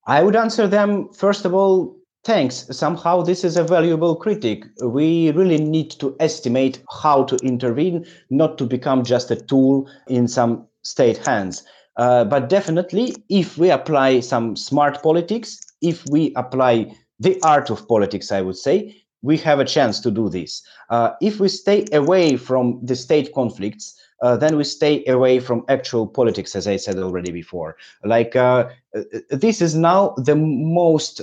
I 0.07 0.23
would 0.23 0.37
answer 0.37 0.66
them, 0.66 1.12
first 1.12 1.45
of 1.45 1.55
all, 1.55 1.97
thanks. 2.25 2.66
Somehow 2.71 3.23
this 3.23 3.45
is 3.45 3.57
a 3.57 3.62
valuable 3.62 4.16
critic. 4.16 4.64
We 4.83 5.31
really 5.33 5.59
need 5.59 5.91
to 5.93 6.16
estimate 6.19 6.83
how 7.03 7.25
to 7.25 7.37
intervene, 7.37 8.07
not 8.31 8.59
to 8.59 8.64
become 8.64 9.05
just 9.05 9.31
a 9.31 9.37
tool 9.37 9.89
in 10.09 10.27
some 10.27 10.66
state 10.83 11.19
hands. 11.19 11.62
Uh, 11.97 12.25
but 12.25 12.49
definitely, 12.49 13.14
if 13.29 13.59
we 13.59 13.71
apply 13.71 14.21
some 14.21 14.57
smart 14.57 15.03
politics, 15.03 15.61
if 15.83 16.05
we 16.11 16.33
apply 16.37 16.95
the 17.19 17.41
art 17.43 17.71
of 17.71 17.87
politics, 17.89 18.33
I 18.33 18.43
would 18.43 18.57
say, 18.57 18.97
we 19.23 19.37
have 19.39 19.59
a 19.59 19.64
chance 19.64 20.01
to 20.01 20.11
do 20.11 20.29
this. 20.29 20.62
Uh, 20.91 21.11
if 21.21 21.41
we 21.41 21.49
stay 21.49 21.87
away 21.93 22.37
from 22.37 22.79
the 22.83 22.95
state 22.95 23.35
conflicts, 23.35 23.99
uh, 24.23 24.37
then 24.37 24.57
we 24.57 24.64
stay 24.64 25.05
away 25.07 25.41
from 25.41 25.64
actual 25.69 26.07
politics, 26.07 26.55
as 26.55 26.66
I 26.66 26.77
said 26.77 26.99
already 26.99 27.33
before. 27.33 27.77
Like 28.05 28.37
uh, 28.37 28.69
uh 28.95 29.03
this 29.31 29.61
is 29.61 29.75
now 29.75 30.14
the 30.16 30.37
most 30.37 31.21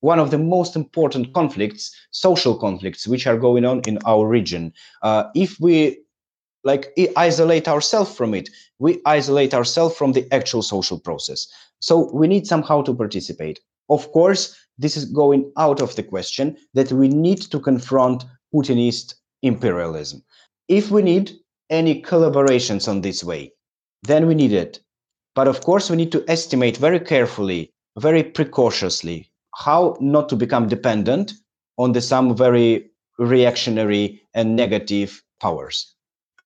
one 0.00 0.20
of 0.20 0.30
the 0.30 0.38
most 0.38 0.76
important 0.76 1.34
conflicts, 1.34 1.94
social 2.12 2.56
conflicts, 2.56 3.08
which 3.08 3.26
are 3.26 3.36
going 3.36 3.64
on 3.64 3.80
in 3.86 3.98
our 4.06 4.26
region. 4.28 4.72
Uh, 5.02 5.24
if 5.34 5.58
we 5.58 5.98
like 6.64 6.92
isolate 7.16 7.66
ourselves 7.66 8.14
from 8.14 8.34
it, 8.34 8.48
we 8.78 9.00
isolate 9.06 9.54
ourselves 9.54 9.96
from 9.96 10.12
the 10.12 10.26
actual 10.32 10.62
social 10.62 10.98
process. 11.00 11.48
So 11.80 12.10
we 12.12 12.28
need 12.28 12.46
somehow 12.46 12.82
to 12.82 12.94
participate. 12.94 13.58
Of 13.88 14.12
course, 14.12 14.54
this 14.78 14.96
is 14.96 15.04
going 15.06 15.50
out 15.56 15.82
of 15.82 15.94
the 15.96 16.02
question 16.02 16.56
that 16.74 16.92
we 16.92 17.08
need 17.08 17.42
to 17.42 17.60
confront 17.60 18.24
Putinist 18.54 19.14
imperialism. 19.42 20.22
If 20.68 20.90
we 20.90 21.02
need 21.02 21.32
any 21.70 22.02
collaborations 22.02 22.88
on 22.88 23.00
this 23.00 23.22
way, 23.22 23.52
then 24.02 24.26
we 24.26 24.34
need 24.34 24.52
it. 24.52 24.80
But 25.34 25.48
of 25.48 25.60
course, 25.60 25.90
we 25.90 25.96
need 25.96 26.12
to 26.12 26.24
estimate 26.28 26.76
very 26.76 27.00
carefully, 27.00 27.72
very 27.98 28.22
precautiously, 28.22 29.30
how 29.54 29.96
not 30.00 30.28
to 30.28 30.36
become 30.36 30.68
dependent 30.68 31.32
on 31.76 31.92
the 31.92 32.00
some 32.00 32.36
very 32.36 32.90
reactionary 33.18 34.20
and 34.34 34.56
negative 34.56 35.22
powers. 35.40 35.94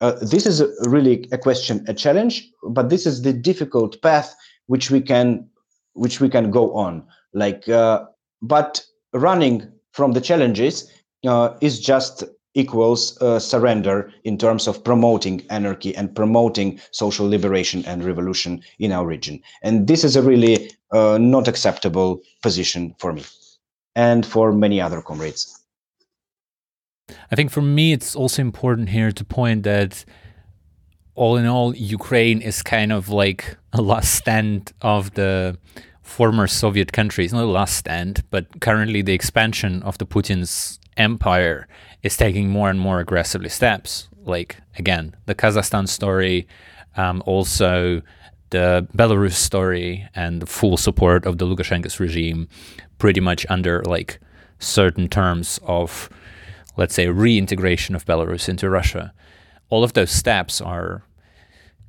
Uh, 0.01 0.13
this 0.21 0.47
is 0.47 0.61
a, 0.61 0.69
really 0.89 1.29
a 1.33 1.39
question, 1.39 1.85
a 1.87 1.95
challenge, 1.95 2.51
but 2.71 2.91
this 2.91 3.07
is 3.07 3.23
the 3.23 3.33
difficult 3.33 4.01
path 4.03 4.35
which 4.67 4.91
we 4.91 5.01
can 5.01 5.49
which 5.95 6.21
we 6.21 6.29
can 6.29 6.51
go 6.51 6.75
on. 6.75 7.05
Like 7.35 7.69
uh, 7.69 8.05
but 8.43 8.85
running 9.13 9.71
from 9.93 10.13
the 10.13 10.21
challenges 10.21 10.91
uh, 11.27 11.57
is 11.61 11.81
just 11.81 12.25
equals 12.55 13.17
uh, 13.23 13.39
surrender 13.39 14.13
in 14.25 14.37
terms 14.37 14.69
of 14.69 14.85
promoting 14.85 15.43
anarchy 15.49 15.95
and 15.97 16.15
promoting 16.15 16.79
social 16.91 17.27
liberation 17.27 17.85
and 17.87 18.05
revolution 18.05 18.63
in 18.79 18.93
our 18.93 19.07
region. 19.07 19.41
And 19.63 19.87
this 19.87 20.05
is 20.05 20.17
a 20.17 20.23
really 20.23 20.71
uh, 20.93 21.19
not 21.19 21.49
acceptable 21.49 22.21
position 22.43 22.95
for 22.99 23.13
me 23.13 23.25
and 23.95 24.27
for 24.27 24.53
many 24.53 24.81
other 24.81 25.01
comrades. 25.01 25.59
I 27.31 27.37
think 27.37 27.51
for 27.51 27.63
me, 27.63 27.93
it's 27.93 28.15
also 28.15 28.43
important 28.43 28.91
here 28.91 29.13
to 29.13 29.25
point 29.25 29.63
that 29.65 30.05
all 31.15 31.37
in 31.37 31.47
all, 31.47 31.75
Ukraine 31.75 32.41
is 32.41 32.63
kind 32.63 32.93
of 32.93 33.09
like 33.09 33.57
a 33.73 33.83
last 33.83 34.15
stand 34.15 34.73
of 34.81 35.15
the 35.15 35.59
former 36.13 36.47
Soviet 36.47 36.93
countries, 36.93 37.33
not 37.33 37.41
the 37.41 37.47
last 37.47 37.75
stand, 37.75 38.23
but 38.31 38.61
currently 38.61 39.01
the 39.01 39.15
expansion 39.15 39.83
of 39.83 39.97
the 39.97 40.05
Putin's 40.05 40.79
empire 40.99 41.67
is 42.03 42.19
taking 42.19 42.51
more 42.51 42.69
and 42.69 42.79
more 42.79 43.01
aggressively 43.01 43.49
steps. 43.49 44.09
Like 44.25 44.59
again, 44.79 45.17
the 45.25 45.35
Kazakhstan 45.35 45.89
story, 45.89 46.47
um, 46.97 47.23
also 47.25 48.03
the 48.51 48.87
Belarus 48.95 49.33
story, 49.33 50.07
and 50.15 50.43
the 50.43 50.47
full 50.47 50.77
support 50.77 51.25
of 51.25 51.39
the 51.39 51.47
Lukashenko's 51.47 51.99
regime, 51.99 52.47
pretty 52.99 53.21
much 53.21 53.47
under 53.49 53.83
like 53.83 54.21
certain 54.59 55.09
terms 55.09 55.59
of, 55.63 56.11
let's 56.77 56.95
say, 56.95 57.09
reintegration 57.09 57.95
of 57.95 58.05
Belarus 58.05 58.51
into 58.51 58.69
Russia. 58.69 59.15
All 59.71 59.83
of 59.83 59.95
those 59.95 60.11
steps 60.11 60.61
are 60.61 61.05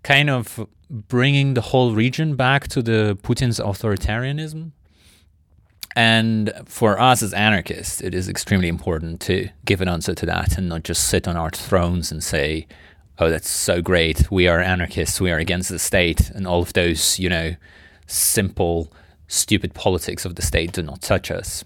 kind 0.04 0.30
of 0.30 0.68
bringing 0.89 1.54
the 1.54 1.62
whole 1.62 1.93
region 1.93 2.36
back 2.36 2.68
to 2.70 2.82
the 2.82 3.18
Putin's 3.24 3.60
authoritarianism. 3.60 4.72
And 5.95 6.51
for 6.66 6.99
us 6.99 7.22
as 7.22 7.34
anarchists, 7.34 8.01
it 8.01 8.14
is 8.16 8.28
extremely 8.28 8.68
important 8.68 9.22
to 9.22 9.49
give 9.66 9.80
an 9.82 9.88
answer 9.88 10.16
to 10.16 10.26
that 10.26 10.58
and 10.58 10.70
not 10.70 10.84
just 10.84 11.08
sit 11.08 11.28
on 11.28 11.38
our 11.38 11.51
thrones 11.51 12.12
and 12.12 12.24
say, 12.24 12.68
oh, 13.20 13.30
that's 13.30 13.49
so 13.49 13.82
great. 13.82 14.32
We 14.32 14.47
are 14.47 14.60
anarchists. 14.60 15.22
We 15.22 15.32
are 15.32 15.38
against 15.38 15.70
the 15.70 15.80
state. 15.80 16.32
And 16.32 16.47
all 16.47 16.62
of 16.62 16.74
those, 16.74 17.20
you 17.20 17.30
know, 17.30 17.56
simple, 18.08 18.91
stupid 19.28 19.74
politics 19.74 20.26
of 20.26 20.36
the 20.36 20.41
state 20.41 20.72
do 20.72 20.82
not 20.82 21.01
touch 21.01 21.30
us. 21.30 21.64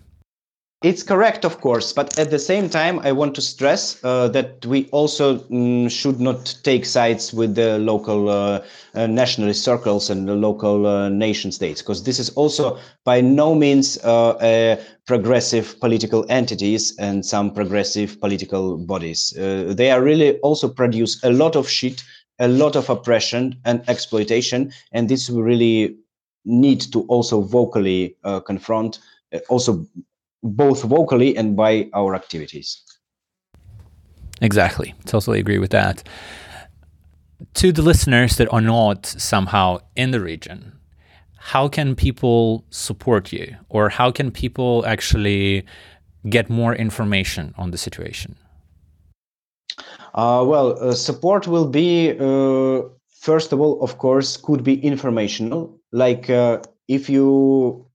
It's 0.83 1.01
correct, 1.01 1.43
of 1.43 1.59
course, 1.59 1.91
but 1.91 2.19
at 2.19 2.29
the 2.29 2.37
same 2.37 2.69
time, 2.69 2.99
I 2.99 3.11
want 3.11 3.33
to 3.33 3.41
stress 3.41 3.99
uh, 4.03 4.27
that 4.27 4.63
we 4.63 4.87
also 4.91 5.39
mm, 5.39 5.89
should 5.89 6.19
not 6.19 6.55
take 6.61 6.85
sides 6.85 7.33
with 7.33 7.55
the 7.55 7.79
local 7.79 8.29
uh, 8.29 8.63
uh, 8.93 9.07
nationalist 9.07 9.63
circles 9.63 10.11
and 10.11 10.27
the 10.27 10.35
local 10.35 10.85
uh, 10.85 11.09
nation 11.09 11.51
states, 11.51 11.81
because 11.81 12.03
this 12.03 12.19
is 12.19 12.29
also 12.35 12.77
by 13.05 13.21
no 13.21 13.55
means 13.55 13.97
uh, 14.03 14.79
progressive 15.07 15.79
political 15.79 16.27
entities 16.29 16.95
and 16.99 17.25
some 17.25 17.51
progressive 17.51 18.19
political 18.19 18.77
bodies. 18.77 19.35
Uh, 19.35 19.73
they 19.75 19.89
are 19.89 20.03
really 20.03 20.37
also 20.41 20.69
produce 20.69 21.23
a 21.23 21.31
lot 21.31 21.55
of 21.55 21.67
shit, 21.67 22.03
a 22.37 22.47
lot 22.47 22.75
of 22.75 22.87
oppression 22.87 23.59
and 23.65 23.81
exploitation, 23.89 24.71
and 24.91 25.09
this 25.09 25.27
we 25.27 25.41
really 25.41 25.97
need 26.45 26.81
to 26.81 27.01
also 27.07 27.41
vocally 27.41 28.15
confront. 28.45 28.99
also 29.49 29.85
both 30.43 30.83
vocally 30.83 31.35
and 31.37 31.55
by 31.55 31.89
our 31.93 32.15
activities. 32.15 32.83
Exactly. 34.41 34.93
Totally 35.05 35.39
agree 35.39 35.57
with 35.57 35.71
that. 35.71 36.03
To 37.55 37.71
the 37.71 37.81
listeners 37.81 38.37
that 38.37 38.51
are 38.51 38.61
not 38.61 39.05
somehow 39.05 39.79
in 39.95 40.11
the 40.11 40.19
region, 40.19 40.77
how 41.37 41.67
can 41.67 41.95
people 41.95 42.65
support 42.69 43.31
you 43.31 43.55
or 43.69 43.89
how 43.89 44.11
can 44.11 44.31
people 44.31 44.85
actually 44.85 45.65
get 46.29 46.49
more 46.49 46.75
information 46.75 47.53
on 47.57 47.71
the 47.71 47.77
situation? 47.77 48.35
Uh, 50.13 50.43
well, 50.45 50.77
uh, 50.81 50.93
support 50.93 51.47
will 51.47 51.67
be, 51.67 52.11
uh, 52.19 52.81
first 53.21 53.53
of 53.53 53.61
all, 53.61 53.81
of 53.81 53.97
course, 53.97 54.35
could 54.35 54.63
be 54.63 54.83
informational. 54.83 55.79
Like 55.91 56.29
uh, 56.29 56.61
if 56.87 57.09
you 57.09 57.85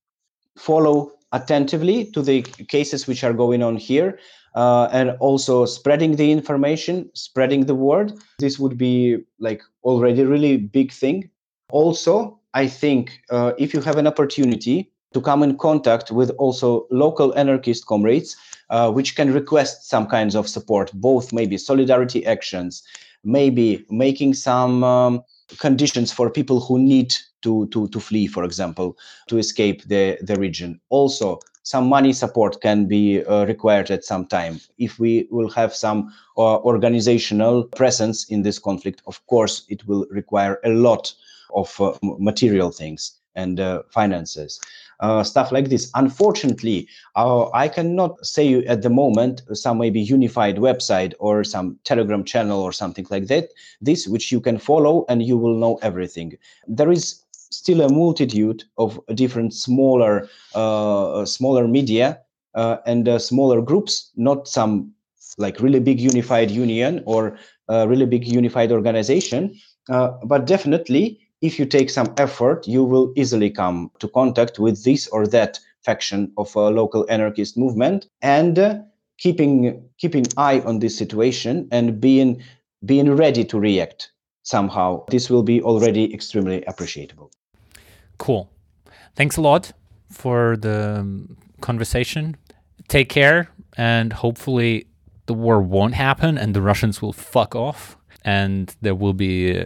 follow 0.57 1.12
attentively 1.33 2.05
to 2.11 2.21
the 2.21 2.41
cases 2.69 3.07
which 3.07 3.23
are 3.23 3.33
going 3.33 3.61
on 3.61 3.75
here 3.75 4.17
uh, 4.55 4.87
and 4.91 5.11
also 5.19 5.65
spreading 5.65 6.15
the 6.15 6.31
information 6.31 7.09
spreading 7.13 7.65
the 7.65 7.75
word. 7.75 8.13
This 8.39 8.57
would 8.59 8.77
be 8.77 9.17
like 9.39 9.61
already 9.83 10.23
really 10.23 10.57
big 10.57 10.91
thing. 10.91 11.29
Also 11.69 12.39
i 12.55 12.67
think 12.67 13.19
uh, 13.31 13.51
if 13.57 13.73
you 13.73 13.81
have 13.81 13.97
an 13.97 14.07
opportunity 14.07 14.91
to 15.13 15.21
come 15.21 15.43
in 15.43 15.57
contact 15.57 16.11
with 16.11 16.29
also 16.37 16.87
local 16.89 17.35
anarchist 17.37 17.85
comrades 17.85 18.35
uh, 18.69 18.91
which 18.91 19.15
can 19.15 19.31
request 19.31 19.87
some 19.89 20.07
kinds 20.07 20.35
of 20.35 20.47
support, 20.47 20.91
both 20.93 21.31
maybe 21.31 21.57
solidarity 21.57 22.25
actions, 22.25 22.81
maybe 23.23 23.85
making 23.89 24.33
some 24.33 24.83
um, 24.83 25.23
conditions 25.59 26.11
for 26.11 26.29
people 26.29 26.59
who 26.59 26.79
need 26.79 27.13
to, 27.43 27.67
to, 27.67 27.87
to 27.89 27.99
flee, 27.99 28.27
for 28.27 28.43
example, 28.43 28.97
to 29.27 29.37
escape 29.37 29.83
the, 29.83 30.17
the 30.21 30.35
region. 30.35 30.79
Also, 30.89 31.39
some 31.63 31.87
money 31.87 32.11
support 32.11 32.61
can 32.61 32.85
be 32.85 33.23
uh, 33.23 33.45
required 33.45 33.89
at 33.89 34.03
some 34.03 34.25
time. 34.25 34.59
If 34.77 34.99
we 34.99 35.27
will 35.31 35.49
have 35.51 35.73
some 35.73 36.13
uh, 36.37 36.57
organizational 36.57 37.63
presence 37.63 38.25
in 38.25 38.41
this 38.41 38.59
conflict, 38.59 39.01
of 39.07 39.25
course, 39.27 39.65
it 39.69 39.87
will 39.87 40.05
require 40.09 40.59
a 40.65 40.69
lot 40.69 41.13
of 41.55 41.79
uh, 41.79 41.93
material 42.01 42.71
things 42.71 43.19
and 43.35 43.59
uh, 43.59 43.83
finances. 43.89 44.59
Uh, 44.99 45.23
stuff 45.23 45.51
like 45.51 45.69
this. 45.69 45.91
Unfortunately, 45.95 46.87
uh, 47.15 47.49
I 47.51 47.67
cannot 47.67 48.25
say 48.25 48.63
at 48.65 48.83
the 48.83 48.89
moment 48.89 49.41
some 49.53 49.79
maybe 49.79 49.99
unified 49.99 50.57
website 50.57 51.13
or 51.19 51.43
some 51.43 51.79
Telegram 51.83 52.23
channel 52.23 52.61
or 52.61 52.71
something 52.71 53.05
like 53.09 53.27
that. 53.27 53.49
This 53.81 54.07
which 54.07 54.31
you 54.31 54.39
can 54.39 54.57
follow 54.57 55.05
and 55.09 55.23
you 55.23 55.37
will 55.37 55.55
know 55.55 55.79
everything. 55.81 56.37
There 56.67 56.91
is 56.91 57.22
still 57.55 57.81
a 57.81 57.89
multitude 57.89 58.63
of 58.77 58.99
different 59.15 59.53
smaller 59.53 60.27
uh, 60.55 61.25
smaller 61.25 61.67
media 61.67 62.19
uh, 62.55 62.77
and 62.85 63.07
uh, 63.07 63.19
smaller 63.19 63.61
groups, 63.61 64.11
not 64.15 64.47
some 64.47 64.91
like 65.37 65.59
really 65.59 65.79
big 65.79 65.99
unified 65.99 66.51
union 66.51 67.01
or 67.05 67.37
really 67.69 68.05
big 68.05 68.27
unified 68.27 68.71
organization, 68.71 69.55
but 69.87 70.45
definitely 70.45 71.19
if 71.43 71.59
you 71.59 71.65
take 71.65 71.89
some 71.89 72.13
effort, 72.17 72.65
you 72.65 72.85
will 72.85 73.11
easily 73.17 73.49
come 73.49 73.91
to 73.99 74.07
contact 74.07 74.59
with 74.59 74.85
this 74.85 75.07
or 75.09 75.27
that 75.27 75.59
faction 75.83 76.31
of 76.37 76.55
a 76.55 76.69
local 76.69 77.05
anarchist 77.09 77.57
movement 77.57 78.07
and 78.21 78.57
uh, 78.57 78.79
keeping 79.17 79.83
keeping 79.97 80.25
eye 80.37 80.61
on 80.61 80.79
this 80.79 80.97
situation 80.97 81.67
and 81.69 81.99
being 81.99 82.41
being 82.85 83.13
ready 83.13 83.43
to 83.43 83.59
react 83.59 84.09
somehow. 84.43 85.03
This 85.09 85.29
will 85.29 85.43
be 85.43 85.61
already 85.61 86.13
extremely 86.13 86.63
appreciable 86.63 87.29
Cool. 88.23 88.49
Thanks 89.17 89.35
a 89.35 89.41
lot 89.41 89.73
for 90.09 90.55
the 90.55 90.99
um, 90.99 91.35
conversation. 91.59 92.37
Take 92.87 93.09
care, 93.09 93.49
and 93.75 94.13
hopefully, 94.13 94.87
the 95.25 95.33
war 95.33 95.61
won't 95.61 95.95
happen 95.95 96.37
and 96.37 96.53
the 96.53 96.61
Russians 96.61 97.01
will 97.01 97.11
fuck 97.11 97.53
off, 97.53 97.97
and 98.23 98.73
there 98.79 98.95
will 98.95 99.13
be 99.13 99.65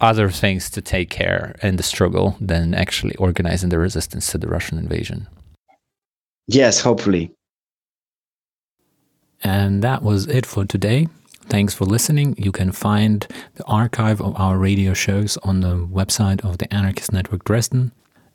other 0.00 0.30
things 0.30 0.70
to 0.70 0.80
take 0.80 1.10
care 1.10 1.56
in 1.64 1.78
the 1.78 1.82
struggle 1.82 2.36
than 2.40 2.74
actually 2.74 3.16
organizing 3.16 3.70
the 3.70 3.78
resistance 3.80 4.30
to 4.30 4.38
the 4.38 4.46
Russian 4.46 4.78
invasion. 4.78 5.26
Yes, 6.46 6.80
hopefully. 6.80 7.32
And 9.42 9.82
that 9.82 10.04
was 10.04 10.28
it 10.28 10.46
for 10.46 10.64
today. 10.64 11.08
Thanks 11.50 11.74
for 11.74 11.84
listening. 11.84 12.36
You 12.38 12.52
can 12.52 12.70
find 12.70 13.26
the 13.56 13.64
archive 13.64 14.20
of 14.20 14.38
our 14.40 14.56
radio 14.56 14.94
shows 14.94 15.36
on 15.38 15.62
the 15.62 15.74
website 15.84 16.44
of 16.44 16.58
the 16.58 16.72
Anarchist 16.72 17.12
Network 17.12 17.42
Dresden. 17.42 17.90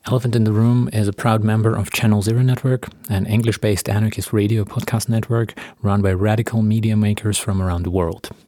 Elephant 0.05 0.35
in 0.35 0.43
the 0.43 0.51
Room 0.51 0.89
is 0.91 1.07
a 1.07 1.13
proud 1.13 1.41
member 1.41 1.73
of 1.73 1.91
Channel 1.91 2.21
Zero 2.21 2.41
Network, 2.41 2.89
an 3.09 3.25
English 3.25 3.59
based 3.59 3.87
anarchist 3.87 4.33
radio 4.33 4.65
podcast 4.65 5.07
network 5.07 5.57
run 5.81 6.01
by 6.01 6.11
radical 6.11 6.61
media 6.61 6.97
makers 6.97 7.37
from 7.37 7.61
around 7.61 7.83
the 7.83 7.89
world. 7.89 8.31